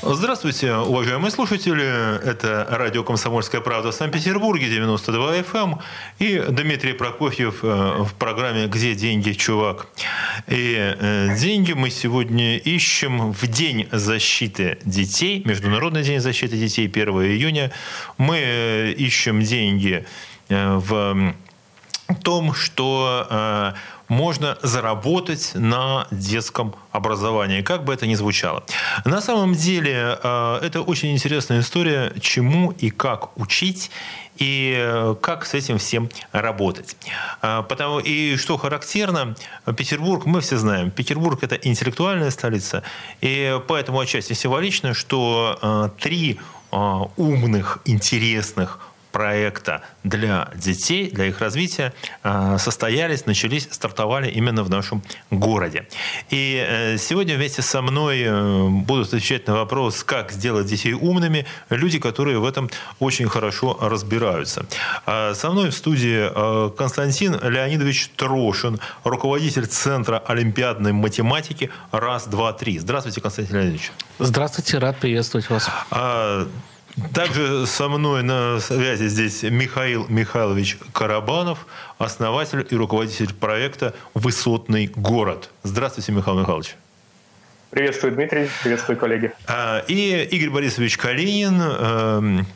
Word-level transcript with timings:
Здравствуйте, 0.00 0.76
уважаемые 0.76 1.32
слушатели. 1.32 2.24
Это 2.24 2.64
радио 2.70 3.02
«Комсомольская 3.02 3.60
правда» 3.60 3.90
в 3.90 3.94
Санкт-Петербурге, 3.96 4.70
92 4.70 5.38
FM. 5.38 5.72
Эм. 5.72 5.78
И 6.20 6.38
Дмитрий 6.50 6.92
Прокофьев 6.92 7.64
э, 7.64 8.04
в 8.04 8.14
программе 8.14 8.68
«Где 8.68 8.94
деньги, 8.94 9.32
чувак?». 9.32 9.88
И 10.46 10.76
э, 10.76 11.36
деньги 11.36 11.72
мы 11.72 11.90
сегодня 11.90 12.58
ищем 12.58 13.32
в 13.32 13.44
День 13.48 13.88
защиты 13.90 14.78
детей, 14.84 15.42
Международный 15.44 16.04
день 16.04 16.20
защиты 16.20 16.56
детей, 16.56 16.86
1 16.86 17.08
июня. 17.08 17.72
Мы 18.18 18.38
э, 18.38 18.92
ищем 18.92 19.42
деньги 19.42 20.06
в 20.48 21.34
том, 22.22 22.54
что 22.54 23.74
можно 24.08 24.58
заработать 24.62 25.52
на 25.54 26.06
детском 26.10 26.74
образовании, 26.92 27.62
как 27.62 27.84
бы 27.84 27.92
это 27.92 28.06
ни 28.06 28.14
звучало. 28.14 28.64
На 29.04 29.20
самом 29.20 29.54
деле 29.54 30.18
э, 30.22 30.60
это 30.62 30.82
очень 30.82 31.12
интересная 31.12 31.60
история, 31.60 32.12
чему 32.20 32.72
и 32.72 32.90
как 32.90 33.36
учить 33.38 33.90
и 34.38 34.74
э, 34.78 35.14
как 35.20 35.44
с 35.44 35.54
этим 35.54 35.78
всем 35.78 36.08
работать. 36.32 36.96
Э, 37.42 37.62
потому, 37.68 37.98
и 37.98 38.36
что 38.36 38.56
характерно, 38.56 39.36
Петербург, 39.76 40.24
мы 40.26 40.40
все 40.40 40.56
знаем, 40.56 40.90
Петербург– 40.90 41.38
это 41.42 41.56
интеллектуальная 41.56 42.30
столица, 42.30 42.82
и 43.20 43.60
поэтому 43.68 44.00
отчасти 44.00 44.32
символично, 44.32 44.94
что 44.94 45.92
три 45.98 46.38
умных, 46.70 47.78
интересных, 47.86 48.78
проекта 49.18 49.82
для 50.04 50.48
детей, 50.54 51.10
для 51.10 51.24
их 51.24 51.40
развития 51.40 51.92
э, 52.22 52.56
состоялись, 52.58 53.26
начались, 53.26 53.68
стартовали 53.72 54.30
именно 54.30 54.62
в 54.62 54.70
нашем 54.70 55.02
городе. 55.32 55.88
И 56.30 56.64
э, 56.64 56.98
сегодня 56.98 57.34
вместе 57.34 57.62
со 57.62 57.82
мной 57.82 58.22
э, 58.22 58.68
будут 58.68 59.08
отвечать 59.08 59.48
на 59.48 59.54
вопрос, 59.54 60.04
как 60.04 60.30
сделать 60.30 60.66
детей 60.66 60.92
умными, 60.92 61.46
люди, 61.68 61.98
которые 61.98 62.38
в 62.38 62.44
этом 62.44 62.70
очень 63.00 63.28
хорошо 63.28 63.76
разбираются. 63.80 64.66
А 65.04 65.34
со 65.34 65.50
мной 65.50 65.70
в 65.70 65.74
студии 65.74 66.30
Константин 66.76 67.32
Леонидович 67.42 68.10
Трошин, 68.14 68.78
руководитель 69.02 69.66
Центра 69.66 70.22
олимпиадной 70.28 70.92
математики 70.92 71.70
«Раз, 71.90 72.28
два, 72.28 72.52
три». 72.52 72.78
Здравствуйте, 72.78 73.20
Константин 73.20 73.56
Леонидович. 73.56 73.90
Здравствуйте, 74.20 74.78
рад 74.78 74.96
приветствовать 74.98 75.50
вас. 75.50 75.68
А, 77.00 77.08
также 77.14 77.66
со 77.66 77.88
мной 77.88 78.22
на 78.22 78.60
связи 78.60 79.08
здесь 79.08 79.42
Михаил 79.42 80.06
Михайлович 80.08 80.78
Карабанов, 80.92 81.66
основатель 81.98 82.66
и 82.68 82.76
руководитель 82.76 83.34
проекта 83.34 83.94
«Высотный 84.14 84.90
город». 84.94 85.50
Здравствуйте, 85.62 86.12
Михаил 86.12 86.40
Михайлович. 86.40 86.76
Приветствую, 87.70 88.14
Дмитрий. 88.14 88.48
Приветствую, 88.62 88.96
коллеги. 88.96 89.32
А, 89.46 89.84
и 89.86 90.24
Игорь 90.30 90.50
Борисович 90.50 90.96
Калинин, 90.96 91.60
эм, 91.60 92.46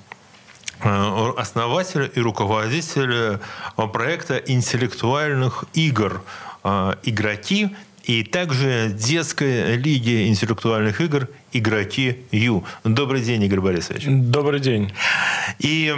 э, 0.82 1.32
основатель 1.36 2.10
и 2.14 2.20
руководитель 2.20 3.38
проекта 3.76 4.38
интеллектуальных 4.38 5.64
игр 5.74 6.22
э, 6.64 6.94
«Игроки», 7.02 7.76
и 8.04 8.24
также 8.24 8.90
детская 8.94 9.76
лиги 9.76 10.26
интеллектуальных 10.26 11.00
игр 11.00 11.28
«Игроки 11.52 12.18
Ю». 12.30 12.64
Добрый 12.84 13.22
день, 13.22 13.42
Игорь 13.44 13.60
Борисович. 13.60 14.04
Добрый 14.06 14.60
день. 14.60 14.92
И 15.58 15.94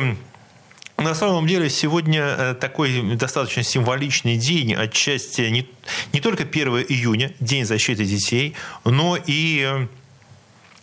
на 0.96 1.14
самом 1.14 1.46
деле 1.46 1.68
сегодня 1.70 2.22
э, 2.22 2.54
такой 2.54 3.16
достаточно 3.16 3.62
символичный 3.62 4.36
день, 4.36 4.74
отчасти 4.74 5.42
не, 5.42 5.66
не 6.12 6.20
только 6.20 6.44
1 6.44 6.86
июня, 6.88 7.32
День 7.40 7.64
защиты 7.64 8.04
детей, 8.04 8.54
но 8.84 9.18
и 9.26 9.86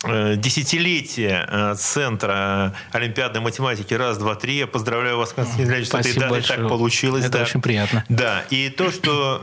э, 0.04 0.36
десятилетие 0.36 1.48
э, 1.48 1.76
Центра 1.78 2.76
Олимпиадной 2.92 3.40
математики 3.40 3.94
раз, 3.94 4.18
два, 4.18 4.36
три. 4.36 4.58
Я 4.58 4.68
поздравляю 4.68 5.18
вас, 5.18 5.31
Константин 5.31 5.72
Ильич, 5.72 5.88
что 5.88 6.00
это 6.00 6.48
так 6.48 6.68
получилось. 6.68 7.24
Это 7.24 7.38
да. 7.38 7.44
очень 7.44 7.62
приятно. 7.62 8.04
Да, 8.10 8.44
и 8.50 8.70
то, 8.70 8.92
что 8.92 9.42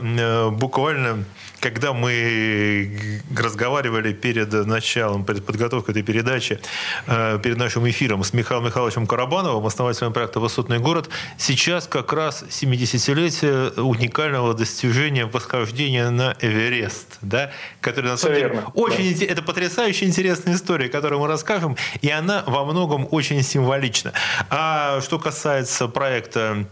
буквально 0.51 1.25
когда 1.59 1.93
мы 1.93 3.21
разговаривали 3.37 4.13
перед 4.13 4.51
началом, 4.51 5.25
перед 5.25 5.45
подготовкой 5.45 5.93
этой 5.93 6.03
передачи, 6.03 6.59
э, 7.07 7.39
перед 7.41 7.57
нашим 7.57 7.89
эфиром 7.89 8.23
с 8.23 8.33
Михаилом 8.33 8.65
Михайловичем 8.65 9.07
Карабановым, 9.07 9.65
основателем 9.65 10.13
проекта 10.13 10.39
«Высотный 10.39 10.79
город», 10.79 11.09
сейчас 11.37 11.87
как 11.87 12.13
раз 12.13 12.43
70-летие 12.49 13.79
уникального 13.79 14.53
достижения 14.53 15.25
восхождения 15.25 16.09
на 16.09 16.35
Эверест, 16.39 17.17
да, 17.21 17.51
который 17.81 18.11
на 18.11 18.17
самом 18.17 18.35
деле 18.35 18.63
очень 18.73 19.17
да. 19.17 19.25
это 19.25 19.41
потрясающая 19.41 20.07
интересная 20.07 20.55
история, 20.55 20.89
которую 20.89 21.19
мы 21.19 21.27
расскажем, 21.27 21.75
и 22.01 22.09
она 22.09 22.43
во 22.47 22.65
многом 22.65 23.07
очень 23.11 23.41
символична. 23.43 24.13
А 24.49 25.01
что 25.01 25.19
касается 25.19 25.87
проекта 25.87 26.65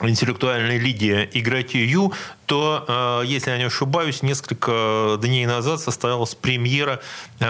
интеллектуальной 0.00 0.78
лиги 0.78 1.28
«Игроки 1.32 1.78
Ю», 1.78 2.12
то, 2.46 3.22
э, 3.22 3.26
если 3.26 3.50
я 3.50 3.58
не 3.58 3.64
ошибаюсь, 3.64 4.22
несколько 4.22 5.16
дней 5.22 5.46
назад 5.46 5.80
состоялась 5.80 6.34
премьера 6.34 7.00
э, 7.38 7.44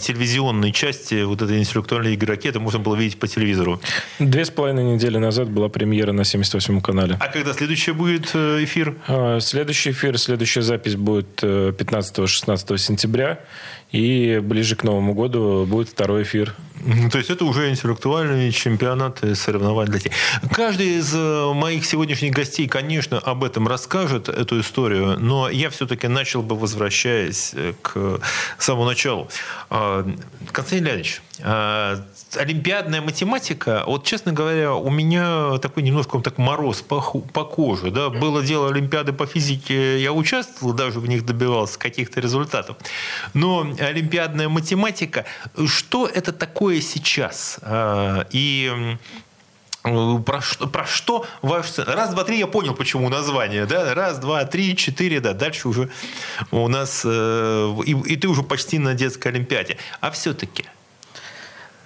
телевизионной 0.00 0.72
части 0.72 1.22
вот 1.22 1.40
этой 1.40 1.60
интеллектуальной 1.60 2.14
игроки. 2.14 2.48
Это 2.48 2.58
можно 2.58 2.80
было 2.80 2.96
видеть 2.96 3.20
по 3.20 3.28
телевизору. 3.28 3.80
Две 4.18 4.44
с 4.44 4.50
половиной 4.50 4.82
недели 4.94 5.18
назад 5.18 5.50
была 5.50 5.68
премьера 5.68 6.10
на 6.12 6.22
78-м 6.22 6.80
канале. 6.80 7.16
А 7.20 7.28
когда 7.28 7.52
следующий 7.52 7.92
будет 7.92 8.30
э, 8.34 8.64
эфир? 8.64 8.96
Следующий 9.40 9.92
эфир, 9.92 10.18
следующая 10.18 10.62
запись 10.62 10.96
будет 10.96 11.42
15-16 11.42 12.78
сентября. 12.78 13.38
И 13.92 14.40
ближе 14.42 14.74
к 14.74 14.84
Новому 14.84 15.14
году 15.14 15.66
будет 15.66 15.88
второй 15.88 16.22
эфир. 16.22 16.54
То 17.12 17.18
есть 17.18 17.30
это 17.30 17.44
уже 17.44 17.70
интеллектуальный 17.70 18.50
чемпионат 18.50 19.20
соревнований 19.34 19.90
для 19.90 20.00
детей. 20.00 20.12
Каждый 20.50 20.98
из 20.98 21.14
моих 21.14 21.86
сегодняшних 21.86 22.32
гостей, 22.32 22.66
конечно, 22.66 23.18
об 23.18 23.44
этом 23.44 23.68
расскажет 23.68 24.28
эту 24.28 24.60
историю, 24.60 25.16
но 25.20 25.48
я 25.48 25.70
все-таки 25.70 26.08
начал 26.08 26.42
бы, 26.42 26.56
возвращаясь 26.56 27.52
э, 27.54 27.74
к 27.82 28.20
самому 28.58 28.86
началу. 28.86 29.28
А, 29.70 30.04
Константин 30.50 30.86
Леонидович, 30.86 31.22
олимпиадная 31.42 33.00
математика, 33.00 33.84
вот, 33.86 34.04
честно 34.04 34.32
говоря, 34.32 34.74
у 34.74 34.90
меня 34.90 35.58
такой 35.58 35.82
немножко 35.82 36.20
так 36.20 36.38
мороз 36.38 36.82
по, 36.82 37.00
по 37.00 37.44
коже. 37.44 37.90
Да? 37.90 38.10
Было 38.10 38.42
дело 38.42 38.68
Олимпиады 38.68 39.12
по 39.12 39.26
физике, 39.26 40.00
я 40.00 40.12
участвовал, 40.12 40.72
даже 40.72 41.00
в 41.00 41.06
них 41.06 41.26
добивался 41.26 41.78
каких-то 41.78 42.20
результатов. 42.20 42.76
Но 43.34 43.66
олимпиадная 43.78 44.48
математика, 44.48 45.24
что 45.66 46.06
это 46.06 46.32
такое 46.32 46.80
сейчас? 46.80 47.58
А, 47.62 48.26
и 48.30 48.96
Э, 49.84 50.18
про 50.24 50.40
что, 50.40 50.66
про 50.66 50.86
что 50.86 51.26
ваш 51.42 51.78
Раз, 51.78 52.10
два, 52.10 52.24
три, 52.24 52.38
я 52.38 52.46
понял, 52.46 52.74
почему 52.74 53.08
название. 53.08 53.66
Да? 53.66 53.94
Раз, 53.94 54.18
два, 54.18 54.44
три, 54.44 54.76
четыре, 54.76 55.20
да. 55.20 55.32
Дальше 55.32 55.68
уже 55.68 55.90
у 56.50 56.68
нас... 56.68 57.02
Э, 57.04 57.74
и, 57.84 57.92
и 57.92 58.16
ты 58.16 58.28
уже 58.28 58.42
почти 58.42 58.78
на 58.78 58.94
детской 58.94 59.28
олимпиаде. 59.28 59.76
А 60.00 60.10
все-таки... 60.10 60.64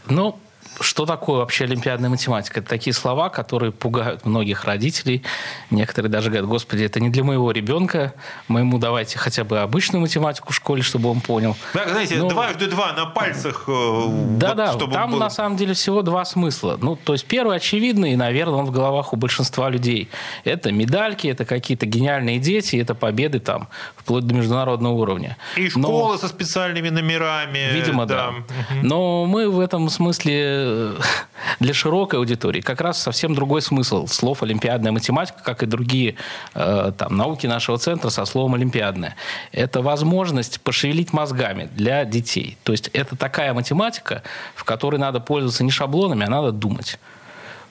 Ну, 0.09 0.39
что 0.81 1.07
такое 1.07 1.39
вообще 1.39 1.65
олимпиадная 1.65 2.11
математика? 2.11 2.61
Это 2.61 2.69
такие 2.69 2.93
слова, 2.95 3.29
которые 3.29 3.73
пугают 3.73 4.25
многих 4.27 4.65
родителей. 4.65 5.23
Некоторые 5.71 6.11
даже 6.11 6.29
говорят, 6.31 6.49
господи, 6.49 6.85
это 6.85 7.01
не 7.01 7.11
для 7.11 7.25
моего 7.25 7.51
ребенка, 7.51 8.15
мы 8.49 8.61
ему 8.61 8.79
давайте 8.79 9.19
хотя 9.19 9.45
бы 9.45 9.61
обычную 9.61 10.01
математику 10.01 10.53
в 10.53 10.57
школе, 10.57 10.83
чтобы 10.83 11.11
он 11.11 11.21
понял. 11.21 11.57
Да, 11.75 11.89
знаете, 11.89 12.17
ну, 12.17 12.29
дважды 12.29 12.67
два 12.67 12.93
на 12.93 13.07
пальцах. 13.07 13.65
Да-да, 13.67 14.73
э, 14.73 14.77
вот, 14.77 14.93
там 14.93 15.13
было... 15.13 15.21
на 15.21 15.31
самом 15.31 15.57
деле 15.57 15.75
всего 15.75 16.03
два 16.03 16.25
смысла. 16.25 16.79
Ну, 16.81 16.97
то 16.97 17.13
есть 17.13 17.27
первый 17.27 17.57
очевидный, 17.57 18.13
и, 18.13 18.17
наверное, 18.17 18.57
он 18.57 18.67
в 18.67 18.71
головах 18.71 19.13
у 19.13 19.17
большинства 19.17 19.71
людей. 19.71 20.09
Это 20.45 20.73
медальки, 20.73 21.27
это 21.27 21.45
какие-то 21.45 21.87
гениальные 21.87 22.39
дети, 22.39 22.77
это 22.77 22.95
победы 22.95 23.41
там, 23.41 23.69
вплоть 23.97 24.27
до 24.27 24.35
международного 24.35 24.93
уровня. 24.93 25.37
И 25.57 25.69
школы 25.69 26.13
Но... 26.13 26.19
со 26.19 26.29
специальными 26.29 26.89
номерами. 26.89 27.73
Видимо, 27.73 28.07
да. 28.07 28.35
да. 28.49 28.75
Но 28.83 29.27
мы 29.27 29.51
в 29.51 29.61
этом 29.61 29.89
смысле 29.89 30.66
для 31.61 31.75
широкой 31.75 32.19
аудитории 32.19 32.61
как 32.61 32.81
раз 32.81 33.01
совсем 33.01 33.35
другой 33.35 33.63
смысл 33.63 34.07
слов 34.07 34.43
олимпиадная 34.43 34.93
математика, 34.93 35.43
как 35.43 35.63
и 35.63 35.67
другие 35.67 36.17
э, 36.55 36.93
там, 36.97 37.17
науки 37.17 37.47
нашего 37.47 37.79
центра 37.79 38.11
со 38.11 38.25
словом 38.25 38.55
олимпиадная. 38.55 39.17
Это 39.53 39.83
возможность 39.83 40.61
пошевелить 40.61 41.13
мозгами 41.13 41.69
для 41.75 42.05
детей. 42.05 42.59
То 42.63 42.73
есть 42.73 42.89
это 42.93 43.17
такая 43.17 43.55
математика, 43.55 44.23
в 44.55 44.65
которой 44.65 44.97
надо 44.97 45.21
пользоваться 45.21 45.65
не 45.65 45.71
шаблонами, 45.71 46.25
а 46.25 46.31
надо 46.31 46.53
думать. 46.53 46.99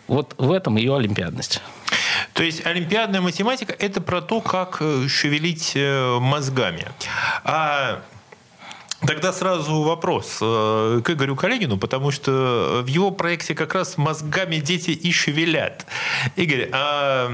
Вот 0.08 0.36
в 0.38 0.52
этом 0.52 0.78
ее 0.78 0.96
олимпиадность. 0.96 1.62
То 2.34 2.44
есть 2.44 2.66
олимпиадная 2.66 3.22
математика– 3.22 3.74
это 3.80 4.02
про 4.02 4.22
то, 4.22 4.42
как 4.42 4.78
э, 4.80 5.08
шевелить 5.08 5.74
э, 5.76 6.20
мозгами. 6.20 6.86
А 7.44 8.02
Тогда 9.08 9.34
сразу 9.34 9.82
вопрос 9.82 10.38
э, 10.42 11.02
к 11.04 11.10
Игорю 11.10 11.36
Калинину, 11.36 11.78
потому 11.78 12.12
что 12.12 12.82
в 12.84 12.88
его 12.88 13.12
проекте 13.12 13.56
как 13.56 13.76
раз 13.76 13.98
мозгами 13.98 14.58
дети 14.58 14.92
и 14.92 15.12
шевелят. 15.12 15.86
Игорь, 16.36 16.70
а 16.72 17.32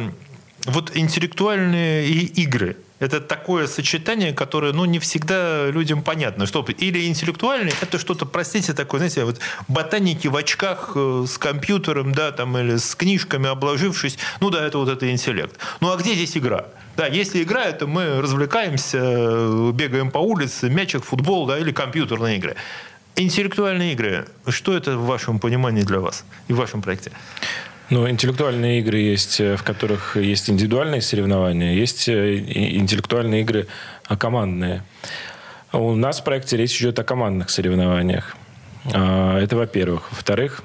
вот 0.65 0.91
интеллектуальные 0.95 2.09
игры– 2.09 2.77
это 3.01 3.19
такое 3.19 3.65
сочетание, 3.65 4.31
которое 4.31 4.73
ну, 4.73 4.85
не 4.85 5.00
всегда 5.00 5.71
людям 5.71 6.03
понятно. 6.03 6.45
Что, 6.45 6.63
или 6.77 7.07
интеллектуальный, 7.07 7.74
это 7.81 7.97
что-то, 7.97 8.27
простите, 8.27 8.74
такое, 8.74 9.00
знаете, 9.00 9.25
вот 9.25 9.39
ботаники 9.67 10.27
в 10.27 10.35
очках 10.35 10.91
э, 10.94 11.25
с 11.27 11.39
компьютером, 11.39 12.12
да, 12.12 12.31
там, 12.31 12.56
или 12.59 12.77
с 12.77 12.94
книжками 12.94 13.50
обложившись, 13.50 14.19
ну 14.39 14.51
да, 14.51 14.63
это 14.63 14.77
вот 14.77 14.88
это 14.88 15.12
интеллект. 15.12 15.57
Ну 15.79 15.91
а 15.91 15.97
где 15.97 16.13
здесь 16.13 16.38
игра? 16.38 16.65
Да, 17.01 17.07
если 17.07 17.42
игра, 17.42 17.65
это 17.65 17.88
мы 17.88 18.21
развлекаемся, 18.21 19.00
э, 19.01 19.71
бегаем 19.74 20.12
по 20.12 20.19
улице, 20.19 20.69
мячик, 20.69 21.03
футбол, 21.03 21.48
да, 21.48 21.57
или 21.57 21.71
компьютерные 21.71 22.38
игры. 22.38 22.56
Интеллектуальные 23.15 23.94
игры, 23.94 24.27
что 24.48 24.77
это 24.77 24.95
в 24.95 25.07
вашем 25.07 25.39
понимании 25.39 25.81
для 25.81 26.00
вас 26.00 26.25
и 26.48 26.53
в 26.53 26.57
вашем 26.57 26.83
проекте? 26.83 27.12
Ну, 27.89 28.07
интеллектуальные 28.07 28.81
игры 28.81 29.00
есть, 29.00 29.42
э, 29.42 29.56
в 29.56 29.63
которых 29.63 30.15
есть 30.15 30.51
индивидуальные 30.51 31.01
соревнования, 31.01 31.74
есть 31.74 32.07
э, 32.07 32.38
интеллектуальные 32.38 33.42
игры 33.42 33.65
а, 34.06 34.15
командные. 34.15 34.83
У 35.74 35.95
нас 35.95 36.19
в 36.19 36.24
проекте 36.24 36.56
речь 36.56 36.80
идет 36.80 37.00
о 37.00 37.03
командных 37.03 37.50
соревнованиях. 37.50 38.38
А, 38.94 39.39
это 39.39 39.57
во-первых. 39.57 40.12
Во-вторых, 40.12 40.62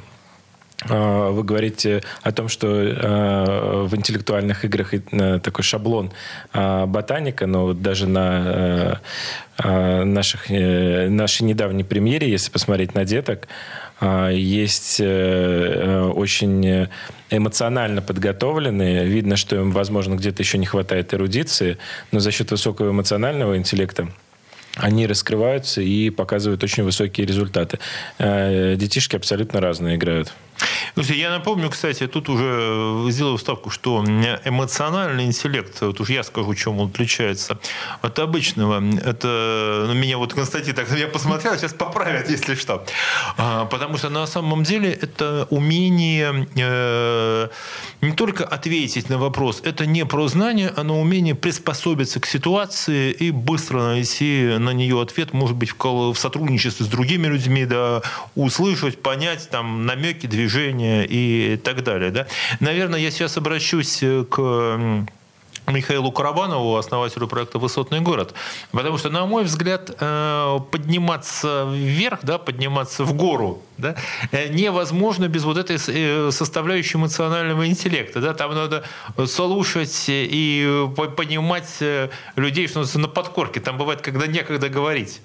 вы 0.88 1.42
говорите 1.42 2.02
о 2.22 2.32
том, 2.32 2.48
что 2.48 2.66
в 2.68 3.96
интеллектуальных 3.96 4.64
играх 4.64 4.92
такой 5.42 5.64
шаблон 5.64 6.12
ботаника, 6.52 7.46
но 7.46 7.72
даже 7.72 8.06
на 8.06 9.00
наших, 9.58 10.50
нашей 10.50 11.42
недавней 11.42 11.84
премьере, 11.84 12.30
если 12.30 12.50
посмотреть 12.50 12.94
на 12.94 13.04
деток, 13.04 13.48
а, 13.98 14.28
есть 14.28 15.00
э, 15.00 15.04
э, 15.06 16.02
очень 16.02 16.88
эмоционально 17.30 18.02
подготовленные. 18.02 19.06
Видно, 19.06 19.36
что 19.36 19.56
им, 19.56 19.70
возможно, 19.70 20.14
где-то 20.14 20.42
еще 20.42 20.58
не 20.58 20.66
хватает 20.66 21.14
эрудиции, 21.14 21.78
но 22.12 22.20
за 22.20 22.30
счет 22.30 22.50
высокого 22.50 22.90
эмоционального 22.90 23.56
интеллекта 23.56 24.08
они 24.76 25.06
раскрываются 25.06 25.80
и 25.80 26.10
показывают 26.10 26.62
очень 26.62 26.82
высокие 26.82 27.26
результаты. 27.26 27.78
Э, 28.18 28.76
детишки 28.76 29.16
абсолютно 29.16 29.60
разные 29.60 29.96
играют. 29.96 30.32
Я 30.96 31.30
напомню, 31.30 31.70
кстати, 31.70 32.06
тут 32.06 32.28
уже 32.28 33.10
сделаю 33.10 33.36
вставку, 33.36 33.70
что 33.70 34.02
эмоциональный 34.02 35.24
интеллект, 35.24 35.80
вот 35.80 36.00
уж 36.00 36.08
я 36.08 36.22
скажу, 36.22 36.54
чем 36.54 36.80
он 36.80 36.88
отличается 36.88 37.58
от 38.00 38.18
обычного. 38.18 38.82
Это, 39.04 39.84
ну, 39.88 39.94
меня 39.94 40.18
вот 40.18 40.32
Константин 40.32 40.74
так 40.74 40.90
меня 40.90 41.08
посмотрел, 41.08 41.56
сейчас 41.56 41.74
поправят, 41.74 42.30
если 42.30 42.54
что. 42.54 42.84
А, 43.36 43.66
потому 43.66 43.98
что 43.98 44.08
на 44.08 44.26
самом 44.26 44.64
деле 44.64 44.90
это 44.90 45.46
умение 45.50 46.48
э, 46.56 47.48
не 48.00 48.12
только 48.12 48.44
ответить 48.44 49.10
на 49.10 49.18
вопрос, 49.18 49.60
это 49.64 49.84
не 49.84 50.06
про 50.06 50.28
знание, 50.28 50.72
а 50.76 50.82
на 50.82 50.98
умение 50.98 51.34
приспособиться 51.34 52.20
к 52.20 52.26
ситуации 52.26 53.12
и 53.12 53.30
быстро 53.30 53.82
найти 53.82 54.56
на 54.58 54.70
нее 54.70 55.00
ответ, 55.00 55.32
может 55.32 55.56
быть, 55.56 55.72
в, 55.72 56.12
в 56.12 56.18
сотрудничестве 56.18 56.86
с 56.86 56.88
другими 56.88 57.26
людьми, 57.26 57.66
да, 57.66 58.02
услышать, 58.34 59.02
понять 59.02 59.48
там 59.50 59.84
намеки, 59.86 60.26
движения, 60.26 60.45
и 61.08 61.56
так 61.56 61.82
далее. 61.82 62.10
Да? 62.10 62.26
Наверное, 62.60 63.00
я 63.00 63.10
сейчас 63.10 63.36
обращусь 63.36 64.02
э, 64.02 64.24
к 64.24 65.06
Михаилу 65.66 66.12
Карабанову, 66.12 66.76
основателю 66.76 67.26
проекта 67.26 67.58
«Высотный 67.58 68.00
город». 68.00 68.34
Потому 68.70 68.98
что, 68.98 69.10
на 69.10 69.26
мой 69.26 69.44
взгляд, 69.44 69.90
э, 69.98 70.58
подниматься 70.70 71.68
вверх, 71.72 72.20
да, 72.22 72.38
подниматься 72.38 73.04
в 73.04 73.14
гору 73.14 73.62
да, 73.78 73.96
э, 74.30 74.48
невозможно 74.48 75.28
без 75.28 75.44
вот 75.44 75.58
этой 75.58 75.78
составляющей 76.32 76.98
эмоционального 76.98 77.66
интеллекта. 77.66 78.20
Да. 78.20 78.34
Там 78.34 78.54
надо 78.54 78.84
слушать 79.26 80.04
и 80.08 80.88
понимать 81.16 81.82
людей, 82.36 82.68
что 82.68 82.84
на 82.98 83.08
подкорке. 83.08 83.60
Там 83.60 83.76
бывает, 83.78 84.00
когда 84.00 84.26
некогда 84.26 84.68
говорить. 84.68 85.20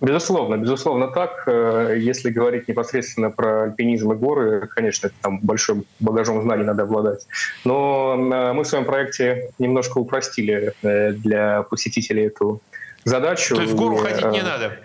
Безусловно, 0.00 0.56
безусловно 0.56 1.08
так. 1.08 1.44
Э, 1.46 1.96
если 1.98 2.30
говорить 2.30 2.68
непосредственно 2.68 3.30
про 3.30 3.62
альпинизм 3.64 4.12
и 4.12 4.16
горы, 4.16 4.68
конечно, 4.74 5.10
там 5.22 5.38
большим 5.40 5.86
багажом 6.00 6.42
знаний 6.42 6.64
надо 6.64 6.82
обладать. 6.82 7.26
Но 7.64 8.14
э, 8.14 8.52
мы 8.52 8.64
в 8.64 8.66
своем 8.66 8.84
проекте 8.84 9.50
немножко 9.58 9.98
упростили 9.98 10.74
э, 10.82 11.12
для 11.12 11.62
посетителей 11.62 12.26
эту 12.26 12.60
задачу. 13.04 13.56
То 13.56 13.62
есть 13.62 13.72
в 13.72 13.76
гору 13.76 13.96
ходить 13.96 14.24
не 14.32 14.42
надо? 14.42 14.76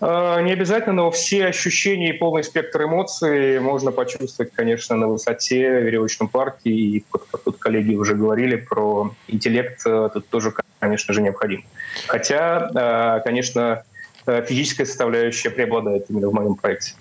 Не 0.00 0.52
обязательно, 0.52 0.94
но 0.94 1.10
все 1.12 1.46
ощущения 1.46 2.10
и 2.10 2.18
полный 2.18 2.42
спектр 2.42 2.82
эмоций 2.82 3.60
можно 3.60 3.92
почувствовать, 3.92 4.52
конечно, 4.52 4.96
на 4.96 5.06
высоте 5.06 5.78
в 5.78 5.84
веревочном 5.84 6.28
парке. 6.28 6.70
И 6.70 7.04
как 7.08 7.22
тут 7.44 7.58
коллеги 7.58 7.94
уже 7.94 8.16
говорили 8.16 8.56
про 8.56 9.14
интеллект, 9.28 9.80
тут 9.84 10.26
тоже, 10.28 10.52
конечно 10.80 11.14
же, 11.14 11.22
необходим. 11.22 11.64
Хотя, 12.08 13.20
конечно, 13.24 13.84
физическая 14.26 14.86
составляющая 14.86 15.50
преобладает 15.50 16.06
именно 16.10 16.28
в 16.28 16.34
моем 16.34 16.54
проекте. 16.54 16.94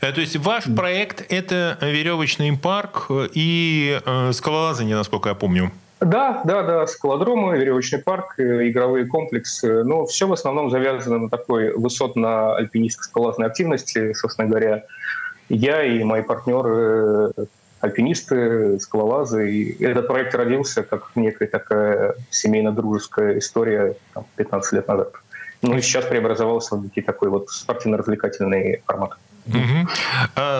Э, 0.00 0.12
то 0.12 0.20
есть 0.20 0.36
ваш 0.36 0.64
проект– 0.64 1.24
это 1.28 1.78
веревочный 1.80 2.56
парк 2.56 3.10
и 3.34 4.00
э, 4.04 4.32
скалолазание, 4.32 4.96
насколько 4.96 5.28
я 5.28 5.34
помню. 5.34 5.72
Да, 6.00 6.42
да, 6.44 6.62
да, 6.62 6.86
скалодромы, 6.86 7.56
веревочный 7.56 7.98
парк, 7.98 8.38
игровые 8.38 9.06
комплексы. 9.06 9.82
Но 9.82 10.04
все 10.04 10.26
в 10.26 10.32
основном 10.32 10.70
завязано 10.70 11.18
на 11.18 11.30
такой 11.30 11.72
высотно-альпинистской 11.72 13.04
скалолазной 13.04 13.46
активности, 13.46 14.12
собственно 14.12 14.48
говоря. 14.48 14.84
Я 15.48 15.82
и 15.84 16.02
мои 16.02 16.22
партнеры 16.22 17.32
альпинисты, 17.80 18.78
скалолазы. 18.80 19.50
И 19.50 19.82
этот 19.82 20.08
проект 20.08 20.34
родился 20.34 20.82
как 20.82 21.10
некая 21.14 21.46
такая 21.46 22.14
семейно-дружеская 22.30 23.38
история 23.38 23.96
там, 24.12 24.26
15 24.36 24.72
лет 24.72 24.88
назад. 24.88 25.12
Ну 25.62 25.76
и 25.76 25.82
сейчас 25.82 26.04
преобразовался 26.06 26.76
в 26.76 26.82
некий 26.82 27.02
такой 27.02 27.28
вот 27.28 27.50
спортивно-развлекательный 27.50 28.82
формат. 28.86 29.16
Угу. 29.46 29.88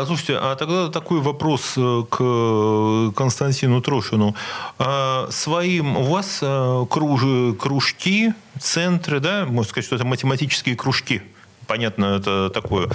Слушайте, 0.07 0.39
а 0.41 0.55
тогда 0.55 0.89
такой 0.89 1.21
вопрос 1.21 1.75
э, 1.77 2.03
к 2.09 3.13
Константину 3.17 3.81
Трошину. 3.83 4.37
А, 4.79 5.27
своим 5.31 5.97
у 5.97 6.03
вас 6.05 6.39
э, 6.41 6.87
кружи, 6.89 7.55
кружки, 7.55 8.33
центры, 8.61 9.19
да, 9.19 9.45
можно 9.45 9.69
сказать, 9.69 9.87
что 9.87 9.97
это 9.97 10.05
математические 10.05 10.77
кружки? 10.77 11.23
Понятно, 11.67 12.17
это 12.17 12.49
такое 12.51 12.87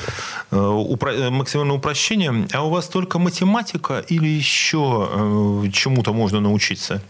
э, 0.51 0.55
упро- 0.55 1.29
максимальное 1.29 1.75
упрощение. 1.75 2.47
А 2.53 2.65
у 2.65 2.69
вас 2.69 2.87
только 2.87 3.19
математика 3.19 3.99
или 4.07 4.29
еще 4.29 5.69
чему-то 5.73 6.13
можно 6.13 6.39
научиться? 6.39 7.01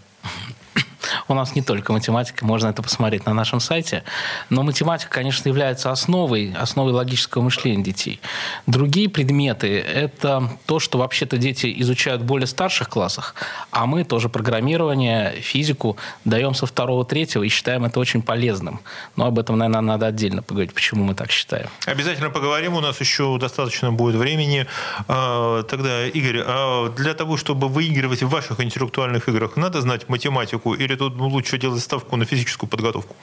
У 1.28 1.34
нас 1.34 1.56
не 1.56 1.62
только 1.62 1.94
математика, 1.94 2.46
можно 2.46 2.68
это 2.68 2.82
посмотреть 2.82 3.26
на 3.26 3.34
нашем 3.34 3.60
сайте. 3.60 4.04
Но 4.50 4.64
математика, 4.64 5.12
конечно, 5.12 5.48
является 5.48 5.92
основой, 5.92 6.54
основой 6.54 6.94
логического 6.94 7.42
мышления 7.42 7.84
детей. 7.84 8.20
Другие 8.68 9.10
предметы– 9.10 9.80
это 9.80 10.58
то, 10.66 10.80
что 10.80 10.98
вообще-то 10.98 11.38
дети 11.38 11.74
изучают 11.82 12.22
в 12.22 12.26
более 12.26 12.48
старших 12.48 12.90
классах, 12.90 13.36
а 13.72 13.86
мы 13.86 14.04
тоже 14.04 14.30
программирование, 14.30 15.32
физику 15.42 15.98
даем 16.26 16.54
со 16.54 16.66
второго, 16.66 17.06
третьего 17.06 17.44
и 17.44 17.50
считаем 17.50 17.86
это 17.86 18.00
очень 18.00 18.22
полезным. 18.22 18.80
Но 19.16 19.26
об 19.26 19.40
этом, 19.40 19.58
наверное, 19.58 19.82
надо 19.82 20.08
отдельно 20.08 20.42
поговорить, 20.42 20.74
почему 20.74 21.04
мы 21.04 21.16
так 21.16 21.32
считаем. 21.32 21.68
Обязательно 21.86 22.30
поговорим, 22.30 22.74
у 22.74 22.82
нас 22.82 23.00
еще 23.00 23.38
достаточно 23.38 23.92
будет 23.92 24.16
времени. 24.16 24.68
А, 25.08 25.64
тогда, 25.64 26.08
Игорь, 26.08 26.42
а 26.46 26.90
для 26.90 27.14
того, 27.14 27.38
чтобы 27.38 27.68
выигрывать 27.68 28.24
в 28.24 28.30
ваших 28.30 28.60
интеллектуальных 28.60 29.30
играх, 29.30 29.56
надо 29.56 29.82
знать 29.82 30.10
математику 30.10 30.74
или 30.74 30.96
тут 30.96 31.11
лучше 31.18 31.58
делать 31.58 31.82
ставку 31.82 32.16
на 32.16 32.26
физическую 32.26 32.70
подготовку? 32.70 33.16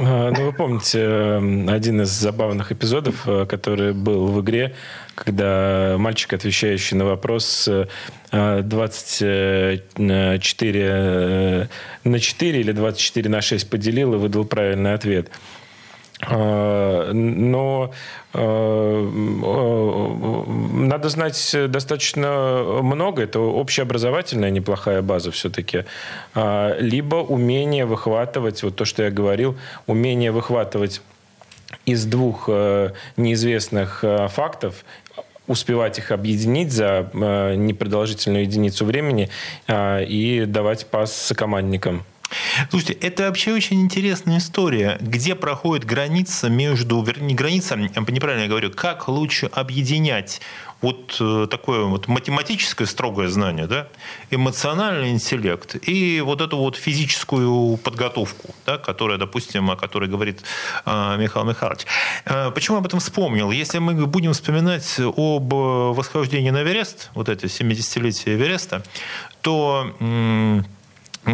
А, 0.00 0.30
ну, 0.30 0.46
вы 0.46 0.52
помните 0.52 1.00
эм, 1.00 1.68
один 1.68 2.02
из 2.02 2.10
забавных 2.10 2.70
эпизодов, 2.70 3.26
э, 3.26 3.46
который 3.46 3.92
был 3.92 4.28
в 4.28 4.40
игре, 4.42 4.76
когда 5.16 5.96
мальчик, 5.98 6.34
отвечающий 6.34 6.96
на 6.96 7.04
вопрос 7.04 7.68
24 8.30 9.78
э, 9.78 9.78
э, 9.98 11.66
на 12.04 12.20
4 12.20 12.60
или 12.60 12.72
24 12.72 13.28
на 13.28 13.40
6 13.40 13.68
поделил 13.68 14.14
и 14.14 14.18
выдал 14.18 14.44
правильный 14.44 14.94
ответ. 14.94 15.30
А, 16.26 17.12
но 17.12 17.92
а, 18.34 19.10
надо 20.72 21.08
знать 21.08 21.56
достаточно 21.68 22.80
много. 22.82 23.22
Это 23.22 23.40
общеобразовательная 23.40 24.50
неплохая 24.50 25.02
база 25.02 25.30
все-таки. 25.30 25.84
А, 26.34 26.76
либо 26.78 27.16
умение 27.16 27.86
выхватывать, 27.86 28.62
вот 28.62 28.76
то, 28.76 28.84
что 28.84 29.04
я 29.04 29.10
говорил, 29.10 29.56
умение 29.86 30.32
выхватывать 30.32 31.00
из 31.84 32.04
двух 32.04 32.44
э, 32.48 32.90
неизвестных 33.16 34.02
э, 34.02 34.28
фактов 34.28 34.84
успевать 35.46 35.98
их 35.98 36.10
объединить 36.10 36.72
за 36.72 37.10
э, 37.12 37.54
непродолжительную 37.54 38.42
единицу 38.42 38.84
времени 38.84 39.30
и 39.66 40.44
давать 40.46 40.86
пас 40.86 41.14
сокомандникам. 41.14 42.04
Слушайте, 42.70 42.94
это 42.94 43.24
вообще 43.24 43.52
очень 43.52 43.80
интересная 43.80 44.38
история, 44.38 44.98
где 45.00 45.34
проходит 45.34 45.84
граница 45.86 46.48
между, 46.48 47.04
не 47.20 47.34
граница, 47.34 47.76
неправильно 47.76 48.42
я 48.42 48.48
говорю, 48.48 48.70
как 48.70 49.08
лучше 49.08 49.46
объединять 49.46 50.40
вот 50.80 51.16
э, 51.18 51.46
такое 51.50 51.84
вот 51.84 52.06
математическое 52.06 52.86
строгое 52.86 53.28
знание, 53.28 53.66
да, 53.66 53.88
эмоциональный 54.30 55.10
интеллект 55.10 55.76
и 55.88 56.20
вот 56.20 56.40
эту 56.40 56.58
вот 56.58 56.76
физическую 56.76 57.78
подготовку, 57.78 58.54
да, 58.64 58.78
которая, 58.78 59.18
допустим, 59.18 59.70
о 59.70 59.76
которой 59.76 60.08
говорит 60.08 60.42
э, 60.86 61.16
Михаил 61.18 61.46
Михайлович. 61.46 61.86
Э, 62.26 62.50
почему 62.52 62.76
об 62.76 62.86
этом 62.86 63.00
вспомнил? 63.00 63.50
Если 63.50 63.78
мы 63.78 64.06
будем 64.06 64.32
вспоминать 64.32 65.00
об 65.00 65.52
восхождении 65.52 66.50
на 66.50 66.62
Эверест, 66.62 67.10
вот 67.14 67.28
это 67.28 67.46
70-летие 67.46 68.34
Эвереста, 68.34 68.84
то 69.40 69.94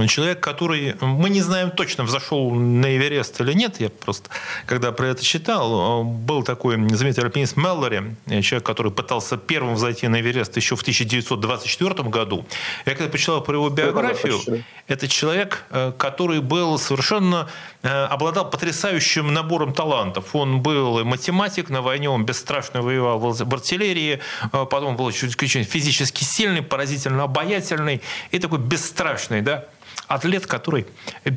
человек, 0.09 0.41
который, 0.41 0.97
мы 1.00 1.31
не 1.31 1.41
знаем 1.41 1.71
точно, 1.71 2.05
взошел 2.05 2.50
на 2.50 2.97
Эверест 2.97 3.41
или 3.41 3.53
нет, 3.53 3.81
я 3.81 3.88
просто, 3.88 4.31
когда 4.67 4.93
про 4.93 5.09
это 5.09 5.25
читал, 5.25 6.05
был 6.05 6.43
такой 6.43 6.76
знаменитый 6.91 7.25
альпинист 7.25 7.57
Меллори, 7.57 8.17
человек, 8.43 8.67
который 8.67 8.93
пытался 8.93 9.37
первым 9.37 9.75
взойти 9.75 10.09
на 10.09 10.21
Эверест 10.21 10.57
еще 10.57 10.76
в 10.76 10.83
1924 10.83 12.09
году. 12.09 12.45
Я 12.87 12.95
когда 12.95 13.11
почитал 13.11 13.43
про 13.43 13.55
его 13.55 13.69
биографию, 13.71 14.64
это 14.87 15.09
человек, 15.09 15.64
э, 15.71 15.93
который 15.97 16.41
был 16.41 16.79
совершенно, 16.79 17.49
э, 17.83 17.88
обладал 17.88 18.50
потрясающим 18.50 19.33
набором 19.33 19.73
талантов. 19.73 20.35
Он 20.35 20.61
был 20.61 21.05
математик, 21.05 21.71
на 21.71 21.81
войне 21.81 22.11
он 22.11 22.25
бесстрашно 22.25 22.83
воевал 22.83 23.19
в 23.19 23.55
артиллерии, 23.55 24.21
э, 24.53 24.67
потом 24.71 24.97
был 24.97 25.11
чуть 25.12 25.35
физически 25.41 26.25
сильный, 26.25 26.62
поразительно 26.62 27.25
обаятельный 27.25 28.03
и 28.31 28.38
такой 28.38 28.59
бесстрашный, 28.59 29.41
да, 29.41 29.67
атлет, 30.06 30.46
который 30.46 30.86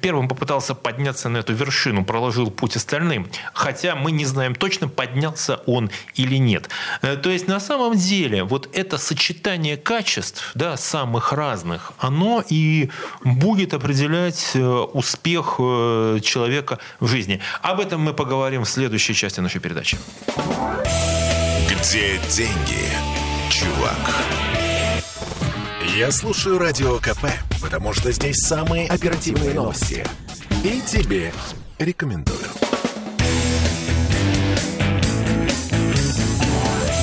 первым 0.02 0.28
попытался 0.28 0.76
подняться 0.76 1.30
на 1.30 1.38
эту 1.38 1.54
вершину, 1.54 2.06
проложил 2.06 2.52
путь 2.52 2.76
остальным, 2.76 3.28
хотя 3.54 3.96
мы 3.96 4.12
не 4.12 4.26
знаем 4.26 4.56
точно, 4.56 4.88
поднялся 4.88 5.58
он 5.66 5.90
или 6.16 6.38
нет. 6.38 6.70
Э, 7.02 7.16
то 7.16 7.30
есть 7.30 7.48
на 7.48 7.60
самом 7.60 7.96
деле 7.96 8.44
вот 8.44 8.70
это 8.74 8.98
сочетание 8.98 9.78
качеств, 9.78 10.52
да, 10.56 10.78
самых 10.78 11.34
разных, 11.34 11.94
оно 12.00 12.44
и 12.48 12.90
будет 13.24 13.74
определять 13.74 14.52
э, 14.54 14.60
успех 14.62 15.56
э, 15.60 16.20
человека 16.24 16.80
в 17.00 17.08
жизни. 17.08 17.40
Об 17.62 17.80
этом 17.80 18.02
мы 18.02 18.14
поговорим 18.14 18.64
в 18.64 18.70
следующей 18.70 19.14
части 19.14 19.40
нашей 19.40 19.62
передачи. 19.62 19.98
Где 21.70 22.20
деньги, 22.30 22.90
чувак? 23.50 24.47
Я 25.98 26.12
слушаю 26.12 26.60
Радио 26.60 27.00
КП, 27.00 27.26
потому 27.60 27.92
что 27.92 28.12
здесь 28.12 28.36
самые 28.38 28.88
оперативные 28.88 29.56
новости. 29.56 30.06
И 30.64 30.80
тебе 30.86 31.34
рекомендую. 31.80 32.38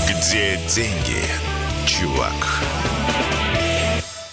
Где 0.07 0.61
деньги, 0.69 1.25
чувак? 1.89 2.64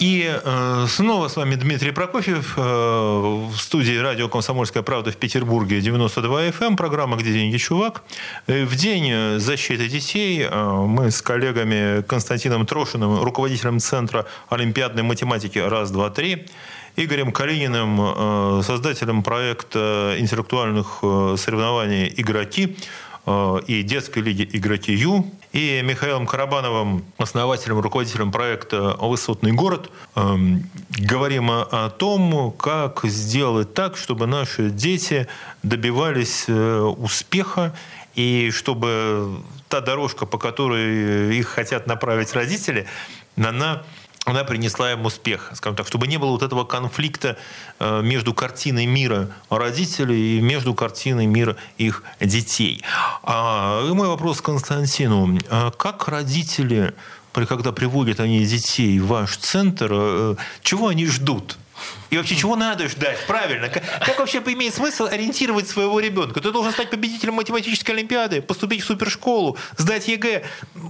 И 0.01 0.27
э, 0.27 0.85
снова 0.89 1.27
с 1.27 1.35
вами 1.35 1.53
Дмитрий 1.53 1.91
Прокофьев 1.91 2.55
э, 2.57 2.61
в 2.61 3.55
студии 3.55 3.95
радио 3.95 4.27
«Комсомольская 4.29 4.81
правда» 4.81 5.11
в 5.11 5.15
Петербурге 5.15 5.79
92 5.79 6.45
FM, 6.47 6.69
эм, 6.69 6.75
программа 6.75 7.17
«Где 7.17 7.31
деньги, 7.33 7.57
чувак?». 7.57 8.01
Э, 8.47 8.65
в 8.65 8.75
день 8.75 9.39
защиты 9.39 9.87
детей 9.87 10.49
мы 10.49 11.11
с 11.11 11.21
коллегами 11.21 12.01
Константином 12.01 12.65
Трошиным, 12.65 13.21
руководителем 13.21 13.77
Центра 13.77 14.25
олимпиадной 14.49 15.03
математики 15.03 15.59
«Раз, 15.59 15.91
два, 15.91 16.09
три», 16.09 16.47
Игорем 16.95 17.31
Калининым, 17.31 18.63
создателем 18.63 19.21
проекта 19.21 20.15
интеллектуальных 20.17 21.03
соревнований 21.37 22.11
«Игроки», 22.17 22.75
и 23.67 23.83
детской 23.83 24.19
лиги 24.23 24.49
«Игроки 24.51 24.93
Ю», 24.93 25.31
и 25.53 25.81
Михаилом 25.83 26.25
Карабановым, 26.25 27.03
основателем, 27.17 27.79
руководителем 27.79 28.31
проекта 28.31 28.95
«Высотный 28.99 29.51
город», 29.51 29.89
эм, 30.15 30.69
говорим 30.97 31.51
о 31.51 31.89
том, 31.89 32.51
как 32.53 33.01
сделать 33.03 33.73
так, 33.73 33.97
чтобы 33.97 34.27
наши 34.27 34.69
дети 34.69 35.27
добивались 35.61 36.45
э, 36.47 36.79
успеха 36.79 37.75
и 38.15 38.49
чтобы 38.51 39.41
та 39.67 39.81
дорожка, 39.81 40.25
по 40.25 40.37
которой 40.37 41.37
их 41.37 41.47
хотят 41.47 41.85
направить 41.85 42.33
родители, 42.33 42.87
она 43.37 43.83
она 44.25 44.43
принесла 44.43 44.91
им 44.91 45.05
успех, 45.05 45.51
скажем 45.55 45.75
так, 45.75 45.87
чтобы 45.87 46.07
не 46.07 46.17
было 46.17 46.31
вот 46.31 46.43
этого 46.43 46.63
конфликта 46.63 47.37
э, 47.79 48.01
между 48.03 48.33
картиной 48.33 48.85
мира 48.85 49.29
родителей 49.49 50.37
и 50.37 50.41
между 50.41 50.75
картиной 50.75 51.25
мира 51.25 51.55
их 51.77 52.03
детей. 52.19 52.83
А, 53.23 53.83
и 53.89 53.93
мой 53.93 54.07
вопрос 54.07 54.41
к 54.41 54.45
Константину. 54.45 55.39
А 55.49 55.71
как 55.71 56.07
родители, 56.07 56.93
когда 57.33 57.71
приводят 57.71 58.19
они 58.19 58.45
детей 58.45 58.99
в 58.99 59.07
ваш 59.07 59.37
центр, 59.37 59.89
э, 59.91 60.35
чего 60.61 60.89
они 60.89 61.07
ждут? 61.07 61.57
И 62.11 62.17
вообще, 62.17 62.35
чего 62.35 62.57
надо 62.57 62.89
ждать? 62.89 63.17
Правильно. 63.25 63.69
Как, 63.69 63.83
как 64.05 64.19
вообще 64.19 64.39
имеет 64.39 64.75
смысл 64.75 65.05
ориентировать 65.05 65.69
своего 65.69 65.97
ребенка? 66.01 66.41
Ты 66.41 66.51
должен 66.51 66.73
стать 66.73 66.89
победителем 66.89 67.35
математической 67.35 67.91
олимпиады, 67.91 68.41
поступить 68.41 68.83
в 68.83 68.85
супершколу, 68.85 69.57
сдать 69.77 70.09
ЕГЭ. 70.09 70.43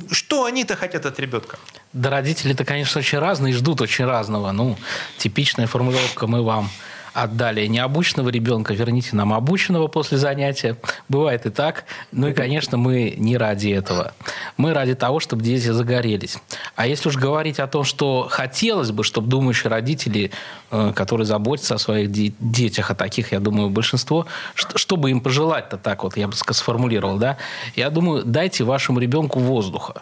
Что 0.09 0.45
они-то 0.45 0.75
хотят 0.75 1.05
от 1.05 1.19
ребенка? 1.19 1.59
Да 1.93 2.09
родители-то, 2.09 2.65
конечно, 2.65 2.99
очень 2.99 3.19
разные 3.19 3.53
ждут 3.53 3.81
очень 3.81 4.05
разного. 4.05 4.51
Ну, 4.51 4.77
типичная 5.19 5.67
формулировка 5.67 6.25
«мы 6.25 6.43
вам» 6.43 6.71
отдали 7.13 7.65
необученного 7.67 8.29
ребенка, 8.29 8.73
верните 8.73 9.15
нам 9.15 9.33
обученного 9.33 9.87
после 9.87 10.17
занятия. 10.17 10.77
Бывает 11.09 11.45
и 11.45 11.49
так. 11.49 11.85
Ну 12.11 12.27
и, 12.27 12.33
конечно, 12.33 12.77
мы 12.77 13.13
не 13.17 13.37
ради 13.37 13.69
этого. 13.69 14.13
Мы 14.57 14.73
ради 14.73 14.95
того, 14.95 15.19
чтобы 15.19 15.43
дети 15.43 15.67
загорелись. 15.67 16.37
А 16.75 16.87
если 16.87 17.09
уж 17.09 17.17
говорить 17.17 17.59
о 17.59 17.67
том, 17.67 17.83
что 17.83 18.27
хотелось 18.29 18.91
бы, 18.91 19.03
чтобы 19.03 19.27
думающие 19.27 19.69
родители, 19.69 20.31
э, 20.71 20.93
которые 20.95 21.25
заботятся 21.25 21.75
о 21.75 21.77
своих 21.77 22.11
детях, 22.11 22.91
а 22.91 22.95
таких, 22.95 23.31
я 23.31 23.39
думаю, 23.39 23.69
большинство, 23.69 24.25
чтобы 24.55 25.11
им 25.11 25.21
пожелать-то 25.21 25.77
так 25.77 26.03
вот, 26.03 26.17
я 26.17 26.27
бы 26.27 26.33
сформулировал, 26.35 27.17
да, 27.17 27.37
я 27.75 27.89
думаю, 27.89 28.23
дайте 28.23 28.63
вашему 28.63 28.99
ребенку 28.99 29.39
воздуха. 29.39 30.01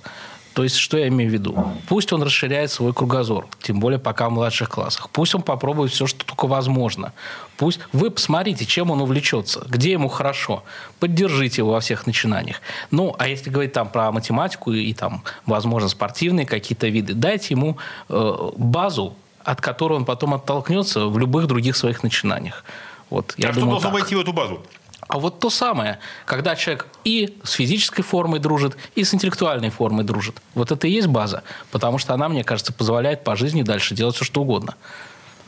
То 0.59 0.63
есть, 0.63 0.75
что 0.75 0.97
я 0.97 1.07
имею 1.07 1.29
в 1.29 1.33
виду? 1.33 1.71
Пусть 1.87 2.11
он 2.11 2.21
расширяет 2.21 2.69
свой 2.69 2.91
кругозор, 2.93 3.47
тем 3.61 3.79
более 3.79 3.97
пока 3.97 4.27
в 4.27 4.33
младших 4.33 4.67
классах. 4.67 5.09
Пусть 5.09 5.33
он 5.33 5.41
попробует 5.41 5.93
все, 5.93 6.05
что 6.05 6.25
только 6.25 6.47
возможно. 6.47 7.13
Пусть 7.55 7.79
вы 7.93 8.11
посмотрите, 8.11 8.65
чем 8.65 8.91
он 8.91 8.99
увлечется, 8.99 9.65
где 9.69 9.93
ему 9.93 10.09
хорошо. 10.09 10.63
Поддержите 10.99 11.61
его 11.61 11.71
во 11.71 11.79
всех 11.79 12.05
начинаниях. 12.07 12.57
Ну, 12.91 13.15
а 13.17 13.29
если 13.29 13.49
говорить 13.49 13.71
там 13.71 13.87
про 13.87 14.11
математику 14.11 14.73
и, 14.73 14.93
там, 14.93 15.23
возможно, 15.45 15.87
спортивные 15.87 16.45
какие-то 16.45 16.89
виды, 16.89 17.13
дайте 17.13 17.53
ему 17.53 17.77
э, 18.09 18.49
базу, 18.57 19.13
от 19.45 19.61
которой 19.61 19.93
он 19.93 20.03
потом 20.03 20.33
оттолкнется 20.33 21.05
в 21.05 21.17
любых 21.17 21.47
других 21.47 21.77
своих 21.77 22.03
начинаниях. 22.03 22.65
Вот, 23.09 23.33
я 23.37 23.47
а 23.47 23.53
думаю, 23.53 23.79
что 23.79 23.87
должно 23.87 23.89
так. 23.91 23.93
войти 24.01 24.15
в 24.15 24.19
эту 24.19 24.33
базу? 24.33 24.61
А 25.09 25.17
вот 25.17 25.39
то 25.39 25.49
самое, 25.49 25.97
когда 26.25 26.55
человек 26.55 26.85
и 27.03 27.35
с 27.43 27.53
физической 27.53 28.03
формой 28.03 28.39
дружит, 28.39 28.77
и 28.93 29.03
с 29.03 29.11
интеллектуальной 29.11 29.71
формой 29.71 30.05
дружит. 30.05 30.39
Вот 30.53 30.71
это 30.71 30.87
и 30.87 30.91
есть 30.91 31.07
база, 31.07 31.41
потому 31.71 31.97
что 31.97 32.13
она, 32.13 32.29
мне 32.29 32.43
кажется, 32.43 32.71
позволяет 32.71 33.23
по 33.23 33.35
жизни 33.35 33.63
дальше 33.63 33.95
делать 33.95 34.15
все, 34.15 34.23
что 34.23 34.41
угодно. 34.41 34.75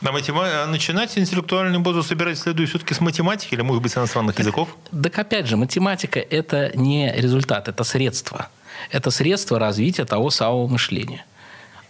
А, 0.04 0.10
матема... 0.10 0.64
а 0.64 0.66
начинать 0.66 1.16
интеллектуальную 1.16 1.80
базу 1.80 2.02
собирать 2.02 2.38
следует 2.38 2.70
все-таки 2.70 2.92
с 2.92 3.00
математики 3.00 3.54
или, 3.54 3.62
может 3.62 3.84
быть, 3.84 3.92
с 3.92 3.96
иностранных 3.96 4.36
языков? 4.36 4.76
Так 4.90 5.16
опять 5.16 5.46
же, 5.46 5.56
математика– 5.56 6.18
это 6.30 6.76
не 6.76 7.12
результат, 7.12 7.68
это 7.68 7.84
средство. 7.84 8.48
Это 8.90 9.12
средство 9.12 9.60
развития 9.60 10.04
того 10.04 10.30
самого 10.30 10.66
мышления. 10.66 11.24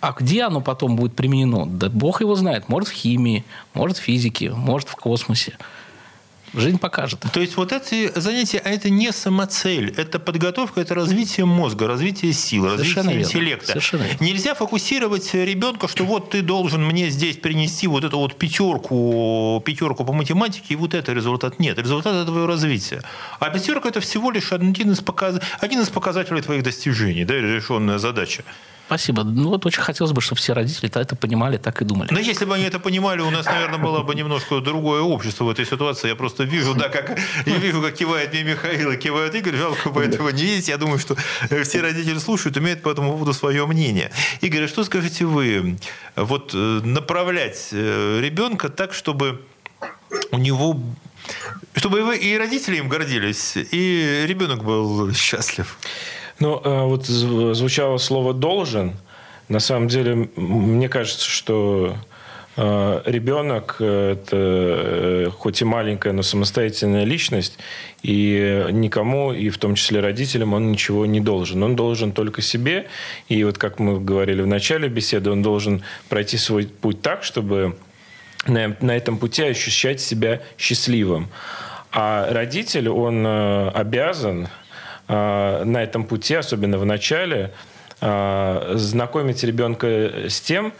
А 0.00 0.12
где 0.12 0.42
оно 0.42 0.60
потом 0.60 0.94
будет 0.96 1.16
применено? 1.16 1.64
Да 1.64 1.88
бог 1.88 2.20
его 2.20 2.34
знает. 2.34 2.68
Может, 2.68 2.90
в 2.90 2.92
химии, 2.92 3.46
может, 3.72 3.96
в 3.96 4.02
физике, 4.02 4.50
может, 4.50 4.90
в 4.90 4.96
космосе. 4.96 5.56
Жизнь 6.54 6.78
покажет. 6.78 7.20
То 7.32 7.40
есть 7.40 7.56
вот 7.56 7.72
эти 7.72 8.10
занятия, 8.18 8.58
а 8.64 8.68
это 8.68 8.90
не 8.90 9.10
самоцель, 9.12 9.94
это 9.96 10.18
подготовка, 10.18 10.80
это 10.80 10.94
развитие 10.94 11.46
мозга, 11.46 11.86
развитие 11.86 12.32
сил, 12.32 12.64
Совершенно 12.68 13.10
развитие 13.10 13.14
верно. 13.14 13.28
интеллекта. 13.28 13.66
Совершенно 13.68 14.02
верно. 14.02 14.24
Нельзя 14.24 14.54
фокусировать 14.54 15.32
ребенка, 15.32 15.88
что 15.88 16.04
вот 16.04 16.30
ты 16.30 16.42
должен 16.42 16.84
мне 16.84 17.08
здесь 17.08 17.36
принести 17.38 17.86
вот 17.86 18.04
эту 18.04 18.18
вот 18.18 18.36
пятерку, 18.36 19.62
пятерку 19.64 20.04
по 20.04 20.12
математике, 20.12 20.74
и 20.74 20.76
вот 20.76 20.94
это 20.94 21.12
результат. 21.12 21.58
Нет, 21.58 21.78
результат 21.78 22.14
это 22.14 22.26
твое 22.26 22.46
развитие. 22.46 23.02
А 23.40 23.48
пятерка 23.50 23.88
это 23.88 24.00
всего 24.00 24.30
лишь 24.30 24.52
один 24.52 24.92
из, 24.92 25.00
показ... 25.00 25.40
один 25.60 25.80
из 25.80 25.88
показателей 25.88 26.42
твоих 26.42 26.62
достижений, 26.62 27.24
да, 27.24 27.34
решенная 27.34 27.98
задача. 27.98 28.44
Спасибо. 28.92 29.24
Ну 29.24 29.48
вот 29.48 29.64
очень 29.64 29.80
хотелось 29.80 30.12
бы, 30.12 30.20
чтобы 30.20 30.38
все 30.38 30.52
родители 30.52 30.90
это 30.94 31.16
понимали, 31.16 31.56
так 31.56 31.80
и 31.80 31.84
думали. 31.86 32.08
Но 32.12 32.20
если 32.20 32.44
бы 32.44 32.56
они 32.56 32.64
это 32.64 32.78
понимали, 32.78 33.22
у 33.22 33.30
нас, 33.30 33.46
наверное, 33.46 33.78
было 33.78 34.02
бы 34.02 34.14
немножко 34.14 34.60
другое 34.60 35.00
общество 35.00 35.44
в 35.44 35.48
этой 35.48 35.64
ситуации. 35.64 36.08
Я 36.08 36.14
просто 36.14 36.44
вижу, 36.44 36.74
да, 36.74 36.90
как 36.90 37.18
я 37.46 37.56
вижу, 37.56 37.80
как 37.80 37.94
кивает 37.94 38.34
мне 38.34 38.42
Михаил 38.42 38.90
и 38.90 38.98
кивает 38.98 39.34
Игорь. 39.34 39.56
Жалко, 39.56 39.88
бы 39.88 40.04
этого 40.04 40.28
не 40.28 40.42
есть. 40.42 40.68
Я 40.68 40.76
думаю, 40.76 40.98
что 40.98 41.16
все 41.64 41.80
родители 41.80 42.18
слушают, 42.18 42.58
имеют 42.58 42.82
по 42.82 42.90
этому 42.90 43.12
поводу 43.12 43.32
свое 43.32 43.66
мнение. 43.66 44.10
Игорь, 44.42 44.64
а 44.64 44.68
что 44.68 44.84
скажете 44.84 45.24
вы? 45.24 45.78
Вот 46.14 46.50
э, 46.52 46.80
направлять 46.84 47.68
э, 47.72 48.20
ребенка 48.20 48.68
так, 48.68 48.92
чтобы 48.92 49.40
у 50.32 50.38
него 50.38 50.78
чтобы 51.76 52.18
и 52.18 52.36
родители 52.36 52.76
им 52.76 52.90
гордились, 52.90 53.54
и 53.56 54.24
ребенок 54.26 54.64
был 54.64 55.14
счастлив. 55.14 55.78
Ну, 56.42 56.60
э, 56.64 56.82
вот 56.86 57.06
звучало 57.06 57.98
слово 57.98 58.34
«должен». 58.34 58.94
На 59.48 59.60
самом 59.60 59.86
деле, 59.86 60.28
мне 60.34 60.88
кажется, 60.88 61.30
что 61.30 61.94
э, 62.56 63.02
ребенок– 63.04 63.76
это 63.78 64.36
э, 64.36 65.30
хоть 65.30 65.62
и 65.62 65.64
маленькая, 65.64 66.12
но 66.12 66.22
самостоятельная 66.22 67.04
личность, 67.04 67.58
и 68.02 68.66
никому, 68.72 69.32
и 69.32 69.50
в 69.50 69.58
том 69.58 69.76
числе 69.76 70.00
родителям, 70.00 70.52
он 70.52 70.72
ничего 70.72 71.06
не 71.06 71.20
должен. 71.20 71.62
Он 71.62 71.76
должен 71.76 72.10
только 72.10 72.42
себе, 72.42 72.88
и 73.28 73.44
вот 73.44 73.56
как 73.56 73.78
мы 73.78 74.00
говорили 74.00 74.42
в 74.42 74.48
начале 74.48 74.88
беседы, 74.88 75.30
он 75.30 75.42
должен 75.42 75.84
пройти 76.08 76.38
свой 76.38 76.66
путь 76.66 77.02
так, 77.02 77.22
чтобы 77.22 77.76
на, 78.48 78.76
на 78.80 78.96
этом 78.96 79.16
пути 79.16 79.44
ощущать 79.44 80.00
себя 80.00 80.40
счастливым. 80.58 81.28
А 81.92 82.32
родитель, 82.32 82.88
он 82.88 83.24
обязан 83.26 84.48
э, 85.12 85.64
на 85.64 85.82
этом 85.82 86.04
пути, 86.04 86.34
особенно 86.34 86.78
в 86.78 86.84
начале, 86.84 87.52
э, 88.00 88.72
знакомить 88.74 89.44
ребенка 89.44 89.86
с 90.28 90.40
тем, 90.40 90.72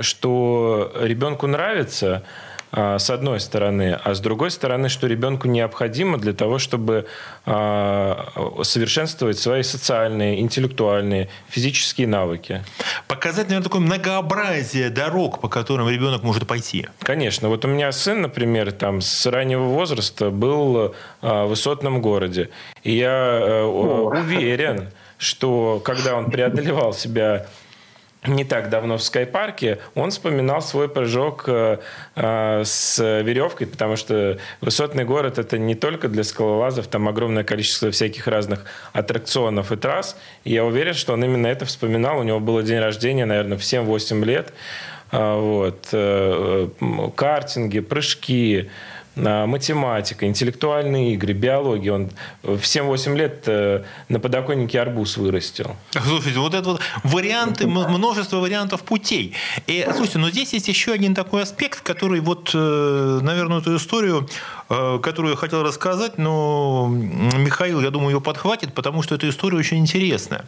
что 0.00 0.92
ребенку 1.00 1.46
нравится, 1.46 2.16
а, 2.16 2.47
с 2.70 3.10
одной 3.10 3.40
стороны, 3.40 3.98
а 4.04 4.14
с 4.14 4.20
другой 4.20 4.50
стороны, 4.50 4.88
что 4.88 5.06
ребенку 5.06 5.48
необходимо 5.48 6.18
для 6.18 6.32
того, 6.34 6.58
чтобы 6.58 7.06
а, 7.46 8.52
совершенствовать 8.62 9.38
свои 9.38 9.62
социальные, 9.62 10.40
интеллектуальные, 10.40 11.28
физические 11.48 12.06
навыки. 12.08 12.62
Показать, 13.06 13.46
наверное, 13.46 13.64
такое 13.64 13.80
многообразие 13.80 14.90
дорог, 14.90 15.40
по 15.40 15.48
которым 15.48 15.88
ребенок 15.88 16.22
может 16.22 16.46
пойти. 16.46 16.88
Конечно. 17.00 17.48
Вот 17.48 17.64
у 17.64 17.68
меня 17.68 17.90
сын, 17.90 18.20
например, 18.20 18.72
там 18.72 19.00
с 19.00 19.24
раннего 19.24 19.64
возраста 19.64 20.30
был 20.30 20.94
а, 21.22 21.46
в 21.46 21.48
высотном 21.48 22.02
городе. 22.02 22.50
И 22.82 22.92
я 22.92 23.40
э, 23.40 23.62
уверен, 23.64 24.90
что 25.16 25.80
когда 25.84 26.14
он 26.14 26.30
преодолевал 26.30 26.92
себя 26.92 27.46
не 28.26 28.44
так 28.44 28.68
давно 28.68 28.98
в 28.98 29.02
Скайпарке, 29.02 29.78
он 29.94 30.10
вспоминал 30.10 30.60
свой 30.60 30.88
прыжок 30.88 31.44
э, 31.46 31.78
э, 32.16 32.62
с 32.64 32.98
веревкой, 33.22 33.66
потому 33.68 33.96
что 33.96 34.38
высотный 34.60 35.04
город 35.04 35.38
это 35.38 35.56
не 35.56 35.74
только 35.74 36.08
для 36.08 36.24
скалолазов, 36.24 36.88
там 36.88 37.08
огромное 37.08 37.44
количество 37.44 37.90
всяких 37.90 38.26
разных 38.26 38.64
аттракционов 38.92 39.70
и 39.70 39.76
трасс. 39.76 40.16
И 40.44 40.52
я 40.52 40.64
уверен, 40.64 40.94
что 40.94 41.12
он 41.12 41.24
именно 41.24 41.46
это 41.46 41.64
вспоминал. 41.64 42.18
У 42.18 42.22
него 42.24 42.40
было 42.40 42.62
день 42.62 42.80
рождения, 42.80 43.24
наверное, 43.24 43.56
в 43.56 43.62
7-8 43.62 44.24
лет. 44.24 44.52
А, 45.10 45.38
вот. 45.38 45.88
Э, 45.92 46.68
картинги, 47.14 47.80
прыжки, 47.80 48.68
математика, 49.18 50.26
интеллектуальные 50.26 51.14
игры, 51.14 51.32
биология. 51.32 51.92
Он 51.92 52.10
в 52.42 52.60
7-8 52.60 53.16
лет 53.16 53.44
э, 53.46 53.84
на 54.08 54.20
подоконнике 54.20 54.80
арбуз 54.80 55.16
вырастил. 55.16 55.76
Слушайте, 55.90 56.38
вот 56.38 56.54
это 56.54 56.70
вот 56.70 56.80
варианты, 57.04 57.66
множество 57.66 58.38
вариантов 58.38 58.82
путей. 58.82 59.34
И, 59.66 59.86
слушайте, 59.94 60.18
но 60.18 60.30
здесь 60.30 60.52
есть 60.52 60.68
еще 60.68 60.92
один 60.92 61.14
такой 61.14 61.42
аспект, 61.42 61.80
который 61.80 62.20
вот, 62.20 62.50
э, 62.54 63.20
наверное, 63.22 63.58
эту 63.58 63.76
историю 63.76 64.28
которую 64.68 65.30
я 65.30 65.36
хотел 65.36 65.62
рассказать, 65.62 66.18
но 66.18 66.88
Михаил, 66.90 67.80
я 67.80 67.90
думаю, 67.90 68.16
ее 68.16 68.20
подхватит, 68.20 68.74
потому 68.74 69.02
что 69.02 69.14
эта 69.14 69.28
история 69.28 69.56
очень 69.56 69.78
интересная. 69.78 70.44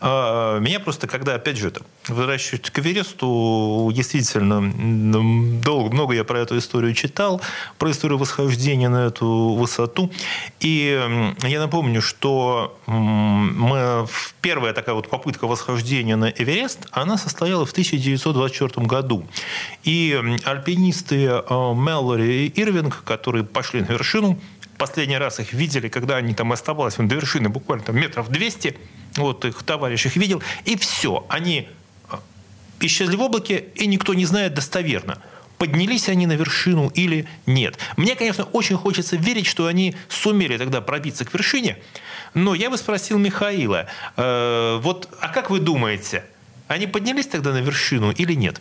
А, 0.00 0.60
меня 0.60 0.78
просто, 0.78 1.08
когда, 1.08 1.34
опять 1.34 1.56
же, 1.56 1.72
возвращаюсь 2.06 2.70
к 2.70 2.78
Эвересту, 2.78 3.90
действительно, 3.92 5.60
долго, 5.60 5.92
много 5.92 6.14
я 6.14 6.22
про 6.22 6.38
эту 6.38 6.56
историю 6.56 6.94
читал, 6.94 7.40
про 7.78 7.90
историю 7.90 8.18
восхождения 8.18 8.88
на 8.88 9.06
эту 9.06 9.54
высоту. 9.54 10.12
И 10.60 11.34
я 11.42 11.60
напомню, 11.60 12.00
что 12.00 12.78
мы, 12.86 14.06
первая 14.40 14.72
такая 14.72 14.94
вот 14.94 15.08
попытка 15.08 15.48
восхождения 15.48 16.16
на 16.16 16.30
Эверест, 16.30 16.86
она 16.92 17.18
состояла 17.18 17.66
в 17.66 17.72
1924 17.72 18.86
году. 18.86 19.26
И 19.82 20.20
альпинисты 20.44 21.24
э, 21.26 21.42
Меллори 21.48 22.46
и 22.46 22.60
Ирвинг, 22.60 23.02
которые 23.04 23.44
пошли 23.44 23.63
пошли 23.64 23.80
на 23.80 23.92
вершину. 23.92 24.38
Последний 24.76 25.16
раз 25.16 25.40
их 25.40 25.54
видели, 25.54 25.88
когда 25.88 26.16
они 26.16 26.34
там 26.34 26.52
оставались 26.52 26.96
до 26.96 27.14
вершины 27.14 27.48
буквально 27.48 27.84
там 27.84 27.96
метров 27.96 28.28
200. 28.28 28.76
Вот 29.16 29.44
их 29.46 29.62
товарищ 29.62 30.04
их 30.06 30.16
видел. 30.16 30.42
И 30.66 30.76
все. 30.76 31.24
Они 31.30 31.68
э, 32.10 32.16
исчезли 32.80 33.16
в 33.16 33.22
облаке, 33.22 33.64
и 33.74 33.86
никто 33.86 34.12
не 34.12 34.26
знает 34.26 34.52
достоверно, 34.52 35.18
поднялись 35.56 36.10
они 36.10 36.26
на 36.26 36.32
вершину 36.32 36.90
или 36.94 37.26
нет. 37.46 37.78
Мне, 37.96 38.16
конечно, 38.16 38.44
очень 38.44 38.76
хочется 38.76 39.16
верить, 39.16 39.46
что 39.46 39.66
они 39.66 39.94
сумели 40.08 40.58
тогда 40.58 40.82
пробиться 40.82 41.24
к 41.24 41.32
вершине, 41.32 41.78
но 42.34 42.54
я 42.54 42.68
бы 42.68 42.76
спросил 42.76 43.16
Михаила, 43.16 43.86
э, 44.16 44.78
вот, 44.82 45.08
а 45.20 45.28
как 45.28 45.48
вы 45.48 45.60
думаете, 45.60 46.24
они 46.68 46.86
поднялись 46.86 47.28
тогда 47.28 47.52
на 47.52 47.62
вершину 47.62 48.10
или 48.10 48.34
нет? 48.34 48.60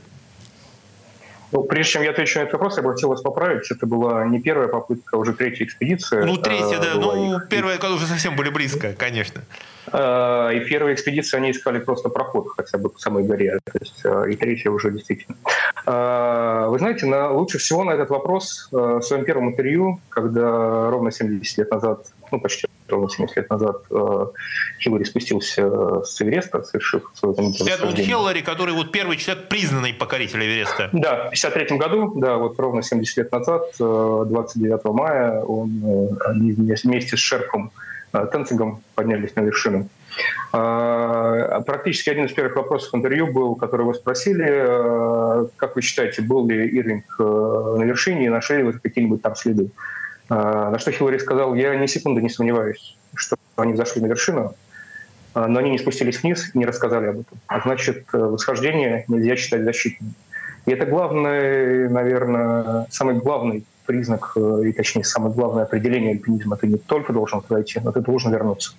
Ну, 1.53 1.63
прежде 1.63 1.93
чем 1.93 2.01
я 2.01 2.09
отвечу 2.09 2.39
на 2.39 2.43
этот 2.43 2.53
вопрос, 2.53 2.77
я 2.77 2.83
бы 2.83 2.91
хотел 2.93 3.09
вас 3.09 3.21
поправить. 3.21 3.69
Это 3.69 3.85
была 3.85 4.25
не 4.25 4.41
первая 4.41 4.67
попытка, 4.67 5.15
а 5.15 5.19
уже 5.19 5.33
третья 5.33 5.65
экспедиция. 5.65 6.25
Ну, 6.25 6.35
третья, 6.35 6.79
да. 6.79 6.95
Ну, 6.95 7.37
их. 7.37 7.47
первая, 7.47 7.77
когда 7.77 7.93
уже 7.93 8.07
совсем 8.07 8.35
были 8.35 8.49
близко, 8.49 8.93
конечно. 8.93 9.41
А, 9.91 10.49
и 10.51 10.59
первая 10.61 10.93
экспедиция, 10.93 11.39
они 11.39 11.51
искали 11.51 11.79
просто 11.79 12.09
проход 12.09 12.47
хотя 12.55 12.77
бы 12.77 12.89
к 12.89 12.99
самой 12.99 13.23
горе. 13.23 13.59
То 13.65 13.79
есть, 13.79 14.05
а, 14.05 14.23
и 14.23 14.35
третья 14.35 14.69
уже 14.69 14.91
действительно. 14.91 15.37
А, 15.85 16.67
вы 16.67 16.79
знаете, 16.79 17.05
на, 17.05 17.31
лучше 17.31 17.57
всего 17.57 17.83
на 17.83 17.91
этот 17.91 18.09
вопрос 18.09 18.67
в 18.71 19.01
своем 19.01 19.25
первом 19.25 19.49
интервью, 19.49 19.99
когда 20.09 20.89
ровно 20.89 21.11
70 21.11 21.57
лет 21.57 21.71
назад, 21.71 22.07
ну, 22.31 22.39
почти 22.39 22.67
ровно 22.93 23.09
70 23.09 23.37
лет 23.37 23.49
назад 23.49 23.77
э, 23.89 24.25
Хиллари 24.79 25.03
спустился 25.03 25.61
э, 25.61 26.01
с 26.05 26.21
Эвереста, 26.21 26.63
совершив 26.63 27.11
свое 27.13 27.35
вот 27.35 27.97
Хиллари, 27.97 28.41
который 28.41 28.73
вот 28.73 28.91
первый 28.91 29.17
человек, 29.17 29.47
признанный 29.47 29.93
покоритель 29.93 30.43
Эвереста. 30.43 30.89
Да, 30.93 31.27
в 31.27 31.31
53 31.31 31.77
году, 31.77 32.13
да, 32.15 32.37
вот 32.37 32.59
ровно 32.59 32.81
70 32.81 33.17
лет 33.17 33.31
назад, 33.31 33.75
29 33.77 34.79
э, 34.83 34.89
мая, 34.89 35.41
он 35.41 36.17
вместе 36.83 37.17
с 37.17 37.19
Шерпом 37.19 37.71
Тенцингом 38.31 38.81
поднялись 38.95 39.35
на 39.35 39.41
вершину. 39.41 39.89
Практически 40.51 42.11
один 42.11 42.25
из 42.25 42.31
первых 42.31 42.55
вопросов 42.55 42.93
интервью 42.93 43.33
был, 43.33 43.55
который 43.55 43.87
вы 43.87 43.95
спросили, 43.95 45.49
как 45.57 45.75
вы 45.75 45.81
считаете, 45.81 46.21
был 46.21 46.47
ли 46.47 46.67
Ирвинг 46.67 47.05
на 47.17 47.83
вершине 47.83 48.27
и 48.27 48.29
нашли 48.29 48.57
ли 48.57 48.63
вы 48.63 48.73
какие-нибудь 48.73 49.23
там 49.23 49.35
следы? 49.35 49.71
А, 50.29 50.69
на 50.69 50.79
что 50.79 50.91
Хиллари 50.91 51.17
сказал, 51.17 51.53
я 51.55 51.75
ни 51.75 51.85
секунды 51.85 52.21
не 52.21 52.29
сомневаюсь, 52.29 52.97
что 53.15 53.35
они 53.55 53.73
взошли 53.73 54.01
на 54.01 54.07
вершину, 54.07 54.55
а, 55.33 55.47
но 55.47 55.59
они 55.59 55.71
не 55.71 55.77
спустились 55.77 56.23
вниз 56.23 56.51
и 56.53 56.57
не 56.57 56.65
рассказали 56.65 57.07
об 57.07 57.19
этом. 57.19 57.37
А 57.47 57.59
значит, 57.61 58.05
э, 58.13 58.17
восхождение 58.17 59.05
нельзя 59.07 59.35
считать 59.35 59.63
защитным. 59.63 60.13
И 60.65 60.71
это 60.71 60.85
главный, 60.85 61.89
наверное, 61.89 62.87
самый 62.89 63.15
главный 63.15 63.65
признак, 63.85 64.33
э, 64.35 64.63
и 64.65 64.73
точнее, 64.73 65.03
самое 65.03 65.33
главное 65.33 65.63
определение 65.63 66.11
альпинизма. 66.11 66.57
Ты 66.57 66.67
не 66.67 66.77
только 66.77 67.13
должен 67.13 67.41
пройти, 67.41 67.79
но 67.83 67.91
ты 67.91 68.01
должен 68.01 68.31
вернуться. 68.31 68.73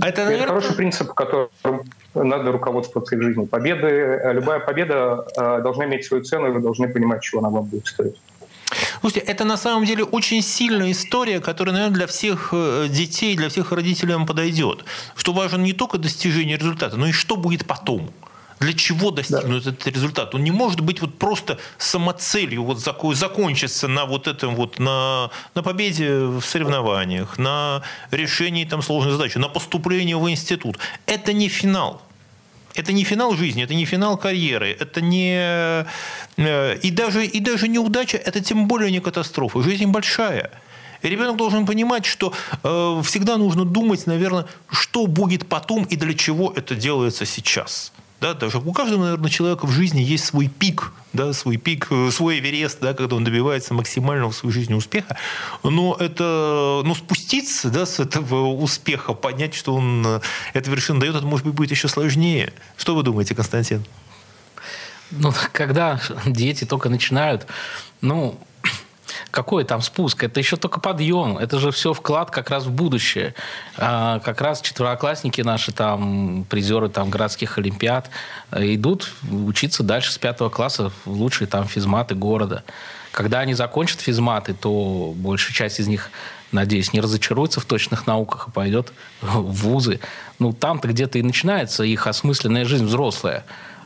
А 0.00 0.08
это, 0.08 0.24
наверное... 0.24 0.44
это 0.44 0.54
хороший 0.54 0.76
принцип, 0.76 1.12
которым 1.14 1.50
надо 2.14 2.52
руководствоваться 2.52 3.16
в 3.16 3.22
жизни. 3.22 3.46
Победы, 3.46 3.86
э, 3.86 4.32
любая 4.32 4.60
победа 4.60 5.26
должна 5.62 5.84
иметь 5.84 6.04
свою 6.04 6.24
цену, 6.24 6.48
и 6.48 6.50
вы 6.50 6.60
должны 6.60 6.88
понимать, 6.88 7.22
чего 7.22 7.40
она 7.40 7.50
вам 7.50 7.64
будет 7.64 7.86
стоить. 7.86 8.16
Слушайте, 9.00 9.20
это 9.26 9.44
на 9.44 9.56
самом 9.56 9.84
деле 9.84 10.04
очень 10.04 10.42
сильная 10.42 10.90
история, 10.90 11.40
которая, 11.40 11.74
наверное, 11.74 11.94
для 11.94 12.06
всех 12.06 12.50
э, 12.52 12.86
детей, 12.88 13.36
для 13.36 13.48
всех 13.48 13.72
родителей 13.72 14.14
подойдет. 14.26 14.84
Что 15.14 15.32
важно 15.32 15.58
не 15.58 15.72
только 15.72 15.98
достижение 15.98 16.56
результата, 16.56 16.96
но 16.96 17.06
и 17.06 17.12
что 17.12 17.36
будет 17.36 17.66
потом. 17.66 18.10
Для 18.60 18.72
чего 18.72 19.10
достигнут 19.10 19.64
да. 19.64 19.70
этот 19.70 19.86
результат? 19.86 20.34
Он 20.34 20.44
не 20.44 20.50
может 20.50 20.80
быть 20.80 21.00
вот 21.00 21.18
просто 21.18 21.58
самоцелью, 21.78 22.64
вот 22.64 22.78
закончиться 22.78 23.88
на 23.88 24.06
вот 24.06 24.26
этом 24.26 24.54
вот, 24.54 24.78
на, 24.78 25.30
на 25.54 25.62
победе 25.62 26.24
в 26.24 26.42
соревнованиях, 26.42 27.38
на 27.38 27.82
решении 28.10 28.64
там 28.64 28.82
сложной 28.82 29.12
задачи, 29.12 29.38
на 29.38 29.48
поступлении 29.48 30.14
в 30.14 30.28
институт. 30.30 30.78
Это 31.06 31.32
не 31.32 31.48
финал 31.48 32.02
это 32.74 32.92
не 32.92 33.04
финал 33.04 33.36
жизни, 33.36 33.62
это 33.62 33.74
не 33.74 33.84
финал 33.84 34.16
карьеры, 34.16 34.76
это 34.78 35.00
не... 35.00 35.86
Э, 36.36 36.76
и 36.82 36.90
даже, 36.90 37.24
и 37.24 37.40
даже 37.40 37.68
неудача, 37.68 38.16
это 38.16 38.40
тем 38.40 38.66
более 38.66 38.90
не 38.90 39.00
катастрофа. 39.00 39.62
Жизнь 39.62 39.86
большая. 39.86 40.50
И 41.02 41.08
ребенок 41.08 41.36
должен 41.36 41.66
понимать, 41.66 42.04
что 42.04 42.32
э, 42.62 43.02
всегда 43.04 43.36
нужно 43.36 43.64
думать, 43.64 44.06
наверное, 44.06 44.46
что 44.70 45.06
будет 45.06 45.46
потом 45.46 45.84
и 45.84 45.96
для 45.96 46.14
чего 46.14 46.52
это 46.56 46.74
делается 46.74 47.26
сейчас. 47.26 47.92
Да, 48.24 48.32
даже 48.32 48.56
у 48.56 48.72
каждого, 48.72 49.02
наверное, 49.02 49.28
человека 49.28 49.66
в 49.66 49.70
жизни 49.70 50.00
есть 50.00 50.24
свой 50.24 50.48
пик, 50.48 50.94
да, 51.12 51.34
свой 51.34 51.58
пик, 51.58 51.88
э, 51.90 52.10
свой 52.10 52.38
Эверест, 52.38 52.78
да, 52.80 52.94
когда 52.94 53.16
он 53.16 53.24
добивается 53.24 53.74
максимального 53.74 54.30
в 54.30 54.34
своей 54.34 54.54
жизни 54.54 54.72
успеха. 54.72 55.18
Но 55.62 55.94
это, 56.00 56.80
ну, 56.86 56.94
спуститься 56.94 57.68
да, 57.68 57.84
с 57.84 58.00
этого 58.00 58.46
успеха, 58.46 59.12
понять, 59.12 59.54
что 59.54 59.74
он 59.74 60.02
э, 60.06 60.20
эту 60.54 60.70
вершину 60.70 61.00
дает, 61.00 61.14
это, 61.16 61.26
может 61.26 61.44
быть, 61.44 61.54
будет 61.54 61.70
еще 61.70 61.86
сложнее. 61.86 62.54
Что 62.78 62.94
вы 62.94 63.02
думаете, 63.02 63.34
Константин? 63.34 63.84
Ну, 65.10 65.30
когда 65.52 66.00
дети 66.24 66.64
только 66.64 66.88
начинают, 66.88 67.46
ну, 68.00 68.40
какой 69.34 69.64
там 69.64 69.82
спуск? 69.82 70.22
Это 70.22 70.38
еще 70.38 70.56
только 70.56 70.78
подъем. 70.78 71.36
Это 71.38 71.58
же 71.58 71.72
все 71.72 71.92
вклад 71.92 72.30
как 72.30 72.50
раз 72.50 72.66
в 72.66 72.70
будущее. 72.70 73.34
А, 73.76 74.20
как 74.20 74.40
раз 74.40 74.60
четвероклассники 74.60 75.40
наши, 75.40 75.72
там, 75.72 76.46
призеры 76.48 76.88
там, 76.88 77.10
городских 77.10 77.58
олимпиад, 77.58 78.10
э, 78.52 78.74
идут 78.74 79.12
учиться 79.30 79.82
дальше 79.82 80.12
с 80.12 80.18
пятого 80.18 80.50
класса 80.50 80.92
в 81.04 81.10
лучшие 81.10 81.48
там 81.48 81.66
физматы 81.66 82.14
города. 82.14 82.62
Когда 83.10 83.40
они 83.40 83.54
закончат 83.54 84.00
физматы, 84.00 84.54
то 84.54 85.12
большая 85.16 85.52
часть 85.52 85.80
из 85.80 85.88
них, 85.88 86.10
надеюсь, 86.52 86.92
не 86.92 87.00
разочаруется 87.00 87.58
в 87.58 87.64
точных 87.64 88.06
науках 88.06 88.46
и 88.48 88.50
пойдет 88.52 88.92
в 89.20 89.50
вузы. 89.50 89.98
Ну, 90.38 90.52
там-то 90.52 90.86
где-то 90.86 91.18
и 91.18 91.22
начинается 91.22 91.82
их 91.82 92.06
осмысленная 92.06 92.64
жизнь 92.64 92.84
взрослая. 92.84 93.44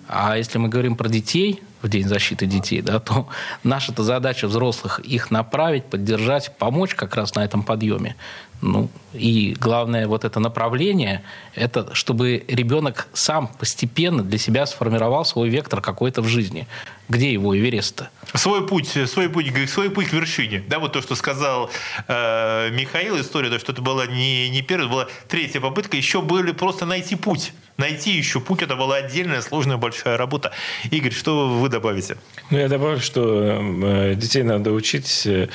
А 0.08 0.37
если 0.37 0.58
мы 0.58 0.68
говорим 0.68 0.94
про 0.94 1.08
детей, 1.08 1.62
в 1.83 1.88
День 1.88 2.09
защиты 2.09 2.47
детей, 2.47 2.83
да, 2.83 2.99
то 2.99 3.29
наша-то 3.62 4.03
задача 4.03 4.49
взрослых 4.49 5.01
их 5.01 5.31
направить, 5.31 5.85
поддержать, 5.85 6.57
помочь 6.57 6.95
как 6.95 7.14
раз 7.14 7.35
на 7.35 7.45
этом 7.45 7.62
подъеме. 7.62 8.17
Ну, 8.61 8.91
и 9.12 9.57
главное 9.61 10.09
вот 10.09 10.25
это 10.25 10.41
направление, 10.41 11.23
это 11.55 11.95
чтобы 11.95 12.45
ребенок 12.49 13.07
сам 13.12 13.47
постепенно 13.47 14.25
для 14.25 14.38
себя 14.38 14.67
сформировал 14.67 15.25
свой 15.25 15.49
вектор 15.49 15.81
какой-то 15.81 16.23
в 16.23 16.27
жизни. 16.27 16.67
Где 17.09 17.33
его 17.33 17.57
Эверест-то? 17.57 18.11
Свой 18.35 18.67
путь, 18.67 18.88
свой 19.07 19.29
путь, 19.29 19.71
свой 19.71 19.91
путь 19.91 20.09
к 20.09 20.12
вершине. 20.12 20.64
Да, 20.67 20.81
вот 20.81 20.93
то, 20.93 21.01
что 21.01 21.14
сказал 21.14 21.71
э, 22.09 22.71
Михаил, 22.71 23.21
история, 23.21 23.49
то, 23.49 23.61
что 23.61 23.73
это 23.73 23.81
была 23.81 24.07
не, 24.07 24.51
не 24.51 24.62
первая, 24.62 24.88
была 24.88 25.09
третья 25.29 25.61
попытка, 25.61 25.97
еще 25.97 26.21
были 26.21 26.51
просто 26.51 26.85
найти 26.85 27.14
путь. 27.14 27.53
Найти 27.79 28.11
еще 28.11 28.41
путь, 28.41 28.62
это 28.62 28.75
была 28.75 28.97
отдельная 28.97 29.41
сложная 29.41 29.77
большая 29.77 30.17
работа. 30.17 30.51
Игорь, 30.91 31.12
что 31.12 31.49
вы 31.49 31.69
добавите? 31.69 32.17
Ну, 32.51 32.59
я 32.59 32.69
добавлю, 32.69 32.99
что 32.99 33.61
э, 33.61 34.14
детей 34.17 34.43
надо 34.43 34.73
учить, 34.73 35.25
э, 35.29 35.47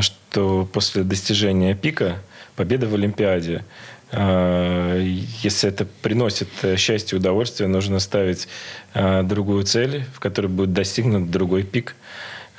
что 0.00 0.66
после 0.72 1.02
достижения 1.02 1.74
пика 1.74 2.22
победа 2.56 2.86
в 2.88 2.94
Олимпиаде. 2.94 3.62
Э, 4.10 5.02
если 5.42 5.68
это 5.68 5.84
приносит 5.84 6.48
счастье 6.78 7.16
и 7.16 7.20
удовольствие, 7.20 7.68
нужно 7.68 8.00
ставить 8.00 8.48
другую 8.94 9.64
цель, 9.64 10.06
в 10.14 10.18
которой 10.18 10.46
будет 10.46 10.72
достигнут 10.72 11.30
другой 11.30 11.64
пик 11.64 11.94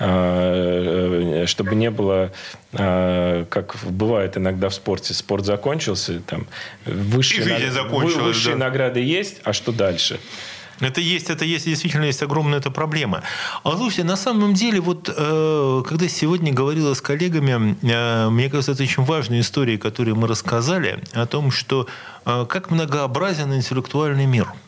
чтобы 0.02 1.76
не 1.76 1.92
было, 1.92 2.32
как 2.72 3.76
бывает 3.84 4.38
иногда 4.38 4.70
в 4.70 4.74
спорте, 4.74 5.14
спорт 5.14 5.46
закончился, 5.46 6.22
там 6.22 6.48
высшие, 6.86 7.46
наг... 7.46 7.92
высшие 7.92 8.56
да. 8.56 8.66
награды 8.66 9.00
есть, 9.00 9.42
а 9.44 9.54
что 9.54 9.72
дальше? 9.72 10.20
Это 10.82 11.00
есть, 11.00 11.30
это 11.30 11.46
есть, 11.46 11.66
действительно 11.66 12.06
есть 12.06 12.24
огромная 12.24 12.60
эта 12.60 12.72
проблема. 12.72 13.22
А 13.64 13.78
слушайте, 13.78 14.04
на 14.04 14.18
самом 14.18 14.56
деле, 14.56 14.82
вот 14.82 15.14
э, 15.16 15.84
когда 15.88 16.08
сегодня 16.08 16.52
говорила 16.52 16.96
с 16.96 17.02
коллегами, 17.02 17.78
э, 17.84 18.30
мне 18.30 18.50
кажется, 18.50 18.72
это 18.72 18.84
очень 18.84 19.04
важная 19.04 19.42
история, 19.42 19.78
которую 19.78 20.16
мы 20.16 20.28
рассказали, 20.28 21.00
о 21.14 21.28
том, 21.28 21.52
что 21.52 21.88
э, 22.26 22.46
как 22.50 22.72
многообразен 22.72 23.54
интеллектуальный 23.54 24.26
мир– 24.26 24.48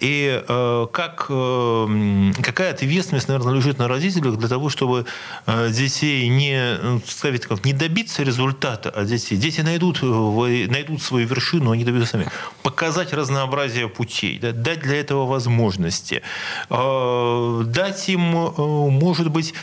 и 0.00 0.42
э, 0.46 0.86
как, 0.92 1.26
э, 1.28 2.32
какая 2.42 2.70
ответственность, 2.70 3.28
наверное, 3.28 3.54
лежит 3.54 3.78
на 3.78 3.88
родителях 3.88 4.36
для 4.36 4.48
того, 4.48 4.68
чтобы 4.68 5.06
э, 5.46 5.70
детей 5.70 6.28
не, 6.28 6.78
ну, 6.82 7.00
сказать, 7.06 7.46
как, 7.46 7.64
не 7.64 7.72
добиться 7.72 8.22
результата 8.22 8.90
от 8.90 9.06
детей. 9.06 9.36
Дети 9.36 9.60
найдут, 9.60 9.98
э, 10.02 10.66
найдут 10.68 11.02
свою 11.02 11.26
вершину, 11.26 11.72
они 11.72 11.84
добьются 11.84 12.12
сами. 12.12 12.28
Показать 12.62 13.12
разнообразие 13.12 13.88
путей, 13.88 14.38
да, 14.38 14.52
дать 14.52 14.80
для 14.80 15.00
этого 15.00 15.26
возможности, 15.26 16.22
э, 16.70 17.62
дать 17.66 18.08
им, 18.08 18.36
э, 18.36 18.50
может 18.90 19.30
быть, 19.30 19.54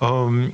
э, 0.00 0.50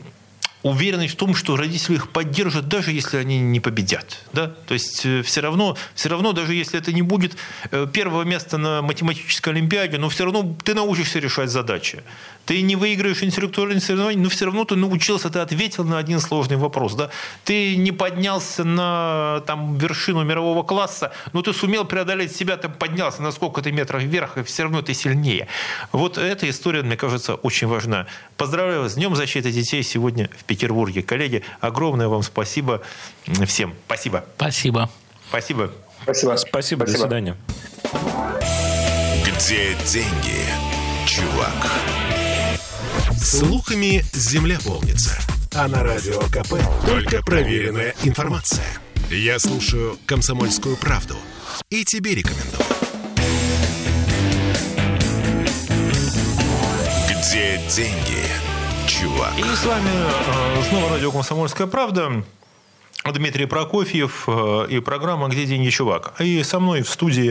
уверенность 0.62 1.14
в 1.14 1.16
том, 1.16 1.34
что 1.34 1.56
родители 1.56 1.94
их 1.94 2.10
поддержат, 2.10 2.68
даже 2.68 2.92
если 2.92 3.16
они 3.16 3.38
не 3.38 3.60
победят. 3.60 4.24
Да? 4.32 4.48
То 4.66 4.74
есть 4.74 5.04
э, 5.04 5.22
все 5.22 5.40
равно, 5.40 5.76
все 5.94 6.08
равно, 6.08 6.32
даже 6.32 6.54
если 6.54 6.78
это 6.78 6.92
не 6.92 7.02
будет 7.02 7.36
э, 7.70 7.86
первого 7.92 8.22
места 8.22 8.58
на 8.58 8.82
математической 8.82 9.50
олимпиаде, 9.50 9.98
но 9.98 10.08
все 10.08 10.24
равно 10.24 10.56
ты 10.64 10.74
научишься 10.74 11.18
решать 11.18 11.50
задачи 11.50 12.02
ты 12.48 12.62
не 12.62 12.76
выиграешь 12.76 13.22
интеллектуальные 13.22 13.78
соревнования, 13.78 14.22
но 14.22 14.30
все 14.30 14.46
равно 14.46 14.64
ты 14.64 14.74
научился, 14.74 15.28
ты 15.28 15.38
ответил 15.40 15.84
на 15.84 15.98
один 15.98 16.18
сложный 16.18 16.56
вопрос. 16.56 16.94
Да? 16.94 17.10
Ты 17.44 17.76
не 17.76 17.92
поднялся 17.92 18.64
на 18.64 19.42
там, 19.46 19.76
вершину 19.76 20.24
мирового 20.24 20.62
класса, 20.62 21.12
но 21.34 21.42
ты 21.42 21.52
сумел 21.52 21.84
преодолеть 21.84 22.34
себя, 22.34 22.56
ты 22.56 22.70
поднялся 22.70 23.20
на 23.20 23.32
сколько-то 23.32 23.70
метров 23.70 24.02
вверх, 24.02 24.38
и 24.38 24.42
все 24.44 24.62
равно 24.62 24.80
ты 24.80 24.94
сильнее. 24.94 25.46
Вот 25.92 26.16
эта 26.16 26.48
история, 26.48 26.82
мне 26.82 26.96
кажется, 26.96 27.34
очень 27.34 27.66
важна. 27.66 28.06
Поздравляю 28.38 28.80
вас 28.80 28.92
с 28.92 28.94
Днем 28.94 29.14
защиты 29.14 29.52
детей 29.52 29.82
сегодня 29.82 30.30
в 30.34 30.44
Петербурге. 30.44 31.02
Коллеги, 31.02 31.44
огромное 31.60 32.08
вам 32.08 32.22
спасибо 32.22 32.80
всем. 33.44 33.74
Спасибо. 33.84 34.24
Спасибо. 34.36 34.88
Спасибо. 35.28 35.70
Спасибо. 36.02 36.36
Спасибо. 36.36 36.86
До 36.86 36.92
свидания. 36.92 37.36
Где 39.26 39.76
деньги, 39.84 40.46
чувак? 41.06 41.97
Слухами 43.28 44.02
земля 44.14 44.58
полнится. 44.64 45.18
А 45.54 45.68
на 45.68 45.82
радио 45.82 46.18
КП 46.18 46.54
только 46.86 47.22
проверенная 47.22 47.94
информация. 48.02 48.64
Я 49.10 49.38
слушаю 49.38 49.98
«Комсомольскую 50.06 50.78
правду» 50.78 51.14
и 51.68 51.84
тебе 51.84 52.14
рекомендую. 52.14 52.64
Где 57.10 57.60
деньги, 57.68 58.24
чувак? 58.86 59.38
И 59.38 59.42
с 59.42 59.64
вами 59.66 59.90
э, 59.90 60.62
снова 60.70 60.88
радио 60.88 61.12
«Комсомольская 61.12 61.66
правда». 61.66 62.24
Дмитрий 63.12 63.46
Прокофьев 63.46 64.24
э, 64.26 64.66
и 64.70 64.80
программа 64.80 65.28
«Где 65.28 65.46
деньги, 65.46 65.70
чувак?». 65.70 66.14
И 66.20 66.42
со 66.42 66.60
мной 66.60 66.82
в 66.82 66.88
студии 66.88 67.24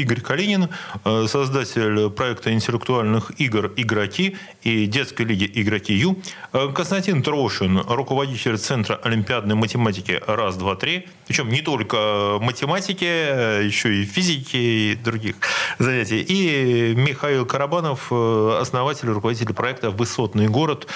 Игорь 0.00 0.20
Калинин, 0.20 0.68
э, 1.04 1.26
создатель 1.28 2.10
проекта 2.10 2.52
интеллектуальных 2.52 3.32
игр 3.38 3.72
«Игроки» 3.76 4.36
и 4.62 4.86
детской 4.86 5.22
лиги 5.22 5.50
«Игроки 5.54 5.94
Ю», 5.94 6.18
э, 6.52 6.68
Константин 6.74 7.22
Трошин, 7.22 7.78
руководитель 7.88 8.58
Центра 8.58 8.96
олимпиадной 9.02 9.54
математики 9.54 10.20
«Раз, 10.26 10.56
два, 10.56 10.76
три», 10.76 11.06
причем 11.26 11.48
не 11.48 11.62
только 11.62 12.38
математики, 12.40 13.04
а 13.04 13.62
еще 13.62 13.94
и 13.94 14.04
физики 14.04 14.56
и 14.56 14.94
других 14.94 15.36
занятий, 15.78 16.20
и 16.20 16.94
Михаил 16.94 17.46
Карабанов, 17.46 18.12
основатель 18.12 19.08
и 19.08 19.12
руководитель 19.12 19.52
проекта 19.54 19.90
«Высотный 19.90 20.48
город». 20.48 20.86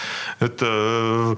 Это 0.40 1.36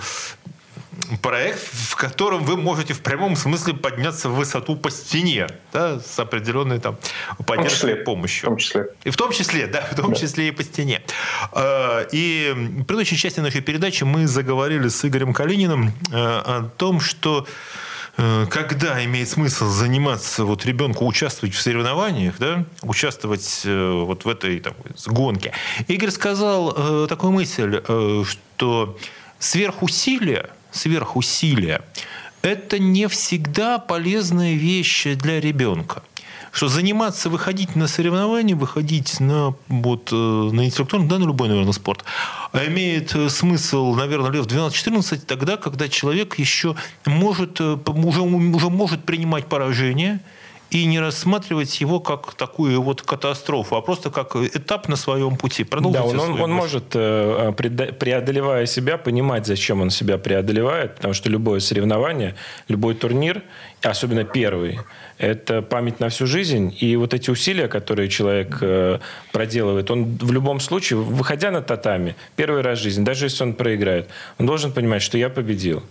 проект, 1.22 1.60
в 1.60 1.96
котором 1.96 2.44
вы 2.44 2.56
можете 2.56 2.94
в 2.94 3.00
прямом 3.00 3.36
смысле 3.36 3.74
подняться 3.74 4.28
в 4.28 4.34
высоту 4.34 4.76
по 4.76 4.90
стене, 4.90 5.48
да, 5.72 6.00
с 6.00 6.18
определенной 6.18 6.80
там 6.80 6.98
поддержкой 7.46 7.92
и 7.92 8.04
помощью. 8.04 8.46
В 8.46 8.50
том 8.50 8.56
числе. 8.58 8.88
И 9.04 9.10
в 9.10 9.16
том 9.16 9.32
числе, 9.32 9.66
да, 9.66 9.82
в 9.82 9.94
том 9.94 10.12
да. 10.12 10.16
числе 10.16 10.48
и 10.48 10.50
по 10.50 10.62
стене. 10.62 11.02
А, 11.52 12.06
и 12.12 12.52
в 12.54 12.84
предыдущей 12.84 13.16
части 13.16 13.40
нашей 13.40 13.60
передачи 13.60 14.04
мы 14.04 14.26
заговорили 14.26 14.88
с 14.88 15.04
Игорем 15.04 15.32
Калининым 15.32 15.88
э, 15.88 15.92
о 16.12 16.70
том, 16.76 17.00
что 17.00 17.46
э, 18.16 18.46
когда 18.50 19.04
имеет 19.04 19.28
смысл 19.28 19.68
заниматься 19.68 20.44
вот 20.44 20.64
ребенку 20.66 21.06
участвовать 21.06 21.54
в 21.54 21.60
соревнованиях, 21.60 22.34
да, 22.38 22.64
участвовать 22.82 23.62
э, 23.64 23.90
вот 23.90 24.24
в 24.24 24.28
этой 24.28 24.60
там, 24.60 24.74
гонке. 25.06 25.52
Игорь 25.88 26.10
сказал 26.10 27.06
такую 27.06 27.32
мысль, 27.32 27.80
что 27.82 28.96
сверхусилия 29.38 30.50
сверхусилия, 30.76 31.82
это 32.42 32.78
не 32.78 33.08
всегда 33.08 33.78
полезная 33.78 34.54
вещь 34.54 35.06
для 35.16 35.40
ребенка 35.40 36.02
что 36.56 36.68
заниматься, 36.68 37.28
выходить 37.28 37.76
на 37.76 37.86
соревнования, 37.86 38.56
выходить 38.56 39.20
на, 39.20 39.54
вот, 39.68 40.08
э, 40.10 40.14
на 40.16 40.64
интеллектуальный, 40.64 41.06
да, 41.06 41.18
на 41.18 41.24
любой, 41.24 41.48
наверное, 41.48 41.72
спорт, 41.72 42.02
имеет 42.54 43.14
э, 43.14 43.28
смысл, 43.28 43.94
наверное, 43.94 44.30
лет 44.30 44.46
12-14, 44.46 45.18
тогда, 45.26 45.58
когда 45.58 45.86
человек 45.90 46.38
еще 46.38 46.74
может, 47.04 47.60
э, 47.60 47.76
уже, 47.86 48.22
уже 48.22 48.70
может 48.70 49.04
принимать 49.04 49.46
поражение, 49.46 50.20
и 50.70 50.84
не 50.84 51.00
рассматривать 51.00 51.80
его 51.80 52.00
как 52.00 52.34
такую 52.34 52.82
вот 52.82 53.02
катастрофу, 53.02 53.76
а 53.76 53.82
просто 53.82 54.10
как 54.10 54.36
этап 54.36 54.88
на 54.88 54.96
своем 54.96 55.36
пути. 55.36 55.64
Да, 55.64 56.02
он, 56.02 56.18
он, 56.18 56.40
он 56.40 56.50
может, 56.50 56.84
э, 56.94 57.52
преодолевая 57.52 58.66
себя, 58.66 58.98
понимать, 58.98 59.46
зачем 59.46 59.80
он 59.80 59.90
себя 59.90 60.18
преодолевает, 60.18 60.96
потому 60.96 61.14
что 61.14 61.30
любое 61.30 61.60
соревнование, 61.60 62.34
любой 62.68 62.94
турнир, 62.94 63.42
особенно 63.82 64.24
первый, 64.24 64.80
это 65.18 65.62
память 65.62 66.00
на 66.00 66.08
всю 66.08 66.26
жизнь. 66.26 66.76
И 66.80 66.96
вот 66.96 67.14
эти 67.14 67.30
усилия, 67.30 67.68
которые 67.68 68.08
человек 68.08 68.58
э, 68.60 68.98
проделывает, 69.32 69.90
он 69.90 70.18
в 70.18 70.32
любом 70.32 70.60
случае, 70.60 70.98
выходя 70.98 71.50
на 71.50 71.62
татами, 71.62 72.16
первый 72.34 72.62
раз 72.62 72.80
в 72.80 72.82
жизни, 72.82 73.04
даже 73.04 73.26
если 73.26 73.44
он 73.44 73.54
проиграет, 73.54 74.08
он 74.38 74.46
должен 74.46 74.72
понимать, 74.72 75.02
что 75.02 75.16
я 75.16 75.28
победил. 75.30 75.82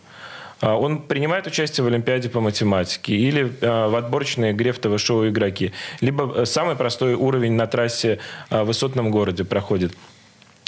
А, 0.62 0.76
он 0.76 1.02
принимает 1.02 1.48
участие 1.48 1.84
в 1.84 1.88
Олимпиаде 1.88 2.30
по 2.30 2.42
математике 2.42 3.16
или 3.16 3.52
а, 3.62 3.90
в 3.90 3.96
отборочной 3.96 4.52
игре 4.52 4.72
в 4.72 4.80
ТВ-шоу 4.80 5.28
«Игроки». 5.28 5.72
Либо 6.02 6.42
э, 6.42 6.46
самый 6.46 6.76
простой 6.76 7.14
уровень 7.14 7.54
на 7.54 7.68
трассе 7.68 8.20
а, 8.50 8.64
в 8.64 8.68
высотном 8.68 9.12
городе 9.12 9.44
проходит. 9.44 9.94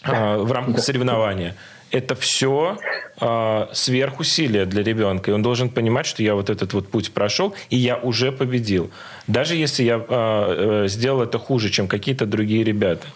в 0.03 0.51
рамках 0.51 0.83
соревнования– 0.83 1.55
это 1.91 2.15
все 2.15 2.77
э, 3.19 3.67
сверхусилие 3.71 4.65
для 4.65 4.83
ребенка. 4.83 5.31
И 5.31 5.33
он 5.33 5.41
должен 5.41 5.69
понимать, 5.69 6.05
что 6.05 6.23
я 6.23 6.35
вот 6.35 6.49
этот 6.49 6.73
вот 6.73 6.89
путь 6.89 7.11
прошел, 7.11 7.53
и 7.69 7.77
я 7.77 7.97
уже 7.97 8.31
победил. 8.31 8.91
Даже 9.27 9.55
если 9.55 9.83
я 9.83 10.03
э, 10.07 10.85
сделал 10.87 11.21
это 11.21 11.39
хуже, 11.39 11.69
чем 11.69 11.87
какие-то 11.87 12.25
другие 12.25 12.63
ребята. 12.63 13.07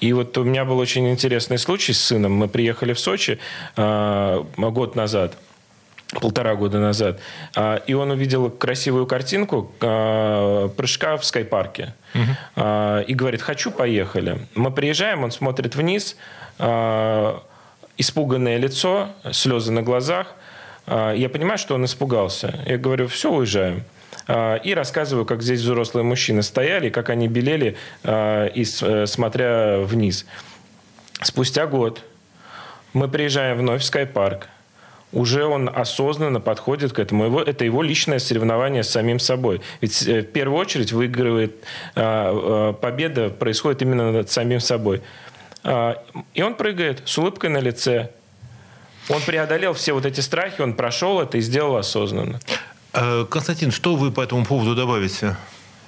И 0.00 0.12
вот 0.12 0.36
у 0.36 0.44
меня 0.44 0.64
был 0.64 0.78
очень 0.78 1.08
интересный 1.08 1.58
случай 1.58 1.92
с 1.92 2.00
сыном. 2.00 2.32
Мы 2.32 2.48
приехали 2.48 2.92
в 2.92 3.00
Сочи 3.00 3.38
э, 3.76 4.44
год 4.56 4.96
назад 4.96 5.36
полтора 6.20 6.54
года 6.54 6.78
назад, 6.78 7.20
и 7.86 7.92
он 7.92 8.10
увидел 8.10 8.48
красивую 8.50 9.06
картинку 9.06 9.70
прыжка 9.78 11.18
в 11.18 11.24
скайпарке. 11.24 11.94
Угу. 12.14 12.62
И 13.06 13.14
говорит, 13.14 13.42
хочу, 13.42 13.70
поехали. 13.70 14.38
Мы 14.54 14.70
приезжаем, 14.70 15.24
он 15.24 15.30
смотрит 15.30 15.76
вниз, 15.76 16.16
испуганное 17.98 18.56
лицо, 18.56 19.10
слезы 19.32 19.70
на 19.72 19.82
глазах. 19.82 20.28
А, 20.88 21.12
я 21.12 21.28
понимаю, 21.28 21.58
что 21.58 21.74
он 21.74 21.84
испугался. 21.84 22.58
Я 22.66 22.78
говорю, 22.78 23.08
все, 23.08 23.30
уезжаем. 23.30 23.82
А, 24.26 24.56
и 24.56 24.72
рассказываю, 24.72 25.26
как 25.26 25.42
здесь 25.42 25.60
взрослые 25.60 26.04
мужчины 26.04 26.42
стояли, 26.42 26.88
как 26.88 27.10
они 27.10 27.28
белели, 27.28 27.76
а, 28.04 28.46
и 28.46 28.64
э, 28.64 29.06
смотря 29.06 29.80
вниз. 29.80 30.24
Спустя 31.20 31.66
год 31.66 32.02
мы 32.94 33.08
приезжаем 33.08 33.58
вновь 33.58 33.82
в 33.82 33.84
Скайпарк. 33.84 34.48
Уже 35.12 35.44
он 35.44 35.70
осознанно 35.74 36.38
подходит 36.40 36.92
к 36.92 36.98
этому. 36.98 37.24
Его, 37.24 37.40
это 37.42 37.64
его 37.64 37.82
личное 37.82 38.18
соревнование 38.18 38.82
с 38.82 38.90
самим 38.90 39.18
собой. 39.18 39.62
Ведь 39.80 40.06
э, 40.06 40.20
в 40.20 40.26
первую 40.26 40.58
очередь 40.58 40.92
выигрывает 40.92 41.56
победа, 41.94 43.30
происходит 43.30 43.82
именно 43.82 44.12
над 44.12 44.30
самим 44.30 44.60
собой. 44.60 45.02
А, 45.64 46.02
и 46.34 46.42
он 46.42 46.54
прыгает 46.54 47.02
с 47.04 47.18
улыбкой 47.18 47.50
на 47.50 47.58
лице. 47.58 48.10
Он 49.08 49.20
преодолел 49.22 49.72
все 49.72 49.92
вот 49.92 50.04
эти 50.04 50.20
страхи, 50.20 50.60
он 50.60 50.74
прошел 50.74 51.20
это 51.20 51.38
и 51.38 51.40
сделал 51.40 51.76
осознанно. 51.76 52.40
Э, 52.92 53.24
Константин, 53.28 53.70
что 53.70 53.96
вы 53.96 54.10
по 54.10 54.20
этому 54.20 54.44
поводу 54.44 54.74
добавите? 54.74 55.36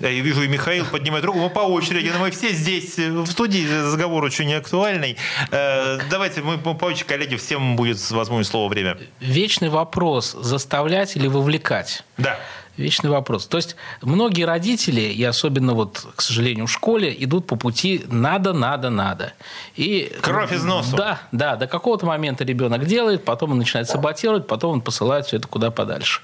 Я 0.01 0.11
вижу, 0.11 0.43
и 0.43 0.49
Михаил 0.49 0.87
поднимает 0.87 1.25
руку. 1.25 1.39
Мы 1.39 1.51
по 1.51 1.61
очереди, 1.61 2.09
но 2.09 2.21
мы 2.21 2.31
все 2.31 2.53
здесь 2.53 2.97
в 2.97 3.27
студии. 3.27 3.67
Разговор 3.85 4.25
очень 4.25 4.47
не 4.47 4.55
актуальный. 4.55 5.17
Э, 5.51 5.99
давайте 6.11 6.41
мы 6.41 6.57
по 6.57 6.87
очереди, 6.87 7.05
коллеги, 7.05 7.37
всем 7.37 7.77
будет 7.77 7.99
возможность 8.11 8.51
слово 8.51 8.69
время. 8.69 8.97
Вечный 9.21 9.69
вопрос. 9.69 10.37
Заставлять 10.41 11.17
или 11.17 11.27
вовлекать? 11.27 12.03
Да. 12.17 12.39
Вечный 12.79 13.11
вопрос. 13.11 13.47
То 13.47 13.59
есть 13.59 13.77
многие 14.01 14.45
родители, 14.45 15.03
и 15.03 15.23
особенно 15.23 15.75
вот, 15.75 16.07
к 16.17 16.23
сожалению, 16.23 16.67
в 16.67 16.73
школе, 16.73 17.15
идут 17.19 17.47
по 17.47 17.57
пути 17.57 18.05
надо, 18.07 18.55
надо, 18.55 18.89
надо. 18.89 19.35
И, 19.77 20.11
Кровь 20.23 20.53
из 20.53 20.65
носа. 20.65 20.97
Да, 20.97 21.21
да. 21.31 21.57
До 21.57 21.67
какого-то 21.67 22.07
момента 22.07 22.43
ребенок 22.45 22.87
делает, 22.87 23.23
потом 23.23 23.53
он 23.53 23.59
начинает 23.59 23.89
саботировать, 23.89 24.47
потом 24.47 24.73
он 24.75 24.81
посылает 24.81 25.27
все 25.27 25.37
это 25.37 25.47
куда 25.47 25.71
подальше. 25.71 26.23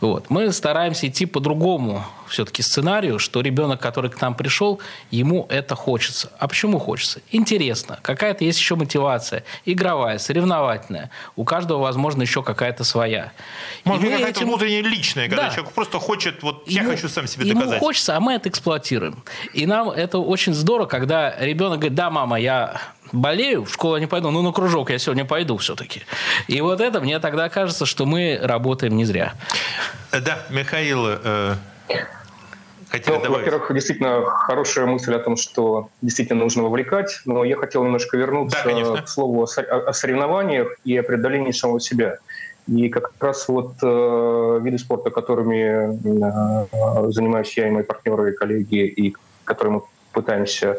Вот. 0.00 0.30
Мы 0.30 0.52
стараемся 0.52 1.06
идти 1.06 1.26
по 1.26 1.38
другому 1.38 2.06
все-таки 2.30 2.62
сценарию, 2.62 3.18
что 3.18 3.40
ребенок, 3.40 3.80
который 3.80 4.10
к 4.10 4.20
нам 4.20 4.34
пришел, 4.34 4.80
ему 5.10 5.46
это 5.48 5.74
хочется. 5.74 6.32
А 6.38 6.48
почему 6.48 6.78
хочется? 6.78 7.20
Интересно. 7.30 7.98
Какая-то 8.02 8.44
есть 8.44 8.58
еще 8.58 8.76
мотивация. 8.76 9.44
Игровая, 9.64 10.18
соревновательная. 10.18 11.10
У 11.36 11.44
каждого, 11.44 11.80
возможно, 11.80 12.22
еще 12.22 12.42
какая-то 12.42 12.84
своя. 12.84 13.32
Может 13.84 14.02
быть, 14.02 14.12
какая-то 14.12 14.38
этим... 14.38 14.48
внутренняя 14.48 14.82
личная, 14.82 15.28
когда 15.28 15.48
да. 15.48 15.54
человек 15.54 15.72
просто 15.72 15.98
хочет, 15.98 16.42
вот 16.42 16.68
ему, 16.68 16.88
я 16.88 16.90
хочу 16.90 17.08
сам 17.08 17.26
себе 17.26 17.46
ему 17.48 17.60
доказать. 17.60 17.76
Ему 17.76 17.86
хочется, 17.86 18.16
а 18.16 18.20
мы 18.20 18.34
это 18.34 18.48
эксплуатируем. 18.48 19.22
И 19.52 19.66
нам 19.66 19.90
это 19.90 20.18
очень 20.18 20.54
здорово, 20.54 20.86
когда 20.86 21.34
ребенок 21.38 21.78
говорит, 21.80 21.94
да, 21.94 22.10
мама, 22.10 22.40
я 22.40 22.80
болею, 23.12 23.64
в 23.64 23.72
школу 23.72 23.98
не 23.98 24.06
пойду, 24.06 24.30
ну 24.30 24.42
на 24.42 24.52
кружок 24.52 24.90
я 24.90 24.98
сегодня 24.98 25.24
пойду 25.24 25.56
все-таки. 25.56 26.02
И 26.48 26.60
вот 26.60 26.80
это 26.80 27.00
мне 27.00 27.18
тогда 27.18 27.48
кажется, 27.48 27.86
что 27.86 28.06
мы 28.06 28.38
работаем 28.40 28.96
не 28.96 29.04
зря. 29.04 29.34
Да, 30.12 30.38
Михаил, 30.50 31.06
э, 31.06 31.56
хотели 32.90 33.16
ну, 33.16 33.22
добавить? 33.22 33.46
Во-первых, 33.46 33.72
действительно 33.72 34.24
хорошая 34.24 34.86
мысль 34.86 35.14
о 35.14 35.18
том, 35.18 35.36
что 35.36 35.88
действительно 36.02 36.40
нужно 36.40 36.64
вовлекать, 36.64 37.20
но 37.24 37.44
я 37.44 37.56
хотел 37.56 37.84
немножко 37.84 38.16
вернуться 38.16 38.58
да, 38.64 39.02
к 39.02 39.08
слову 39.08 39.44
о 39.44 39.92
соревнованиях 39.92 40.76
и 40.84 40.96
о 40.96 41.02
преодолении 41.02 41.52
самого 41.52 41.80
себя. 41.80 42.18
И 42.66 42.88
как 42.88 43.12
раз 43.18 43.48
вот 43.48 43.74
э, 43.82 44.60
виды 44.62 44.78
спорта, 44.78 45.10
которыми 45.10 45.90
э, 45.90 47.10
занимаюсь 47.10 47.56
я 47.56 47.68
и 47.68 47.70
мои 47.70 47.82
партнеры 47.82 48.32
и 48.32 48.36
коллеги, 48.36 48.86
и 48.86 49.16
которые 49.44 49.74
мы 49.74 49.82
пытаемся 50.12 50.76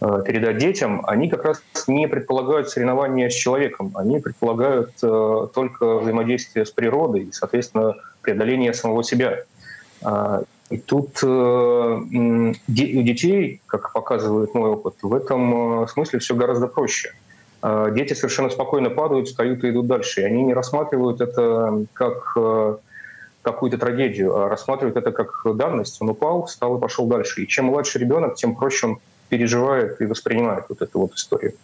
э, 0.00 0.22
передать 0.24 0.58
детям, 0.58 1.02
они 1.06 1.28
как 1.28 1.44
раз 1.44 1.62
не 1.88 2.08
предполагают 2.08 2.70
соревнования 2.70 3.28
с 3.28 3.34
человеком, 3.34 3.92
они 3.96 4.20
предполагают 4.20 4.92
э, 5.02 5.48
только 5.52 5.98
взаимодействие 5.98 6.64
с 6.64 6.70
природой 6.70 7.24
и, 7.24 7.32
соответственно, 7.32 7.96
преодоление 8.22 8.72
самого 8.72 9.02
себя. 9.04 9.44
И 10.70 10.78
тут 10.78 11.18
э, 11.22 11.26
у 11.26 12.52
детей, 12.68 13.60
как 13.66 13.92
показывает 13.92 14.54
мой 14.54 14.70
опыт, 14.70 14.94
в 15.02 15.12
этом 15.12 15.82
э, 15.82 15.88
смысле 15.88 16.20
все 16.20 16.36
гораздо 16.36 16.68
проще. 16.68 17.12
А, 17.60 17.90
дети 17.90 18.14
совершенно 18.14 18.50
спокойно 18.50 18.88
падают, 18.88 19.26
встают 19.26 19.64
и 19.64 19.70
идут 19.70 19.88
дальше. 19.88 20.20
И 20.20 20.24
они 20.24 20.44
не 20.44 20.54
рассматривают 20.54 21.20
это 21.20 21.84
как 21.92 22.34
э, 22.36 22.76
какую-то 23.42 23.78
трагедию, 23.78 24.36
а 24.36 24.48
рассматривают 24.48 24.96
это 24.96 25.10
как 25.10 25.42
данность. 25.56 26.00
Он 26.00 26.10
упал, 26.10 26.46
встал 26.46 26.78
и 26.78 26.80
пошел 26.80 27.06
дальше. 27.06 27.42
И 27.42 27.48
чем 27.48 27.64
младше 27.66 27.98
ребенок, 27.98 28.36
тем 28.36 28.54
проще 28.54 28.86
он 28.86 28.98
переживает 29.28 30.00
и 30.00 30.06
воспринимает 30.06 30.66
вот 30.68 30.82
эту 30.82 31.00
вот 31.00 31.14
историю. 31.14 31.54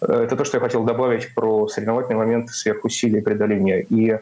Это 0.00 0.36
то, 0.36 0.44
что 0.44 0.58
я 0.58 0.60
хотел 0.60 0.84
добавить 0.84 1.34
про 1.34 1.66
соревновательный 1.66 2.16
момент 2.16 2.50
сверхусилия 2.50 3.20
и 3.20 3.24
преодоления. 3.24 3.80
И 3.80 4.18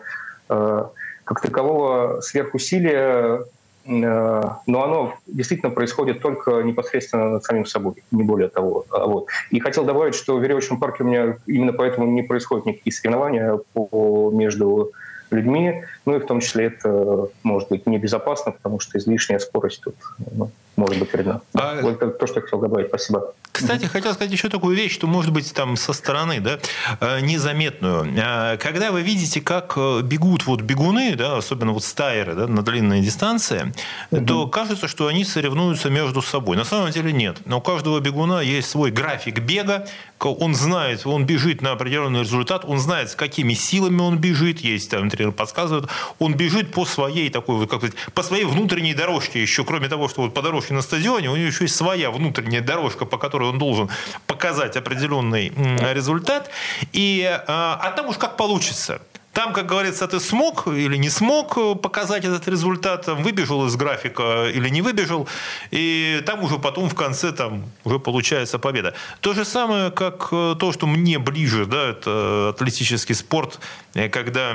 э, 0.49 0.85
как 1.25 1.41
такового 1.43 2.21
сверхусилия 2.23 3.41
Э, 3.41 3.45
но 3.87 4.61
оно 4.67 5.15
действительно 5.27 5.71
происходит 5.71 6.21
только 6.21 6.63
непосредственно 6.63 7.31
над 7.31 7.45
самим 7.45 7.67
собой, 7.67 8.03
не 8.11 8.23
более 8.23 8.49
того. 8.49 8.87
А 8.91 9.07
вот. 9.07 9.29
И 9.51 9.61
хотел 9.61 9.85
добавить, 9.85 10.15
что 10.15 10.37
в 10.37 10.43
веревочном 10.43 10.81
парке 10.81 11.03
у 11.03 11.07
меня 11.07 11.37
именно 11.47 11.73
поэтому 11.73 12.07
не 12.07 12.23
происходят 12.23 12.67
никакие 12.67 12.95
соревнования 12.95 13.61
по, 13.73 14.31
между 14.33 14.93
людьми, 15.31 15.83
ну 16.07 16.17
и 16.17 16.19
в 16.19 16.27
том 16.27 16.41
числе 16.41 16.67
это 16.67 17.29
может 17.43 17.69
быть 17.69 17.87
небезопасно, 17.87 18.53
потому 18.53 18.81
что 18.81 18.99
излишняя 18.99 19.39
скорость 19.39 19.83
тут 19.83 19.97
ну, 20.33 20.51
может 20.77 20.99
быть 20.99 21.13
вредна. 21.13 21.41
А... 21.55 21.81
Вот 21.83 21.97
это 21.97 22.11
то, 22.11 22.27
что 22.27 22.41
я 22.41 22.43
хотел 22.43 22.61
добавить. 22.61 22.89
Спасибо. 22.89 23.35
Кстати, 23.55 23.85
хотел 23.85 24.15
сказать 24.15 24.33
еще 24.33 24.49
такую 24.49 24.77
вещь, 24.77 24.93
что 24.93 25.07
может 25.07 25.31
быть 25.31 25.55
там 25.55 25.77
со 25.77 25.93
стороны, 25.93 26.41
да, 26.41 26.59
э, 26.99 27.21
незаметную. 27.21 28.13
Э, 28.17 28.57
когда 28.57 28.91
вы 28.91 29.03
видите, 29.03 29.41
как 29.41 29.75
э, 29.77 30.01
бегут 30.03 30.45
вот 30.47 30.63
бегуны, 30.63 31.15
да, 31.15 31.37
особенно 31.37 31.71
вот 31.71 31.85
стайеры, 31.85 32.35
да, 32.35 32.49
на 32.49 32.63
длинные 32.63 33.01
дистанции, 33.01 33.73
угу. 34.11 34.27
то 34.27 34.49
кажется, 34.49 34.89
что 34.89 35.07
они 35.07 35.25
соревнуются 35.25 35.89
между 35.89 36.21
собой. 36.21 36.57
На 36.57 36.65
самом 36.65 36.91
деле 36.91 37.13
нет. 37.13 37.43
Но 37.45 37.59
у 37.59 37.61
каждого 37.61 38.01
бегуна 38.01 38.41
есть 38.41 38.69
свой 38.69 38.91
график 38.91 39.39
бега, 39.39 39.87
он 40.25 40.55
знает, 40.55 41.07
он 41.07 41.27
бежит 41.27 41.63
на 41.63 41.73
определенный 41.73 42.21
результат, 42.21 42.65
он 42.65 42.79
знает, 42.79 43.11
с 43.11 43.15
какими 43.15 43.55
силами 43.55 44.01
он 44.01 44.19
бежит, 44.19 44.61
есть 44.61 44.91
там 44.91 45.11
тренер 45.11 45.33
подсказывает, 45.33 45.89
он 46.19 46.35
бежит 46.35 46.73
по 46.73 46.85
своей 46.85 47.31
такой, 47.31 47.67
как 47.67 47.81
сказать, 47.81 47.97
по 48.15 48.23
своей 48.23 48.45
внутренней 48.45 48.95
дорожке 48.95 49.43
еще, 49.43 49.65
кроме 49.65 49.89
того, 49.89 50.09
что 50.09 50.23
вот 50.23 50.35
по 50.35 50.43
дорожке 50.43 50.75
на 50.75 50.83
стадионе, 50.83 51.31
у 51.31 51.37
него 51.37 51.47
еще 51.47 51.65
есть 51.65 51.77
своя 51.77 52.11
внутренняя 52.11 52.63
дорожка, 52.63 53.05
по 53.05 53.19
которой 53.19 53.44
он 53.45 53.59
должен 53.59 53.89
показать 54.27 54.77
определенный 54.77 55.53
результат, 55.93 56.51
и, 56.93 57.25
а, 57.47 57.79
а 57.83 57.91
там 57.93 58.09
уж 58.09 58.17
как 58.17 58.37
получится. 58.37 59.01
Там, 59.35 59.53
как 59.53 59.67
говорится, 59.67 60.07
ты 60.07 60.21
смог 60.21 60.69
или 60.69 60.97
не 60.97 61.11
смог 61.11 61.81
показать 61.81 62.25
этот 62.25 62.47
результат, 62.47 63.09
выбежал 63.09 63.67
из 63.67 63.75
графика 63.75 64.49
или 64.49 64.69
не 64.69 64.81
выбежал, 64.81 65.29
и 65.73 66.23
там 66.25 66.45
уже 66.45 66.59
потом 66.59 66.89
в 66.89 66.95
конце 66.95 67.33
там 67.33 67.65
уже 67.83 67.99
получается 67.99 68.61
победа. 68.61 68.95
То 69.21 69.35
же 69.35 69.45
самое, 69.45 69.91
как 69.91 70.29
э, 70.31 70.55
то, 70.57 70.73
что 70.73 70.87
мне 70.87 71.19
ближе, 71.19 71.67
да, 71.67 71.91
это 71.91 72.51
атлетический 72.51 73.17
спорт, 73.17 73.59
э, 73.95 74.09
когда 74.09 74.55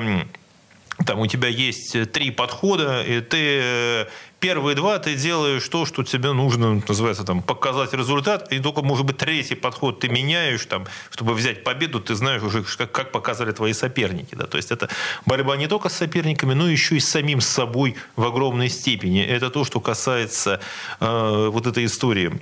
там 1.06 1.18
у 1.20 1.26
тебя 1.26 1.48
есть 1.48 2.12
три 2.12 2.30
подхода, 2.30 3.02
и 3.02 3.20
ты 3.20 3.60
э, 3.62 4.06
первые 4.40 4.74
два 4.74 4.98
ты 4.98 5.14
делаешь 5.14 5.68
то, 5.68 5.86
что 5.86 6.02
тебе 6.02 6.32
нужно, 6.32 6.82
называется, 6.88 7.24
там, 7.24 7.42
показать 7.42 7.92
результат, 7.92 8.52
и 8.52 8.58
только, 8.58 8.82
может 8.82 9.06
быть, 9.06 9.18
третий 9.18 9.54
подход 9.54 10.00
ты 10.00 10.08
меняешь, 10.08 10.64
там, 10.66 10.86
чтобы 11.10 11.34
взять 11.34 11.62
победу, 11.62 12.00
ты 12.00 12.14
знаешь 12.14 12.42
уже, 12.42 12.64
как, 12.64 12.90
как 12.90 13.12
показали 13.12 13.52
твои 13.52 13.72
соперники. 13.72 14.34
Да? 14.34 14.46
То 14.46 14.56
есть 14.56 14.70
это 14.70 14.88
борьба 15.26 15.56
не 15.56 15.68
только 15.68 15.88
с 15.88 15.96
соперниками, 15.96 16.54
но 16.54 16.68
еще 16.68 16.96
и 16.96 17.00
с 17.00 17.08
самим 17.08 17.40
собой 17.40 17.96
в 18.16 18.24
огромной 18.24 18.70
степени. 18.70 19.22
Это 19.22 19.50
то, 19.50 19.64
что 19.64 19.80
касается 19.80 20.60
э, 21.00 21.48
вот 21.52 21.66
этой 21.66 21.84
истории 21.84 22.40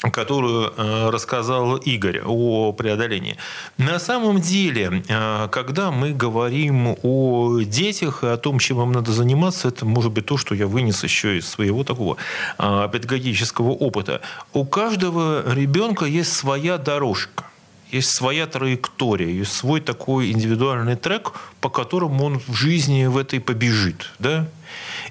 которую 0.00 0.72
э, 0.76 1.10
рассказал 1.10 1.76
Игорь 1.76 2.20
о 2.24 2.72
преодолении. 2.72 3.36
На 3.78 3.98
самом 3.98 4.40
деле, 4.40 5.02
э, 5.08 5.48
когда 5.50 5.90
мы 5.90 6.12
говорим 6.12 6.96
о 7.02 7.60
детях 7.62 8.22
и 8.22 8.28
о 8.28 8.36
том, 8.36 8.60
чем 8.60 8.80
им 8.80 8.92
надо 8.92 9.12
заниматься, 9.12 9.68
это 9.68 9.84
может 9.84 10.12
быть 10.12 10.26
то, 10.26 10.36
что 10.36 10.54
я 10.54 10.68
вынес 10.68 11.02
еще 11.02 11.38
из 11.38 11.48
своего 11.48 11.82
такого 11.82 12.16
э, 12.58 12.88
педагогического 12.92 13.70
опыта. 13.70 14.20
У 14.52 14.64
каждого 14.64 15.52
ребенка 15.52 16.04
есть 16.04 16.32
своя 16.32 16.78
дорожка. 16.78 17.44
есть 17.90 18.14
своя 18.14 18.46
траектория, 18.46 19.32
есть 19.32 19.52
свой 19.52 19.80
такой 19.80 20.30
индивидуальный 20.30 20.94
трек, 20.94 21.32
по 21.60 21.70
которому 21.70 22.24
он 22.24 22.38
в 22.38 22.54
жизни 22.54 23.06
в 23.06 23.16
этой 23.16 23.40
побежит. 23.40 24.12
Да? 24.20 24.46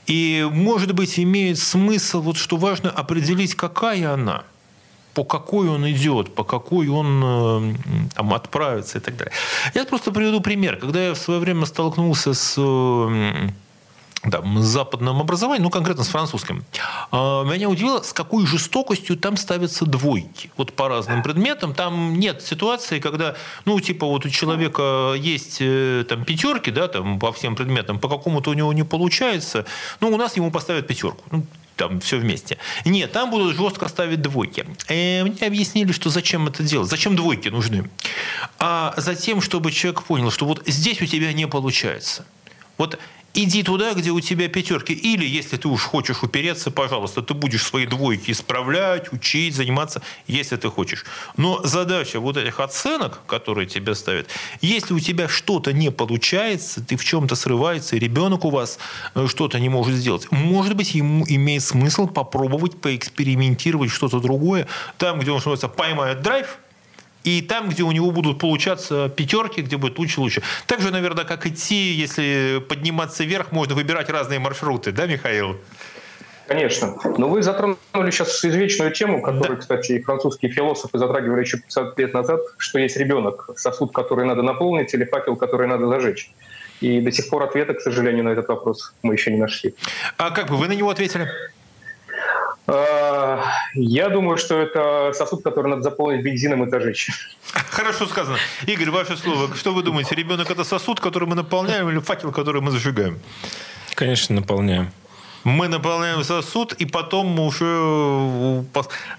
И, 0.06 0.47
может 0.50 0.93
быть, 0.93 1.19
имеет 1.19 1.58
смысл, 1.58 2.21
вот 2.21 2.38
что 2.38 2.56
важно, 2.56 2.89
определить, 2.89 3.56
какая 3.56 4.13
она– 4.13 4.43
по 5.17 5.23
какой 5.23 5.67
он 5.67 5.84
идет, 5.89 6.36
по 6.36 6.43
какой 6.43 6.89
он 6.89 7.23
э, 7.25 7.75
там, 8.15 8.34
отправится 8.34 8.99
и 8.99 9.01
так 9.01 9.17
далее. 9.17 9.34
Я 9.73 9.84
просто 9.86 10.12
приведу 10.12 10.41
пример. 10.41 10.75
Когда 10.75 11.08
я 11.08 11.13
в 11.13 11.17
свое 11.17 11.39
время 11.39 11.65
столкнулся 11.65 12.34
с 12.34 12.56
там, 14.32 14.60
с 14.60 14.65
западным 14.65 15.19
образованием, 15.19 15.63
ну, 15.63 15.69
конкретно 15.71 16.03
с 16.03 16.10
французским, 16.10 16.63
а, 17.12 17.43
меня 17.45 17.67
удивило, 17.67 18.01
с 18.03 18.13
какой 18.13 18.45
жестокостью 18.45 19.17
там 19.17 19.38
ставятся 19.38 19.86
двойки. 19.86 20.51
Вот 20.58 20.73
по 20.73 20.88
разным 20.88 21.23
предметам. 21.23 21.73
Там 21.73 22.19
нет 22.19 22.43
ситуации, 22.43 22.99
когда, 22.99 23.36
ну, 23.65 23.80
типа, 23.80 24.06
вот 24.06 24.25
у 24.25 24.30
человека 24.30 25.15
есть 25.17 25.58
э, 25.62 26.06
там 26.08 26.25
пятерки, 26.25 26.71
да, 26.71 26.88
там, 26.88 27.19
по 27.19 27.32
всем 27.32 27.56
предметам, 27.56 27.99
по 27.99 28.08
какому-то 28.08 28.51
у 28.51 28.53
него 28.53 28.71
не 28.73 28.84
получается, 28.84 29.65
ну, 29.99 30.10
у 30.10 30.17
нас 30.17 30.38
ему 30.38 30.51
поставят 30.51 30.86
пятерку. 30.86 31.23
Ну, 31.32 31.43
там 31.78 32.02
все 32.02 32.18
вместе. 32.18 32.58
Нет, 32.84 33.12
там 33.12 33.32
будут 33.32 33.56
жестко 33.56 33.88
ставить 33.88 34.22
двойки. 34.22 34.66
И 34.90 35.24
мне 35.26 35.48
объяснили, 35.48 35.92
что 35.94 36.10
зачем 36.10 36.48
это 36.48 36.63
делать, 36.63 36.90
зачем 36.90 37.16
двойки 37.16 37.50
нужны. 37.50 37.90
А 38.60 38.94
затем, 38.98 39.42
чтобы 39.42 39.72
человек 39.72 40.04
понял, 40.04 40.32
что 40.32 40.46
вот 40.46 40.63
здесь 40.66 41.02
у 41.02 41.06
тебя 41.06 41.32
не 41.32 41.48
получается. 41.48 42.26
Вот 42.78 43.00
иди 43.38 43.63
туда, 43.63 43.93
где 43.93 44.10
у 44.10 44.19
тебя 44.19 44.50
пятерки. 44.50 44.93
Или, 44.93 45.26
если 45.26 45.58
ты 45.58 45.67
уж 45.67 45.84
хочешь 45.84 46.23
упереться, 46.23 46.71
пожалуйста, 46.71 47.21
ты 47.21 47.34
будешь 47.34 47.63
свои 47.63 47.86
двойки 47.86 48.32
исправлять, 48.32 49.13
учить, 49.13 49.56
заниматься, 49.56 50.02
если 50.26 50.56
ты 50.56 50.69
хочешь. 50.69 51.06
Но 51.38 51.62
задача 51.63 52.19
вот 52.19 52.36
этих 52.38 52.60
оценок, 52.60 53.19
которые 53.28 53.67
тебе 53.67 53.95
ставят, 53.95 54.28
если 54.62 54.93
у 54.93 55.00
тебя 55.00 55.30
что-то 55.30 55.71
не 55.71 55.91
получается, 55.91 56.84
ты 56.84 56.97
в 56.97 57.06
чем-то 57.06 57.36
срывается, 57.36 57.95
и 57.95 58.00
ребенок 58.00 58.43
у 58.43 58.50
вас 58.50 58.80
э, 59.13 59.28
что-то 59.28 59.60
не 59.60 59.69
может 59.69 59.95
сделать, 59.95 60.32
может 60.32 60.76
быть, 60.76 60.95
ему 60.95 61.23
имеет 61.28 61.63
смысл 61.63 62.08
попробовать 62.08 62.82
поэкспериментировать 62.82 63.91
что-то 63.91 64.19
другое, 64.19 64.67
там, 64.97 65.19
где 65.19 65.30
он, 65.30 65.38
называется, 65.38 65.67
поймает 65.67 66.21
драйв, 66.21 66.58
и 67.28 67.42
там, 67.42 67.68
где 67.68 67.84
у 67.84 67.92
него 67.92 68.12
будут 68.12 68.40
получаться 68.40 69.10
пятерки, 69.10 69.62
где 69.62 69.76
будет 69.76 70.00
лучше 70.00 70.22
лучше. 70.22 70.42
Так 70.66 70.80
же, 70.80 70.92
наверное, 70.92 71.26
как 71.26 71.46
идти, 71.46 71.92
если 71.92 72.63
подниматься 72.70 73.26
вверх, 73.26 73.52
можно 73.52 73.76
выбирать 73.76 74.10
разные 74.10 74.40
маршруты, 74.40 74.94
да, 74.94 75.08
Михаил? 75.08 75.58
Конечно. 76.48 76.96
Но 77.18 77.28
вы 77.28 77.44
затронули 77.44 78.12
сейчас 78.12 78.46
извечную 78.46 78.94
тему, 78.94 79.22
которую, 79.22 79.58
да. 79.58 79.62
кстати, 79.62 79.92
и 79.92 80.02
французские 80.02 80.54
философы 80.54 80.98
затрагивали 80.98 81.42
еще 81.42 81.58
50 81.58 82.00
лет 82.00 82.13
назад, 82.13 82.40
что 82.58 82.80
есть 82.80 82.96
ребенок, 82.96 83.50
сосуд, 83.58 83.92
который 83.92 84.26
надо 84.26 84.42
наполнить, 84.42 84.94
или 84.94 85.04
факел, 85.04 85.36
который 85.36 85.68
надо 85.68 85.86
зажечь. 85.88 86.32
И 86.80 87.02
до 87.02 87.12
сих 87.12 87.30
пор 87.30 87.44
ответа, 87.44 87.74
к 87.74 87.82
сожалению, 87.82 88.24
на 88.24 88.30
этот 88.30 88.48
вопрос 88.48 88.94
мы 89.04 89.16
еще 89.16 89.32
не 89.32 89.38
нашли. 89.38 89.76
А 90.16 90.32
как 90.32 90.48
бы 90.48 90.56
вы 90.56 90.70
на 90.70 90.74
него 90.74 90.90
ответили? 90.90 91.28
А, 92.67 93.43
я 93.73 94.10
думаю, 94.10 94.38
что 94.38 94.60
это 94.60 95.13
сосуд, 95.13 95.41
который 95.41 95.69
надо 95.69 95.84
заполнить 95.84 96.21
бензином 96.21 96.63
и 96.65 96.69
зажечь. 96.69 97.10
Хорошо 97.69 98.06
сказано. 98.08 98.38
Игорь, 98.65 98.89
ваше 98.89 99.15
слово. 99.15 99.56
Что 99.56 99.73
вы 99.73 99.84
думаете? 99.84 100.15
Ребенок– 100.15 100.51
это 100.51 100.65
сосуд, 100.65 100.99
который 100.99 101.27
мы 101.30 101.36
наполняем, 101.36 101.89
или 101.89 101.99
факел, 101.99 102.32
который 102.34 102.62
мы 102.62 102.71
зажигаем? 102.71 103.19
Конечно, 103.95 104.36
наполняем. 104.36 104.91
Мы 105.45 105.69
наполняем 105.69 106.23
сосуд, 106.23 106.73
и 106.73 106.86
потом 106.86 107.27
мы 107.27 107.45
уже... 107.45 108.65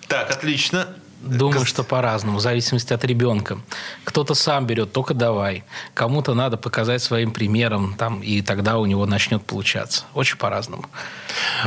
Так, 0.09 0.31
отлично. 0.31 0.87
Думаю, 1.21 1.67
что 1.67 1.83
по-разному, 1.83 2.39
в 2.39 2.41
зависимости 2.41 2.93
от 2.93 3.05
ребенка. 3.05 3.59
Кто-то 4.05 4.35
сам 4.35 4.67
берет, 4.67 4.93
только 4.93 5.15
давай. 5.15 5.65
Кому-то 5.95 6.35
надо 6.35 6.57
показать 6.57 7.03
своим 7.03 7.33
примером, 7.33 7.95
там, 7.99 8.21
и 8.21 8.41
тогда 8.41 8.79
у 8.79 8.87
него 8.87 9.05
начнет 9.05 9.45
получаться. 9.45 10.05
Очень 10.15 10.37
по-разному. 10.37 10.85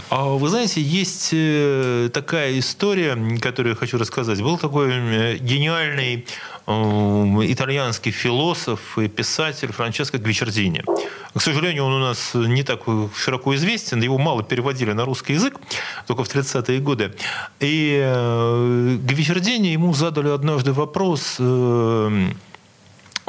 А 0.09 0.25
вы 0.25 0.47
знаете, 0.49 0.81
есть 0.81 1.29
э, 1.33 2.09
такая 2.13 2.57
история, 2.59 3.17
которую 3.41 3.73
я 3.73 3.75
хочу 3.75 3.97
рассказать. 3.97 4.41
Был 4.41 4.57
такой 4.57 4.91
э, 4.91 5.37
гениальный 5.37 6.25
итальянский 7.43 8.11
философ 8.11 8.97
и 8.97 9.07
писатель 9.07 9.71
Франческо 9.71 10.17
Гвичердини. 10.17 10.83
К 11.33 11.41
сожалению, 11.41 11.85
он 11.85 11.93
у 11.93 11.99
нас 11.99 12.31
не 12.33 12.63
так 12.63 12.81
широко 13.15 13.55
известен, 13.55 14.01
его 14.01 14.17
мало 14.17 14.43
переводили 14.43 14.91
на 14.91 15.05
русский 15.05 15.33
язык, 15.33 15.59
только 16.07 16.23
в 16.23 16.27
30-е 16.27 16.79
годы. 16.79 17.13
И 17.59 17.99
э, 18.03 18.97
Гвичердини 19.01 19.67
ему 19.67 19.93
задали 19.93 20.29
однажды 20.29 20.73
вопрос, 20.73 21.37
э, 21.39 22.31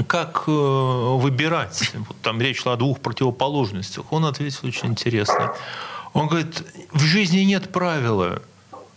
как 0.07 0.44
э, 0.46 0.50
выбирать? 0.50 1.92
Вот 1.94 2.16
там 2.22 2.40
речь 2.40 2.62
шла 2.62 2.72
о 2.72 2.76
двух 2.76 3.00
противоположностях. 3.00 4.12
Он 4.12 4.24
ответил 4.24 4.68
очень 4.68 4.88
интересно. 4.88 5.55
Он 6.12 6.26
говорит, 6.26 6.64
в 6.92 7.00
жизни 7.00 7.40
нет 7.40 7.72
правила 7.72 8.42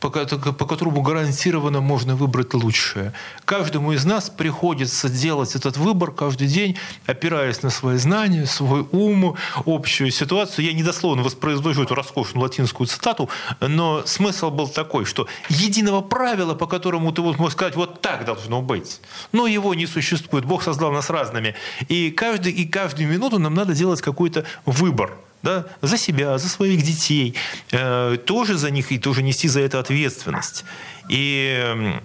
по, 0.09 0.53
по 0.53 0.65
которому 0.65 1.01
гарантированно 1.01 1.81
можно 1.81 2.15
выбрать 2.15 2.53
лучшее. 2.53 3.13
Каждому 3.45 3.93
из 3.93 4.05
нас 4.05 4.29
приходится 4.29 5.09
делать 5.09 5.55
этот 5.55 5.77
выбор 5.77 6.11
каждый 6.11 6.47
день, 6.47 6.77
опираясь 7.05 7.63
на 7.63 7.69
свои 7.69 7.97
знания, 7.97 8.45
свой 8.45 8.87
ум, 8.91 9.35
общую 9.65 10.11
ситуацию. 10.11 10.65
Я 10.65 10.73
недословно 10.73 11.23
воспроизвожу 11.23 11.83
эту 11.83 11.95
роскошную 11.95 12.43
латинскую 12.43 12.87
цитату, 12.87 13.29
но 13.59 14.03
смысл 14.05 14.51
был 14.51 14.67
такой, 14.67 15.05
что 15.05 15.27
единого 15.49 16.01
правила, 16.01 16.53
по 16.53 16.67
которому 16.67 17.11
ты 17.11 17.21
вот 17.21 17.37
можешь 17.39 17.53
сказать, 17.53 17.75
вот 17.75 18.01
так 18.01 18.25
должно 18.25 18.61
быть, 18.61 19.01
но 19.31 19.47
его 19.47 19.73
не 19.73 19.87
существует. 19.87 20.45
Бог 20.45 20.63
создал 20.63 20.91
нас 20.91 21.09
разными. 21.09 21.55
И, 21.87 22.11
каждый, 22.11 22.51
и 22.51 22.65
каждую 22.65 23.09
минуту 23.09 23.39
нам 23.39 23.53
надо 23.53 23.73
делать 23.73 24.01
какой-то 24.01 24.45
выбор 24.65 25.17
да, 25.45 25.65
за 25.81 25.97
себя, 25.97 26.37
за 26.39 26.49
своих 26.49 26.81
детей, 26.81 27.35
э, 27.71 28.17
тоже 28.25 28.57
за 28.57 28.71
них 28.71 28.91
и 28.91 28.97
тоже 28.97 29.21
нести 29.21 29.47
за 29.47 29.61
это 29.61 29.79
ответственность. 29.79 30.65
И, 31.07 31.95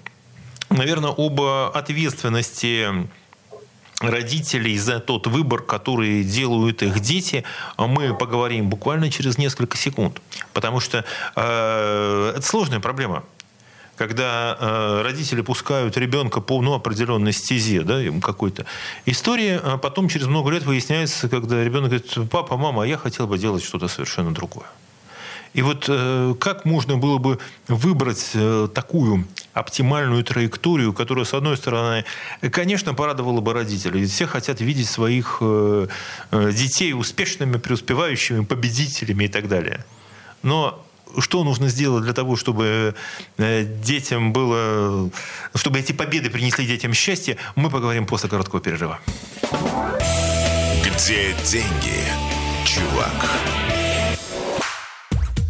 наверное, 0.69 1.11
об 1.17 1.41
ответственности 1.41 3.09
родителей 4.01 4.77
за 4.79 5.01
тот 5.01 5.27
выбор, 5.27 5.63
который 5.63 6.23
делают 6.23 6.83
их 6.83 7.01
дети, 7.01 7.45
мы 7.79 8.15
поговорим 8.15 8.69
буквально 8.69 9.11
через 9.11 9.39
несколько 9.39 9.77
секунд. 9.79 10.21
Потому 10.53 10.81
что 10.81 11.05
э, 11.35 12.33
это 12.37 12.47
сложная 12.47 12.81
проблема 12.81 13.25
когда 14.01 14.57
э, 14.59 15.03
родители 15.03 15.43
пускают 15.43 15.99
ребенка 15.99 16.41
по 16.41 16.63
ну, 16.63 16.73
определенной 16.73 17.35
стезе, 17.35 17.83
да, 17.83 18.01
какой-то. 18.23 18.65
История 19.05 19.61
а 19.63 19.77
потом 19.77 20.09
через 20.09 20.27
много 20.27 20.51
лет 20.51 20.63
выясняется, 20.63 21.29
когда 21.29 21.63
ребенок 21.63 21.91
говорит, 21.91 22.31
папа, 22.31 22.57
мама, 22.57 22.85
я 22.85 22.97
хотел 22.97 23.27
бы 23.27 23.37
делать 23.37 23.63
что-то 23.63 23.89
совершенно 23.89 24.33
другое. 24.33 24.65
И 25.53 25.61
вот 25.61 25.85
э, 25.89 26.35
как 26.41 26.65
можно 26.65 26.97
было 26.97 27.19
бы 27.19 27.39
выбрать 27.69 28.31
э, 28.33 28.69
такую 28.73 29.27
оптимальную 29.53 30.25
траекторию, 30.25 30.95
которая, 30.95 31.27
с 31.27 31.35
одной 31.35 31.59
стороны, 31.59 32.07
конечно, 32.51 32.95
порадовала 32.95 33.43
бы 33.43 33.53
родителей. 33.53 34.07
Все 34.07 34.27
хотят 34.27 34.63
видеть 34.63 34.89
своих 34.89 35.39
э, 35.43 35.89
э 36.31 36.53
детей 36.53 36.95
успешными, 36.95 37.59
преуспевающими, 37.59 38.47
победителями 38.47 39.25
и 39.25 39.29
так 39.29 39.47
далее. 39.47 39.85
Но 40.43 40.87
что 41.19 41.45
нужно 41.45 41.69
сделать 41.69 42.05
для 42.05 42.13
того, 42.13 42.37
чтобы 42.37 42.95
э, 43.39 43.65
детям 43.65 44.33
было, 44.33 45.11
чтобы 45.55 45.79
эти 45.79 45.93
победы 45.93 46.31
принесли 46.31 46.67
детям 46.67 46.95
счастье, 46.95 47.37
мы 47.57 47.71
поговорим 47.71 48.07
после 48.07 48.29
короткого 48.29 48.61
перерыва. 48.61 49.01
Где 50.85 51.35
деньги, 51.45 52.01
чувак? 52.65 53.41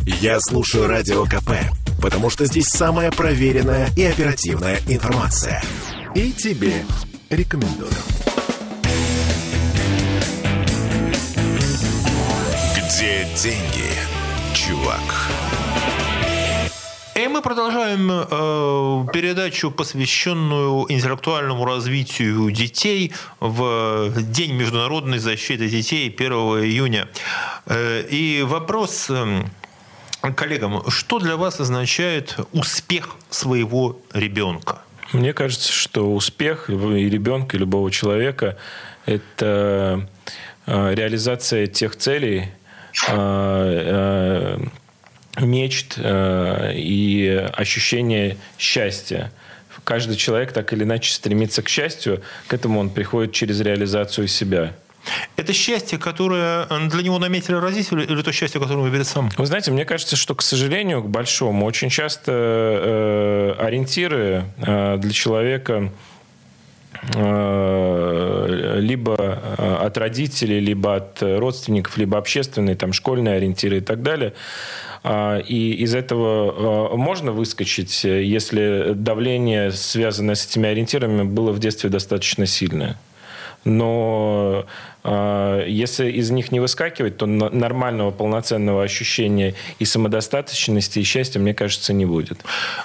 Я 0.06 0.40
слушаю 0.40 0.86
радио 0.86 1.24
КП, 1.24 1.52
потому 2.00 2.30
что 2.30 2.46
здесь 2.46 2.66
самая 2.68 3.10
проверенная 3.10 3.90
и 3.96 4.04
оперативная 4.04 4.78
информация. 4.86 5.62
И 6.14 6.32
тебе 6.32 6.84
рекомендую. 7.30 7.92
Где 12.76 13.26
деньги, 13.36 13.90
чувак? 14.54 15.29
И 17.20 17.28
мы 17.28 17.42
продолжаем 17.42 18.10
э, 18.10 19.12
передачу, 19.12 19.70
посвященную 19.70 20.86
интеллектуальному 20.90 21.66
развитию 21.66 22.50
детей 22.50 23.12
в 23.40 24.10
День 24.22 24.54
международной 24.54 25.18
защиты 25.18 25.68
детей 25.68 26.08
1 26.08 26.32
июня. 26.32 27.08
Э, 27.66 28.02
и 28.08 28.42
вопрос 28.42 29.10
э, 29.10 29.42
коллегам, 30.34 30.88
что 30.88 31.18
для 31.18 31.36
вас 31.36 31.60
означает 31.60 32.38
успех 32.52 33.10
своего 33.28 33.98
ребенка? 34.14 34.78
Мне 35.12 35.34
кажется, 35.34 35.70
что 35.70 36.14
успех 36.14 36.70
и 36.70 36.72
ребенка, 36.72 37.58
и 37.58 37.60
любого 37.60 37.90
человека– 37.90 38.56
это 39.04 40.08
э, 40.64 40.94
реализация 40.94 41.66
тех 41.66 41.96
целей, 41.96 42.48
э, 43.08 44.56
э, 44.58 44.58
мечт 45.40 45.94
э, 45.96 46.72
и 46.74 47.48
ощущение 47.52 48.36
счастья, 48.58 49.32
каждый 49.84 50.16
человек 50.16 50.52
так 50.52 50.72
или 50.72 50.84
иначе 50.84 51.12
стремится 51.12 51.62
к 51.62 51.68
счастью, 51.68 52.22
к 52.46 52.54
этому 52.54 52.80
он 52.80 52.90
приходит 52.90 53.32
через 53.32 53.60
реализацию 53.60 54.28
себя. 54.28 54.74
Это 55.36 55.52
счастье, 55.52 55.98
которое 55.98 56.66
для 56.88 57.02
него 57.02 57.18
наметили 57.18 57.54
родители, 57.54 58.04
или 58.04 58.22
то 58.22 58.32
счастье, 58.32 58.60
которое 58.60 58.80
он 58.80 58.84
выберет 58.84 59.06
сам? 59.06 59.30
Вы 59.38 59.46
знаете, 59.46 59.70
мне 59.70 59.84
кажется, 59.84 60.16
что, 60.16 60.34
к 60.34 60.42
сожалению, 60.42 61.02
к 61.02 61.08
большому, 61.08 61.64
очень 61.64 61.88
часто 61.88 62.32
э, 62.32 63.54
ориентиры 63.58 64.44
э, 64.58 64.98
для 64.98 65.10
человека 65.10 65.90
э, 67.14 68.76
либо 68.78 69.16
э, 69.18 69.76
от 69.80 69.96
родителей, 69.96 70.60
либо 70.60 70.96
от 70.96 71.22
родственников, 71.22 71.96
либо 71.96 72.18
общественные, 72.18 72.76
там, 72.76 72.92
школьные 72.92 73.36
ориентиры 73.36 73.78
и 73.78 73.80
так 73.80 74.02
далее. 74.02 74.34
А, 75.02 75.38
и 75.38 75.72
из 75.72 75.94
этого 75.94 76.96
можно 76.96 77.32
выскочить, 77.32 78.04
если 78.04 78.92
давление, 78.94 79.72
связанное 79.72 80.34
с 80.34 80.46
этими 80.46 80.68
ориентирами, 80.68 81.22
было 81.22 81.52
в 81.52 81.58
детстве 81.58 81.90
достаточно 81.90 82.46
сильное 82.46 82.98
но 83.64 84.64
э, 85.04 85.64
если 85.68 86.10
из 86.10 86.30
них 86.30 86.50
не 86.52 86.60
выскакивать, 86.60 87.18
то 87.18 87.26
нормального 87.26 88.10
полноценного 88.10 88.82
ощущения 88.82 89.54
и 89.78 89.84
самодостаточности, 89.84 91.00
и 91.00 91.02
счастья, 91.02 91.40
мне 91.40 91.54
кажется, 91.54 91.92
не 91.92 92.06
будет. 92.06 92.40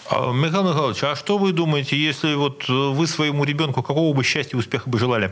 А, 0.09 0.31
Михаил 0.33 0.63
Михайлович, 0.69 1.03
а 1.03 1.15
что 1.15 1.37
вы 1.37 1.53
думаете, 1.53 1.97
если 1.97 2.35
вот 2.35 2.67
вы 2.67 3.07
своему 3.07 3.43
ребенку 3.43 3.83
какого 3.83 4.13
бы 4.13 4.23
счастья 4.23 4.57
и 4.57 4.59
успеха 4.59 4.89
бы 4.89 4.99
желали? 4.99 5.31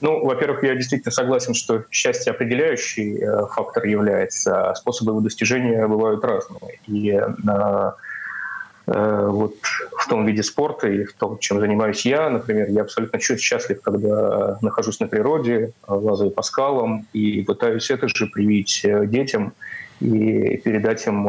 Ну, 0.00 0.24
во-первых, 0.24 0.62
я 0.62 0.74
действительно 0.74 1.12
согласен, 1.12 1.54
что 1.54 1.84
счастье 1.90 2.30
определяющий 2.30 3.18
э, 3.18 3.46
фактор 3.54 3.84
является, 3.84 4.70
а 4.70 4.74
способы 4.74 5.12
его 5.12 5.20
достижения 5.20 5.86
бывают 5.88 6.24
разные. 6.24 6.78
И 6.86 7.10
э, 7.10 7.90
Э, 8.90 9.26
вот 9.28 9.56
в 9.98 10.08
том 10.08 10.24
виде 10.24 10.42
спорта 10.42 10.88
и 10.88 11.04
в 11.04 11.12
том, 11.14 11.38
чем 11.38 11.60
занимаюсь 11.60 12.06
я, 12.06 12.30
например, 12.30 12.70
я 12.70 12.82
абсолютно 12.82 13.18
счастлив, 13.20 13.82
когда 13.82 14.58
нахожусь 14.62 14.98
на 15.00 15.08
природе, 15.08 15.72
лазаю 15.86 16.30
по 16.30 16.42
скалам 16.42 17.06
и 17.12 17.42
пытаюсь 17.42 17.90
это 17.90 18.08
же 18.08 18.26
привить 18.26 18.80
э, 18.84 19.06
детям 19.06 19.52
и 20.00 20.56
передать 20.58 21.06
им 21.06 21.26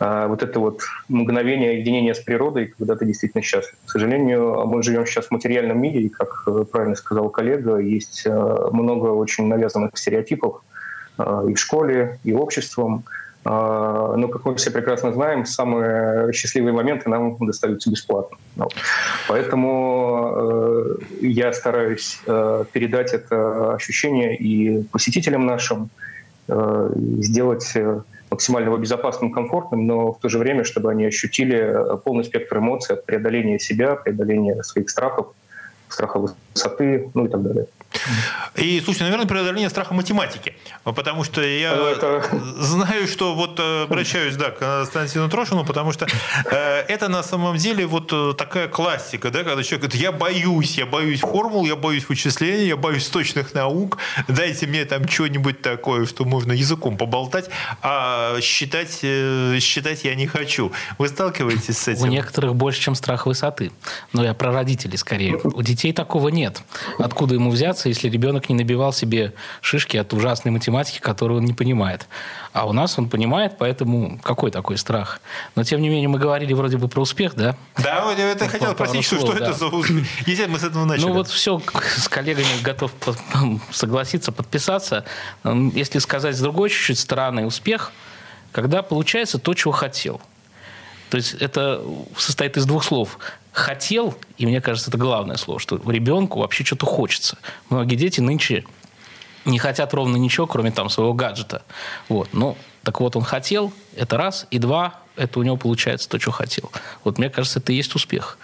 э, 0.00 0.26
вот 0.26 0.42
это 0.42 0.58
вот 0.58 0.80
мгновение 1.08 1.78
единения 1.78 2.14
с 2.14 2.18
природой, 2.18 2.74
когда 2.78 2.96
ты 2.96 3.06
действительно 3.06 3.42
счастлив. 3.42 3.76
К 3.86 3.90
сожалению, 3.90 4.66
мы 4.66 4.82
живем 4.82 5.06
сейчас 5.06 5.26
в 5.26 5.30
материальном 5.30 5.80
мире, 5.80 6.02
и, 6.02 6.08
как 6.08 6.48
правильно 6.72 6.96
сказал 6.96 7.28
коллега, 7.30 7.78
есть 7.78 8.26
много 8.26 9.08
очень 9.08 9.46
навязанных 9.46 9.96
стереотипов 9.96 10.62
и 11.18 11.54
в 11.54 11.58
школе, 11.58 12.18
и 12.24 12.32
обществом, 12.32 13.04
а, 13.42 14.16
но, 14.16 14.28
как 14.28 14.44
мы 14.44 14.54
все 14.56 14.70
прекрасно 14.70 15.12
знаем, 15.12 15.46
самые 15.46 16.32
счастливые 16.32 16.74
моменты 16.74 17.08
нам 17.08 17.36
достаются 17.38 17.90
бесплатно. 17.90 18.36
Ну, 18.56 18.68
поэтому 19.28 20.34
э, 20.36 20.96
я 21.22 21.52
стараюсь 21.54 22.20
э, 22.26 22.64
передать 22.72 23.14
это 23.14 23.74
ощущение 23.74 24.36
и 24.36 24.82
посетителям 24.84 25.46
нашим, 25.46 25.88
э, 26.48 26.92
сделать 27.20 27.72
максимально 28.30 28.76
безопасным, 28.76 29.32
комфортным, 29.32 29.86
но 29.86 30.12
в 30.12 30.18
то 30.18 30.28
же 30.28 30.38
время, 30.38 30.64
чтобы 30.64 30.90
они 30.90 31.04
ощутили 31.04 31.74
полный 32.04 32.24
спектр 32.24 32.58
эмоций 32.58 32.96
от 32.96 33.04
преодоления 33.04 33.58
себя, 33.58 33.96
преодоления 33.96 34.62
своих 34.62 34.88
страхов, 34.88 35.34
страха 35.88 36.18
высоты, 36.18 37.10
ну 37.14 37.26
и 37.26 37.28
так 37.28 37.42
далее. 37.42 37.66
И, 38.56 38.80
слушай, 38.84 39.02
наверное, 39.02 39.26
преодоление 39.26 39.70
страха 39.70 39.94
математики. 39.94 40.54
Потому 40.84 41.24
что 41.24 41.42
я 41.42 41.74
ну, 41.74 41.86
это... 41.86 42.22
знаю, 42.58 43.06
что 43.06 43.34
вот 43.34 43.58
э, 43.58 43.84
обращаюсь, 43.84 44.36
да, 44.36 44.50
к 44.50 44.58
Константину 44.58 45.28
Трошину, 45.28 45.64
потому 45.64 45.92
что 45.92 46.06
э, 46.50 46.80
это 46.88 47.08
на 47.08 47.22
самом 47.22 47.56
деле 47.56 47.86
вот 47.86 48.12
э, 48.12 48.34
такая 48.36 48.68
классика, 48.68 49.30
да, 49.30 49.44
когда 49.44 49.62
человек 49.62 49.82
говорит, 49.82 50.02
я 50.02 50.12
боюсь, 50.12 50.78
я 50.78 50.86
боюсь 50.86 51.20
формул, 51.20 51.64
я 51.66 51.76
боюсь 51.76 52.08
вычислений, 52.08 52.66
я 52.66 52.76
боюсь 52.76 53.08
точных 53.08 53.54
наук, 53.54 53.98
дайте 54.28 54.66
мне 54.66 54.84
там 54.84 55.08
что-нибудь 55.08 55.62
такое, 55.62 56.06
что 56.06 56.24
можно 56.24 56.52
языком 56.52 56.96
поболтать, 56.96 57.50
а 57.82 58.40
считать, 58.40 59.00
э, 59.02 59.58
считать 59.60 60.04
я 60.04 60.14
не 60.14 60.26
хочу. 60.26 60.72
Вы 60.98 61.08
сталкиваетесь 61.08 61.78
с 61.78 61.88
этим? 61.88 62.02
У 62.02 62.06
некоторых 62.06 62.54
больше, 62.54 62.80
чем 62.80 62.94
страх 62.94 63.26
высоты. 63.26 63.70
Но 64.12 64.24
я 64.24 64.34
про 64.34 64.52
родителей 64.52 64.96
скорее. 64.96 65.38
У 65.42 65.62
детей 65.62 65.92
такого 65.92 66.28
нет. 66.28 66.62
Откуда 66.98 67.34
ему 67.34 67.50
взяться, 67.50 67.79
если 67.88 68.08
ребенок 68.08 68.48
не 68.48 68.54
набивал 68.54 68.92
себе 68.92 69.32
шишки 69.60 69.96
от 69.96 70.12
ужасной 70.12 70.52
математики, 70.52 70.98
которую 70.98 71.38
он 71.38 71.44
не 71.44 71.52
понимает. 71.52 72.06
А 72.52 72.66
у 72.66 72.72
нас 72.72 72.98
он 72.98 73.08
понимает, 73.08 73.56
поэтому 73.58 74.18
какой 74.22 74.50
такой 74.50 74.76
страх? 74.76 75.20
Но, 75.54 75.64
тем 75.64 75.80
не 75.80 75.88
менее, 75.88 76.08
мы 76.08 76.18
говорили 76.18 76.52
вроде 76.52 76.76
бы 76.76 76.88
про 76.88 77.00
успех, 77.02 77.34
да? 77.34 77.56
Да, 77.76 78.12
я 78.12 78.32
это 78.32 78.48
хотел 78.48 78.72
спросить, 78.72 79.04
что, 79.04 79.18
что 79.18 79.32
да. 79.32 79.46
это 79.46 79.52
за 79.52 79.66
успех? 79.66 80.06
Если 80.26 80.46
мы 80.46 80.58
с 80.58 80.64
этого 80.64 80.84
начали. 80.84 81.06
Ну, 81.06 81.12
вот 81.12 81.28
все 81.28 81.62
с 81.96 82.08
коллегами 82.08 82.62
готов 82.62 82.92
согласиться, 83.70 84.32
подписаться. 84.32 85.04
Если 85.44 85.98
сказать 85.98 86.36
с 86.36 86.40
другой 86.40 86.70
чуть-чуть 86.70 86.98
стороны, 86.98 87.46
успех, 87.46 87.92
когда 88.52 88.82
получается 88.82 89.38
то, 89.38 89.54
чего 89.54 89.72
хотел. 89.72 90.20
То 91.10 91.16
есть 91.16 91.34
это 91.34 91.82
состоит 92.16 92.56
из 92.56 92.66
двух 92.66 92.84
слов 92.84 93.18
хотел, 93.52 94.16
и 94.38 94.46
мне 94.46 94.60
кажется, 94.60 94.90
это 94.90 94.98
главное 94.98 95.36
слово, 95.36 95.58
что 95.58 95.76
ребенку 95.90 96.38
вообще 96.38 96.64
что-то 96.64 96.86
хочется. 96.86 97.36
Многие 97.68 97.96
дети 97.96 98.20
нынче 98.20 98.64
не 99.44 99.58
хотят 99.58 99.92
ровно 99.92 100.16
ничего, 100.16 100.46
кроме 100.46 100.70
там 100.70 100.88
своего 100.88 101.12
гаджета. 101.12 101.62
Вот. 102.08 102.28
Ну, 102.32 102.56
так 102.84 103.00
вот, 103.00 103.16
он 103.16 103.22
хотел, 103.22 103.72
это 103.96 104.16
раз, 104.16 104.46
и 104.50 104.58
два, 104.58 105.00
это 105.16 105.40
у 105.40 105.42
него 105.42 105.56
получается 105.56 106.08
то, 106.08 106.20
что 106.20 106.30
хотел. 106.30 106.70
Вот 107.04 107.18
мне 107.18 107.28
кажется, 107.28 107.58
это 107.58 107.72
и 107.72 107.76
есть 107.76 107.94
успех. 107.94 108.38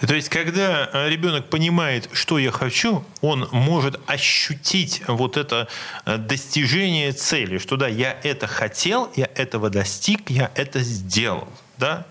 То 0.00 0.14
есть, 0.14 0.28
когда 0.28 0.90
ребенок 1.08 1.48
понимает, 1.48 2.08
что 2.12 2.38
я 2.38 2.50
хочу, 2.50 3.04
он 3.20 3.48
может 3.52 4.00
ощутить 4.06 5.02
вот 5.06 5.36
это 5.36 5.68
э, 6.06 6.16
достижение 6.16 7.12
цели, 7.12 7.58
что 7.58 7.76
да, 7.76 7.86
я 7.86 8.18
это 8.22 8.48
хотел, 8.48 9.10
я 9.14 9.28
этого 9.34 9.70
достиг, 9.70 10.28
я 10.28 10.50
это 10.54 10.80
сделал. 10.80 11.48
Да? 11.80 12.06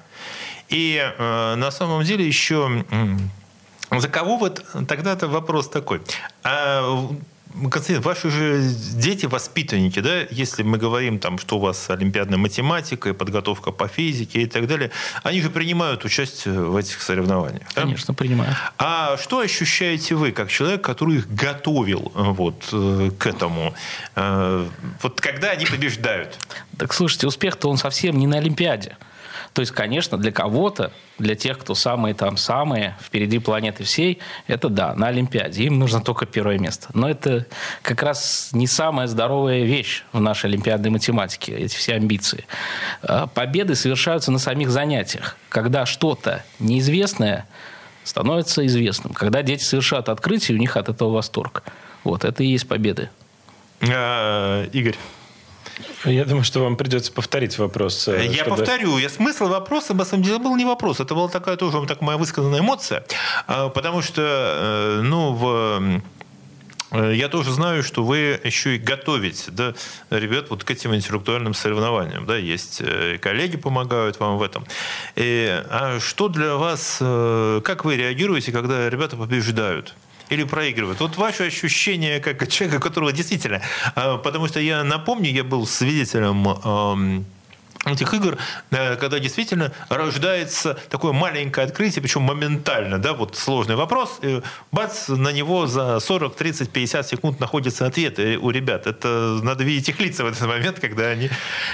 И 0.68 1.00
э, 1.02 1.56
на 1.56 1.72
самом 1.72 2.04
деле 2.04 2.28
еще 2.28 2.86
за 3.92 4.08
кого 4.08 4.38
вот 4.38 4.64
тогда-то 4.88 5.28
вопрос 5.28 5.70
такой. 5.70 6.02
А, 6.44 7.10
Константин, 7.72 8.02
ваши 8.02 8.30
же 8.30 8.62
дети 8.94 9.26
воспитанники, 9.26 10.00
да, 10.00 10.22
если 10.30 10.62
мы 10.62 10.78
говорим 10.78 11.18
там, 11.18 11.40
что 11.40 11.58
у 11.58 11.60
вас 11.60 11.90
олимпиадная 11.90 12.38
математика, 12.38 13.14
подготовка 13.16 13.72
по 13.72 13.88
физике 13.88 14.44
и 14.44 14.46
так 14.46 14.68
далее, 14.68 14.92
они 15.24 15.42
же 15.42 15.50
принимают 15.50 16.06
участие 16.06 16.54
в 16.54 16.76
этих 16.76 17.02
соревнованиях. 17.02 17.68
Да? 17.74 17.82
Конечно, 17.82 18.14
принимают. 18.14 18.56
А 18.78 19.18
что 19.18 19.40
ощущаете 19.40 20.14
вы, 20.14 20.32
как 20.32 20.52
человек, 20.52 20.82
который 20.82 21.18
их 21.18 21.34
готовил 21.34 22.12
э, 22.14 22.22
вот, 22.22 22.70
э, 22.72 23.10
к 23.18 23.26
этому? 23.26 23.74
Э, 24.16 24.68
вот 25.02 25.20
когда 25.20 25.50
они 25.50 25.66
побеждают? 25.66 26.38
Так 26.78 26.94
слушайте, 26.94 27.26
успех-то 27.26 27.70
он 27.70 27.78
совсем 27.78 28.20
не 28.20 28.28
на 28.28 28.38
Олимпиаде. 28.38 28.96
То 29.54 29.62
есть, 29.62 29.72
конечно, 29.72 30.18
для 30.18 30.32
кого-то, 30.32 30.92
для 31.18 31.36
тех, 31.36 31.58
кто 31.58 31.76
самые 31.76 32.14
там 32.14 32.38
самые 32.38 32.96
впереди 33.02 33.40
планеты 33.40 33.84
всей, 33.84 34.20
это 34.48 34.70
да, 34.70 34.94
на 34.96 35.08
Олимпиаде. 35.08 35.64
Им 35.64 35.80
нужно 35.80 36.02
только 36.02 36.26
первое 36.26 36.60
место. 36.60 36.90
Но 36.94 37.10
это 37.10 37.46
как 37.82 38.04
раз 38.04 38.50
не 38.54 38.68
самая 38.68 39.08
здоровая 39.08 39.64
вещь 39.64 40.04
в 40.14 40.20
нашей 40.20 40.48
олимпиадной 40.48 40.90
математике, 40.90 41.54
эти 41.54 41.76
все 41.76 41.96
амбиции. 41.96 42.46
А 43.02 43.28
победы 43.28 43.76
совершаются 43.76 44.32
на 44.32 44.40
самих 44.40 44.70
занятиях, 44.70 45.36
когда 45.50 45.86
что-то 45.86 46.44
неизвестное 46.60 47.48
становится 48.04 48.66
известным. 48.66 49.14
Когда 49.14 49.42
дети 49.44 49.64
совершают 49.64 50.10
открытие, 50.10 50.58
у 50.58 50.60
них 50.60 50.78
от 50.78 50.90
этого 50.90 51.12
восторг. 51.12 51.64
Вот, 52.04 52.24
это 52.24 52.44
и 52.44 52.48
есть 52.48 52.68
победы. 52.68 53.10
А, 53.82 54.66
Игорь. 54.72 54.96
Я 56.06 56.26
думаю, 56.26 56.44
что 56.44 56.62
вам 56.62 56.76
придется 56.76 57.12
повторить 57.12 57.58
вопрос. 57.58 58.08
Э, 58.08 58.26
я 58.26 58.44
чтобы... 58.44 58.58
повторю. 58.58 58.98
Я 58.98 59.10
смысл 59.10 59.48
вопроса, 59.48 59.94
на 59.94 60.06
самом 60.06 60.24
деле, 60.24 60.40
был 60.40 60.56
не 60.56 60.66
вопрос. 60.66 61.00
Это 61.00 61.16
была 61.16 61.28
такая 61.28 61.56
тоже 61.58 61.86
так, 61.88 62.02
моя 62.02 62.18
высказанная 62.18 62.60
эмоция. 62.60 63.04
А, 63.48 63.70
потому 63.70 64.02
что, 64.02 64.22
э, 64.22 65.02
ну, 65.04 65.34
в 65.34 66.02
э, 66.92 67.14
я 67.16 67.28
тоже 67.28 67.52
знаю, 67.52 67.84
что 67.84 68.04
вы 68.04 68.40
еще 68.44 68.76
и 68.76 68.80
готовите 68.80 69.52
да, 69.52 69.74
ребят 70.10 70.50
вот 70.50 70.64
к 70.64 70.72
этим 70.72 70.96
интеллектуальным 70.96 71.54
соревнованиям. 71.54 72.26
Да, 72.26 72.36
есть 72.36 72.82
коллеги 73.22 73.58
помогают 73.58 74.20
вам 74.20 74.38
в 74.38 74.44
этом. 74.44 74.66
И, 75.16 75.64
а 75.70 76.00
что 76.00 76.30
для 76.30 76.56
вас, 76.56 76.98
как 77.00 77.86
вы 77.86 77.96
реагируете, 77.96 78.52
когда 78.52 78.90
ребята 78.90 79.18
побеждают? 79.18 79.94
Или 80.30 80.44
проигрывают. 80.44 81.00
Вот 81.00 81.18
ваше 81.18 81.48
ощущение 81.48 82.20
как 82.20 82.48
человека, 82.48 82.80
которого 82.80 83.12
действительно... 83.12 83.62
А, 83.96 84.18
потому 84.18 84.48
что 84.48 84.60
я 84.60 84.84
напомню, 84.84 85.32
я 85.32 85.44
был 85.44 85.66
свидетелем 85.66 87.26
этих 87.86 88.14
игр, 88.14 88.38
э, 88.72 88.96
когда 88.98 89.20
действительно 89.20 89.72
рождается 89.90 90.78
такое 90.90 91.14
маленькое 91.14 91.66
открытие, 91.66 92.02
причем 92.02 92.22
моментально, 92.22 93.00
да, 93.00 93.14
вот 93.14 93.38
сложный 93.38 93.76
вопрос, 93.76 94.20
и 94.22 94.42
бац, 94.72 95.08
на 95.08 95.30
него 95.30 95.66
за 95.68 96.00
40, 96.00 96.36
30, 96.36 96.70
50 96.70 97.08
секунд 97.08 97.40
находится 97.40 97.86
ответ 97.86 98.20
у 98.20 98.50
ребят. 98.50 98.86
Это 98.86 99.40
надо 99.42 99.64
видеть 99.64 99.90
их 99.90 100.00
лица 100.00 100.24
в 100.24 100.28
этот 100.28 100.42
момент, 100.42 100.80
когда 100.80 101.08
они... 101.08 101.30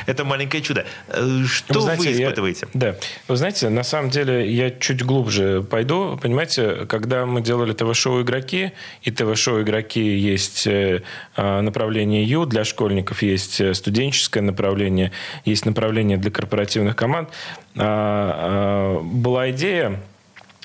Это 0.05 0.23
маленькое 0.25 0.61
чудо. 0.61 0.85
Э, 1.07 1.43
что 1.47 1.73
вы, 1.75 1.81
знаете, 1.81 2.03
вы 2.03 2.11
испытываете? 2.11 2.67
Я, 2.73 2.79
да. 2.79 2.95
Вы 3.27 3.35
знаете, 3.35 3.69
на 3.69 3.83
самом 3.83 4.11
деле 4.11 4.51
я 4.51 4.69
чуть 4.71 5.03
глубже 5.03 5.63
пойду. 5.63 6.19
Понимаете, 6.21 6.85
когда 6.85 7.25
мы 7.25 7.41
делали 7.41 7.73
ТВ-шоу 7.73 8.21
«Игроки», 8.21 8.73
и 9.01 9.11
ТВ-шоу 9.11 9.63
«Игроки» 9.63 10.01
есть 10.01 10.67
э, 10.67 11.01
направление 11.35 12.23
Ю, 12.23 12.45
для 12.45 12.63
школьников 12.63 13.23
есть 13.23 13.75
студенческое 13.75 14.43
направление, 14.43 15.11
есть 15.45 15.65
направление 15.65 15.94
управления 15.95 16.17
для 16.17 16.31
корпоративных 16.31 16.95
команд, 16.95 17.29
а, 17.77 18.97
а, 18.97 19.01
была 19.01 19.51
идея 19.51 20.01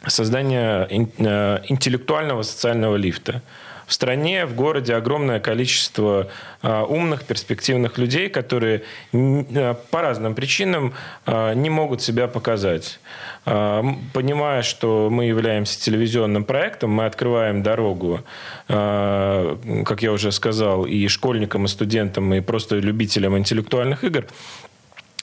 создания 0.07 0.89
э, 0.89 1.61
интеллектуального 1.69 2.43
социального 2.43 2.97
лифта. 2.97 3.43
В 3.87 3.93
стране, 3.93 4.47
в 4.47 4.55
городе 4.55 4.95
огромное 4.95 5.41
количество 5.41 6.29
а, 6.63 6.85
умных, 6.85 7.25
перспективных 7.25 7.99
людей, 7.99 8.31
которые 8.31 8.83
по 9.13 10.01
разным 10.01 10.35
причинам 10.35 10.95
не 11.27 11.71
могут 11.71 12.01
себя 12.01 12.29
показать. 12.29 13.01
Понимая, 13.45 14.63
что 14.63 15.09
мы 15.11 15.25
являемся 15.25 15.81
телевизионным 15.81 16.45
проектом, 16.45 16.91
мы 16.91 17.07
открываем 17.07 17.63
дорогу, 17.63 18.21
как 18.69 20.03
я 20.03 20.13
уже 20.13 20.31
сказал, 20.31 20.85
и 20.85 21.09
школьникам, 21.09 21.65
и 21.65 21.69
студентам, 21.69 22.33
и 22.35 22.41
просто 22.41 22.77
любителям 22.77 23.37
интеллектуальных 23.37 24.05
игр, 24.05 24.25
а, 24.25 24.70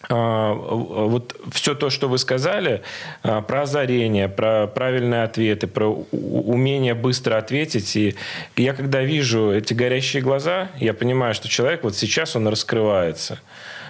вот 0.09 1.35
все 1.51 1.75
то, 1.75 1.89
что 1.89 2.07
вы 2.07 2.17
сказали, 2.17 2.81
а, 3.23 3.41
про 3.41 3.63
озарение, 3.63 4.29
про 4.29 4.67
правильные 4.67 5.23
ответы, 5.23 5.67
про 5.67 6.05
умение 6.11 6.93
быстро 6.93 7.37
ответить. 7.37 7.95
И 7.95 8.15
я 8.55 8.73
когда 8.73 9.01
вижу 9.01 9.51
эти 9.51 9.73
горящие 9.73 10.21
глаза, 10.21 10.69
я 10.79 10.93
понимаю, 10.93 11.33
что 11.33 11.49
человек 11.49 11.83
вот 11.83 11.95
сейчас 11.95 12.35
он 12.35 12.47
раскрывается. 12.47 13.39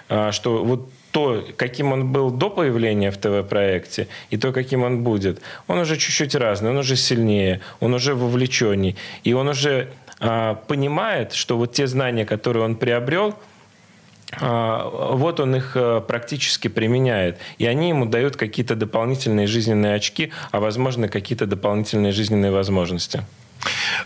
А, 0.09 0.31
что 0.31 0.63
вот 0.63 0.89
то, 1.11 1.45
каким 1.55 1.91
он 1.91 2.11
был 2.11 2.31
до 2.31 2.49
появления 2.49 3.11
в 3.11 3.17
ТВ-проекте, 3.17 4.07
и 4.29 4.37
то, 4.37 4.51
каким 4.51 4.83
он 4.83 5.03
будет, 5.03 5.41
он 5.67 5.79
уже 5.79 5.97
чуть-чуть 5.97 6.35
разный, 6.35 6.71
он 6.71 6.77
уже 6.77 6.95
сильнее, 6.95 7.61
он 7.79 7.93
уже 7.93 8.15
вовлеченней. 8.15 8.95
И 9.23 9.33
он 9.33 9.47
уже 9.47 9.89
понимает, 10.19 11.33
что 11.33 11.57
вот 11.57 11.73
те 11.73 11.85
знания, 11.85 12.25
которые 12.25 12.63
он 12.65 12.75
приобрел– 12.75 13.35
а, 13.45 13.56
вот 15.13 15.39
он 15.39 15.55
их 15.55 15.71
э, 15.75 16.01
практически 16.05 16.67
применяет. 16.67 17.39
И 17.57 17.65
они 17.65 17.89
ему 17.89 18.05
дают 18.05 18.35
какие-то 18.35 18.75
дополнительные 18.75 19.47
жизненные 19.47 19.95
очки, 19.95 20.31
а 20.51 20.59
возможно 20.59 21.07
какие-то 21.07 21.45
дополнительные 21.45 22.11
жизненные 22.11 22.51
возможности. 22.51 23.23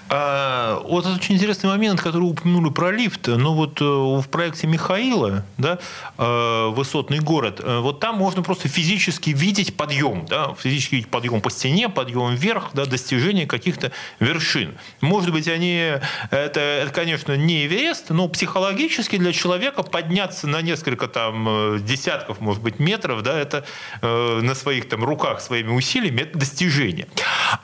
А, 0.09 0.81
вот 0.83 1.05
это 1.05 1.15
очень 1.15 1.35
интересный 1.35 1.69
момент, 1.69 2.01
который 2.01 2.23
упомянули 2.23 2.69
про 2.69 2.91
лифт. 2.91 3.27
Ну 3.27 3.53
вот 3.53 3.81
э, 3.81 3.85
в 3.85 4.25
проекте 4.29 4.67
Михаила, 4.67 5.45
да, 5.57 5.79
э, 6.17 6.67
высотный 6.69 7.19
город, 7.19 7.61
э, 7.63 7.79
вот 7.79 7.99
там 7.99 8.17
можно 8.17 8.41
просто 8.43 8.67
физически 8.67 9.29
видеть 9.29 9.77
подъем, 9.77 10.25
да, 10.25 10.53
физически 10.57 10.95
видеть 10.95 11.09
подъем 11.09 11.41
по 11.41 11.49
стене, 11.49 11.89
подъем 11.89 12.35
вверх, 12.35 12.71
да, 12.73 12.85
достижение 12.85 13.47
каких-то 13.47 13.91
вершин. 14.19 14.77
Может 14.99 15.31
быть, 15.31 15.47
они, 15.47 15.93
это, 16.29 16.59
это, 16.59 16.91
конечно, 16.93 17.35
не 17.37 17.65
Эверест, 17.65 18.09
но 18.09 18.27
психологически 18.27 19.17
для 19.17 19.33
человека 19.33 19.83
подняться 19.83 20.47
на 20.47 20.61
несколько 20.61 21.07
там 21.07 21.83
десятков, 21.85 22.39
может 22.39 22.61
быть, 22.61 22.79
метров, 22.79 23.21
да, 23.23 23.39
это 23.39 23.65
на 24.01 24.55
своих 24.55 24.89
там 24.89 25.03
руках, 25.03 25.41
своими 25.41 25.71
усилиями, 25.71 26.21
это 26.21 26.37
достижение. 26.37 27.07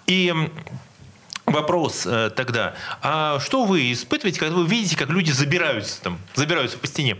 И 0.06 0.34
Вопрос 1.48 2.06
э, 2.06 2.30
тогда, 2.36 2.76
а 3.02 3.40
что 3.40 3.64
вы 3.64 3.94
испытываете, 3.94 4.40
когда 4.40 4.56
вы 4.56 4.68
видите, 4.68 4.98
как 4.98 5.10
люди 5.10 5.32
забираются 5.32 6.02
там, 6.02 6.20
забираются 6.36 6.78
по 6.78 6.88
стене? 6.88 7.18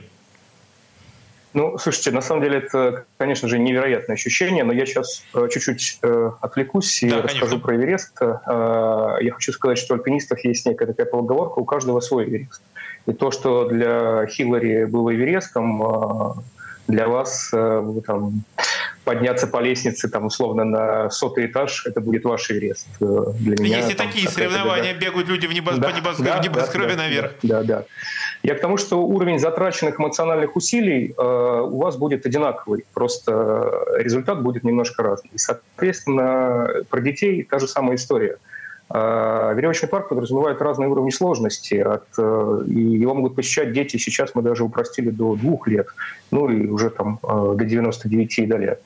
Ну, 1.54 1.78
слушайте, 1.80 2.12
на 2.12 2.22
самом 2.22 2.44
деле 2.44 2.58
это, 2.58 3.06
конечно 3.18 3.48
же, 3.48 3.58
невероятное 3.58 4.16
ощущение, 4.16 4.64
но 4.64 4.74
я 4.74 4.86
сейчас 4.86 5.24
э, 5.34 5.48
чуть-чуть 5.50 6.00
э, 6.04 6.32
отвлекусь 6.42 7.02
и 7.02 7.10
да, 7.10 7.22
расскажу 7.22 7.40
конечно. 7.40 7.60
про 7.60 7.76
Эверест. 7.78 8.22
Э, 8.22 9.18
я 9.22 9.32
хочу 9.32 9.54
сказать, 9.54 9.78
что 9.78 9.96
у 9.96 9.98
альпинистов 9.98 10.44
есть 10.44 10.66
некая 10.66 10.88
такая 10.88 11.08
поговорка, 11.08 11.60
у 11.60 11.66
каждого 11.66 12.02
свой 12.02 12.26
Эверест. 12.26 12.62
И 13.08 13.14
то, 13.14 13.32
что 13.32 13.70
для 13.70 14.28
Хиллари 14.28 14.86
было 14.86 15.16
Эверестом, 15.16 15.82
э, 15.82 16.34
для 16.88 17.08
вас 17.08 17.50
э, 17.54 18.02
там, 18.06 18.44
подняться 19.08 19.48
по 19.48 19.62
лестнице, 19.62 20.10
там, 20.10 20.26
условно, 20.26 20.66
на 20.66 21.10
сотый 21.10 21.46
этаж, 21.46 21.86
это 21.86 22.02
будет 22.02 22.26
ваш 22.26 22.52
Эверест. 22.52 22.88
Э, 23.00 23.32
для 23.40 23.56
меня, 23.58 23.78
Если 23.78 23.94
там, 23.94 24.08
такие 24.08 24.28
соревнования 24.28 24.94
беда. 24.94 25.06
бегают 25.06 25.30
люди 25.30 25.48
в 25.48 25.54
небос... 25.54 25.78
да, 25.78 25.90
по 25.90 25.96
небос... 25.96 26.18
да, 26.18 26.40
небоскребе 26.40 26.90
да, 26.90 27.04
наверх. 27.04 27.32
Да, 27.42 27.64
да, 27.64 27.64
да. 27.64 27.86
Я 28.44 28.56
к 28.56 28.60
тому, 28.60 28.76
что 28.76 29.02
уровень 29.02 29.40
затраченных 29.40 29.98
эмоциональных 29.98 30.58
усилий 30.58 31.14
э, 31.18 31.22
у 31.22 31.78
вас 31.78 31.96
будет 31.96 32.26
одинаковый, 32.26 32.84
просто 32.94 33.86
результат 33.98 34.44
будет 34.44 34.66
немножко 34.66 35.04
разный. 35.04 35.32
И, 35.34 35.38
соответственно, 35.38 36.68
про 36.90 37.00
детей 37.00 37.44
та 37.44 37.60
же 37.60 37.68
самая 37.68 37.96
история– 37.96 38.36
веревочный 38.90 39.90
парк 39.90 40.10
подразумевает 40.10 40.62
разные 40.62 40.88
уровни 40.88 41.10
сложности. 41.10 41.76
От, 41.76 42.06
э, 42.18 42.64
и 42.68 42.80
его 42.80 43.14
могут 43.14 43.36
посещать 43.36 43.74
дети. 43.74 43.98
Сейчас 43.98 44.34
мы 44.34 44.42
даже 44.42 44.64
упростили 44.64 45.10
до 45.10 45.36
двух 45.36 45.68
лет. 45.68 45.88
Ну 46.32 46.50
и 46.50 46.68
уже 46.68 46.90
там 46.90 47.20
э, 47.22 47.56
до 47.58 47.66
99 47.66 48.40
и 48.40 48.46
далее. 48.46 48.80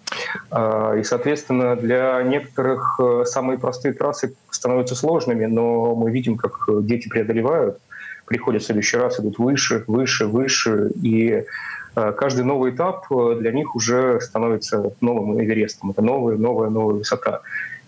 А, 0.50 0.96
и, 0.96 1.04
соответственно, 1.04 1.76
для 1.76 2.22
некоторых 2.24 3.00
э, 3.00 3.26
самые 3.26 3.60
простые 3.60 3.94
трассы 3.94 4.34
становятся 4.50 4.96
сложными, 4.96 5.46
но 5.46 5.94
мы 5.94 6.10
видим, 6.12 6.36
как 6.36 6.66
дети 6.86 7.08
преодолевают, 7.08 7.78
приходят 8.26 8.64
в 8.64 8.66
следующий 8.66 8.98
раз, 8.98 9.20
идут 9.20 9.38
выше, 9.38 9.84
выше, 9.88 10.26
выше. 10.26 10.92
И 11.04 11.46
каждый 11.94 12.46
новый 12.46 12.72
этап 12.72 13.06
для 13.10 13.52
них 13.52 13.76
уже 13.76 14.20
становится 14.22 14.94
новым 15.02 15.42
Эверестом. 15.42 15.92
Это 15.92 16.02
новая, 16.02 16.38
новая, 16.38 16.70
новая 16.70 16.96
высота. 16.96 17.42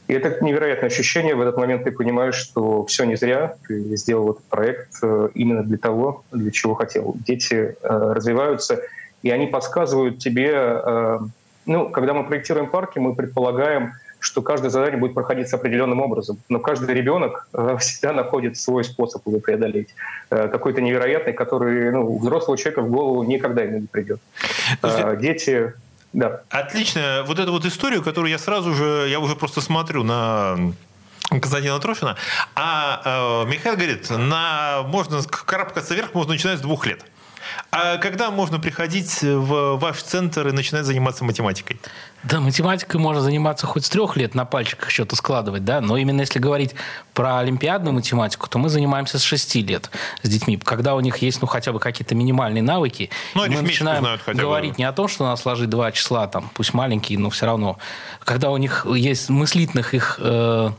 И 0.08 0.14
это 0.14 0.44
невероятное 0.44 0.90
ощущение. 0.90 1.36
В 1.36 1.42
этот 1.42 1.58
момент 1.58 1.86
ты 1.86 1.92
понимаешь, 1.92 2.36
что 2.36 2.86
все 2.86 3.06
не 3.06 3.16
зря. 3.16 3.56
Ты 3.68 3.96
сделал 3.96 4.32
этот 4.32 4.44
проект 4.46 4.96
э, 5.02 5.30
именно 5.34 5.64
для 5.64 5.78
того, 5.78 6.24
для 6.32 6.52
чего 6.52 6.74
хотел. 6.76 7.16
Дети 7.26 7.76
э, 7.82 8.14
развиваются, 8.14 8.82
и 9.22 9.30
они 9.30 9.48
подсказывают 9.48 10.20
тебе... 10.20 10.52
Э, 10.54 11.20
ну, 11.66 11.90
когда 11.90 12.14
мы 12.14 12.26
проектируем 12.26 12.70
парки, 12.70 13.00
мы 13.00 13.16
предполагаем, 13.16 13.94
что 14.20 14.42
каждое 14.42 14.70
задание 14.70 15.00
будет 15.00 15.14
проходить 15.14 15.52
определенным 15.54 16.02
образом. 16.02 16.38
Но 16.50 16.60
каждый 16.60 16.94
ребенок 16.94 17.48
всегда 17.80 18.12
находит 18.12 18.58
свой 18.58 18.84
способ 18.84 19.26
его 19.26 19.40
преодолеть. 19.40 19.96
Какой-то 20.28 20.82
невероятный, 20.82 21.32
который 21.32 21.92
ну, 21.92 22.16
у 22.16 22.20
взрослого 22.20 22.58
человека 22.58 22.82
в 22.82 22.92
голову 22.92 23.24
никогда 23.24 23.62
ему 23.62 23.80
не 23.80 23.88
придет. 23.88 24.20
Дети 25.20 25.74
да. 26.14 26.42
Отлично. 26.50 27.24
Вот 27.26 27.40
эту 27.40 27.52
вот 27.52 27.66
историю, 27.66 28.04
которую 28.04 28.32
я 28.32 28.38
сразу 28.38 28.74
же, 28.74 29.08
я 29.10 29.20
уже 29.20 29.36
просто 29.36 29.62
смотрю 29.62 30.04
на 30.04 30.56
Константина 31.30 31.80
Трофина. 31.80 32.16
А 32.56 33.44
э, 33.46 33.50
Михаил 33.50 33.76
говорит, 33.76 34.10
на, 34.10 34.84
можно 34.84 35.22
карабкаться 35.24 35.96
вверх 35.96 36.14
можно 36.14 36.34
начинать 36.34 36.60
с 36.60 36.62
двух 36.62 36.86
лет. 36.86 37.04
А 37.72 37.98
когда 37.98 38.32
можно 38.32 38.60
приходить 38.60 39.22
в 39.22 39.78
ваш 39.78 40.02
центр 40.04 40.48
и 40.48 40.52
начинать 40.52 40.86
заниматься 40.86 41.24
математикой? 41.24 41.80
Да, 42.24 42.40
математикой 42.40 43.02
можно 43.02 43.22
заниматься 43.22 43.68
хоть 43.68 43.86
с 43.86 43.90
трех 43.90 44.16
лет 44.16 44.34
на 44.34 44.46
пальчиках 44.46 44.90
что-то 44.90 45.16
складывать, 45.16 45.66
да, 45.66 45.82
но 45.82 45.98
именно 45.98 46.22
если 46.22 46.40
говорить 46.40 46.74
про 47.14 47.40
олимпиадную 47.40 47.94
математику, 47.94 48.48
то 48.48 48.58
мы 48.58 48.70
занимаемся 48.70 49.20
с 49.20 49.24
шести 49.24 49.62
лет 49.62 49.90
с 50.22 50.30
детьми, 50.30 50.58
когда 50.58 50.96
у 50.96 51.02
них 51.02 51.18
есть, 51.18 51.42
ну, 51.42 51.48
хотя 51.48 51.74
бы 51.74 51.80
какие-то 51.80 52.16
минимальные 52.16 52.64
навыки, 52.64 53.10
ну, 53.36 53.46
мы 53.48 53.62
начинаем 53.62 54.06
говорить 54.26 54.78
не 54.78 54.86
о 54.86 54.94
том, 54.94 55.08
что 55.08 55.26
у 55.26 55.28
нас 55.28 55.42
сложить 55.42 55.70
два 55.70 55.92
числа, 55.92 56.28
там, 56.28 56.50
пусть 56.54 56.74
маленькие, 56.74 57.20
но 57.20 57.30
все 57.30 57.46
равно, 57.46 57.78
когда 58.24 58.52
у 58.52 58.58
них 58.58 58.86
есть 58.90 59.30
мыслительных 59.30 59.94
их 59.94 60.18
э, 60.20 60.72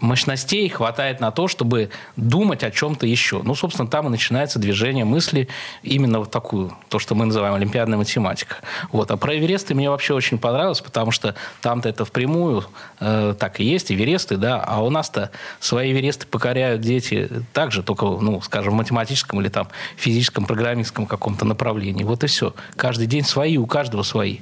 мощностей, 0.00 0.68
хватает 0.68 1.20
на 1.20 1.30
то, 1.30 1.46
чтобы 1.46 1.90
думать 2.16 2.64
о 2.64 2.70
чем-то 2.70 3.06
еще. 3.06 3.42
Ну, 3.42 3.54
собственно, 3.54 3.88
там 3.88 4.06
и 4.06 4.10
начинается 4.10 4.58
движение 4.58 5.04
мысли 5.04 5.48
именно 5.82 6.20
вот 6.20 6.30
такую, 6.30 6.76
то, 6.88 6.98
что 6.98 7.14
мы 7.14 7.26
называем 7.26 7.54
олимпиадная 7.54 7.98
математика. 7.98 8.56
Вот. 8.92 9.10
А 9.10 9.16
про 9.16 9.36
Эвересты 9.36 9.74
мне 9.74 9.90
вообще 9.90 10.14
очень 10.14 10.38
понравилось, 10.38 10.80
потому 10.86 11.10
что 11.10 11.34
там-то 11.60 11.88
это 11.88 12.04
впрямую 12.04 12.64
э, 13.00 13.34
так 13.38 13.60
и 13.60 13.64
есть, 13.64 13.90
Эвересты, 13.90 14.36
да, 14.36 14.62
а 14.62 14.82
у 14.82 14.90
нас-то 14.90 15.30
свои 15.60 15.92
Эвересты 15.92 16.26
покоряют 16.26 16.80
дети 16.80 17.28
также, 17.52 17.82
только, 17.82 18.06
ну, 18.06 18.40
скажем, 18.40 18.72
в 18.72 18.76
математическом 18.76 19.40
или 19.40 19.48
там 19.48 19.68
физическом, 19.96 20.46
программистском 20.46 21.06
каком-то 21.06 21.44
направлении. 21.44 22.04
Вот 22.04 22.22
и 22.22 22.28
все. 22.28 22.54
Каждый 22.76 23.06
день 23.06 23.24
свои, 23.24 23.56
у 23.58 23.66
каждого 23.66 24.04
свои. 24.04 24.38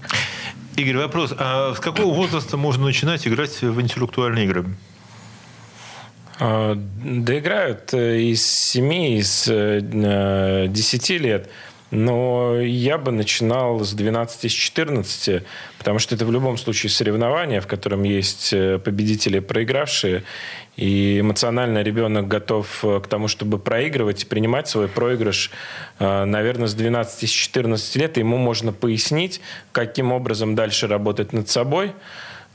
Игорь, 0.77 0.99
вопрос. 0.99 1.33
А 1.37 1.75
с 1.75 1.81
какого 1.81 2.15
возраста 2.15 2.57
можно 2.57 2.85
начинать 2.85 3.27
играть 3.27 3.63
в 3.63 3.81
интеллектуальные 3.81 4.45
игры? 4.45 4.67
А, 6.41 6.75
да 6.77 7.39
играют 7.39 7.95
э, 7.95 8.21
из 8.21 8.45
7, 8.45 8.93
из 8.93 9.45
10 9.45 11.11
э, 11.11 11.19
лет. 11.19 11.49
Но 11.95 12.61
я 12.61 12.99
бы 12.99 13.13
начинал 13.13 13.81
с 13.81 13.95
12-14, 13.95 15.45
потому 15.79 15.99
что 16.01 16.17
это 16.17 16.27
в 16.27 16.33
любом 16.33 16.59
случае 16.59 16.91
соревнование, 16.91 17.61
в 17.61 17.69
котором 17.69 18.03
есть 18.03 18.53
э, 18.53 18.79
победители 18.79 19.39
и 19.39 19.41
проигравшие, 19.41 20.25
и 20.77 21.21
эмоционально 21.21 21.83
ребенок 21.83 22.27
готов 22.27 22.85
э, 22.85 23.01
к 23.01 23.07
тому, 23.07 23.29
чтобы 23.29 23.59
проигрывать 23.59 24.25
и 24.25 24.27
принимать 24.27 24.67
свой 24.67 24.89
проигрыш, 24.89 25.53
э, 26.01 26.25
наверное, 26.25 26.67
с 26.67 26.75
12-14 26.75 27.99
лет. 27.99 28.17
Ему 28.17 28.39
можно 28.39 28.73
пояснить, 28.73 29.41
каким 29.71 30.11
образом 30.11 30.57
дальше 30.57 30.89
работать 30.89 31.33
над 31.33 31.49
собой, 31.49 31.93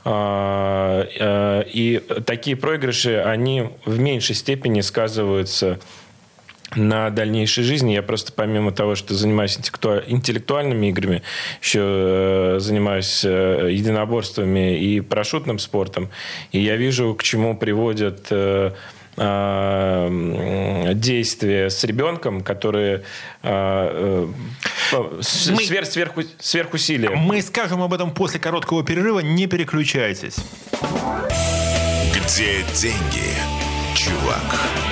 и 0.02 2.02
такие 2.24 2.56
проигрыши, 2.56 3.18
они 3.18 3.68
в 3.84 3.98
меньшей 3.98 4.34
степени 4.34 4.80
сказываются 4.80 5.78
на 6.76 7.10
дальнейшей 7.10 7.64
жизни. 7.64 7.92
Я 7.92 8.02
просто 8.02 8.32
помимо 8.32 8.72
того, 8.72 8.94
что 8.94 9.14
занимаюсь 9.14 9.58
интеллектуальными 10.06 10.88
играми, 10.88 11.22
еще 11.62 11.80
э, 11.82 12.56
занимаюсь 12.60 13.24
э, 13.24 13.68
единоборствами 13.72 14.78
и 14.78 15.00
парашютным 15.00 15.58
спортом. 15.58 16.10
И 16.52 16.60
я 16.60 16.76
вижу, 16.76 17.14
к 17.14 17.22
чему 17.22 17.56
приводят 17.56 18.26
э, 18.30 18.72
действия 20.94 21.68
с 21.68 21.84
ребенком, 21.84 22.40
которые 22.42 23.02
мы, 23.42 24.28
сверх, 25.20 25.86
сверх, 25.86 26.12
сверхусилия. 26.38 27.10
Мы 27.10 27.42
скажем 27.42 27.82
об 27.82 27.92
этом 27.92 28.12
после 28.12 28.40
короткого 28.40 28.82
перерыва. 28.82 29.18
Не 29.18 29.46
переключайтесь. 29.46 30.36
Где 32.14 32.62
деньги, 32.72 33.34
чувак? 33.94 34.89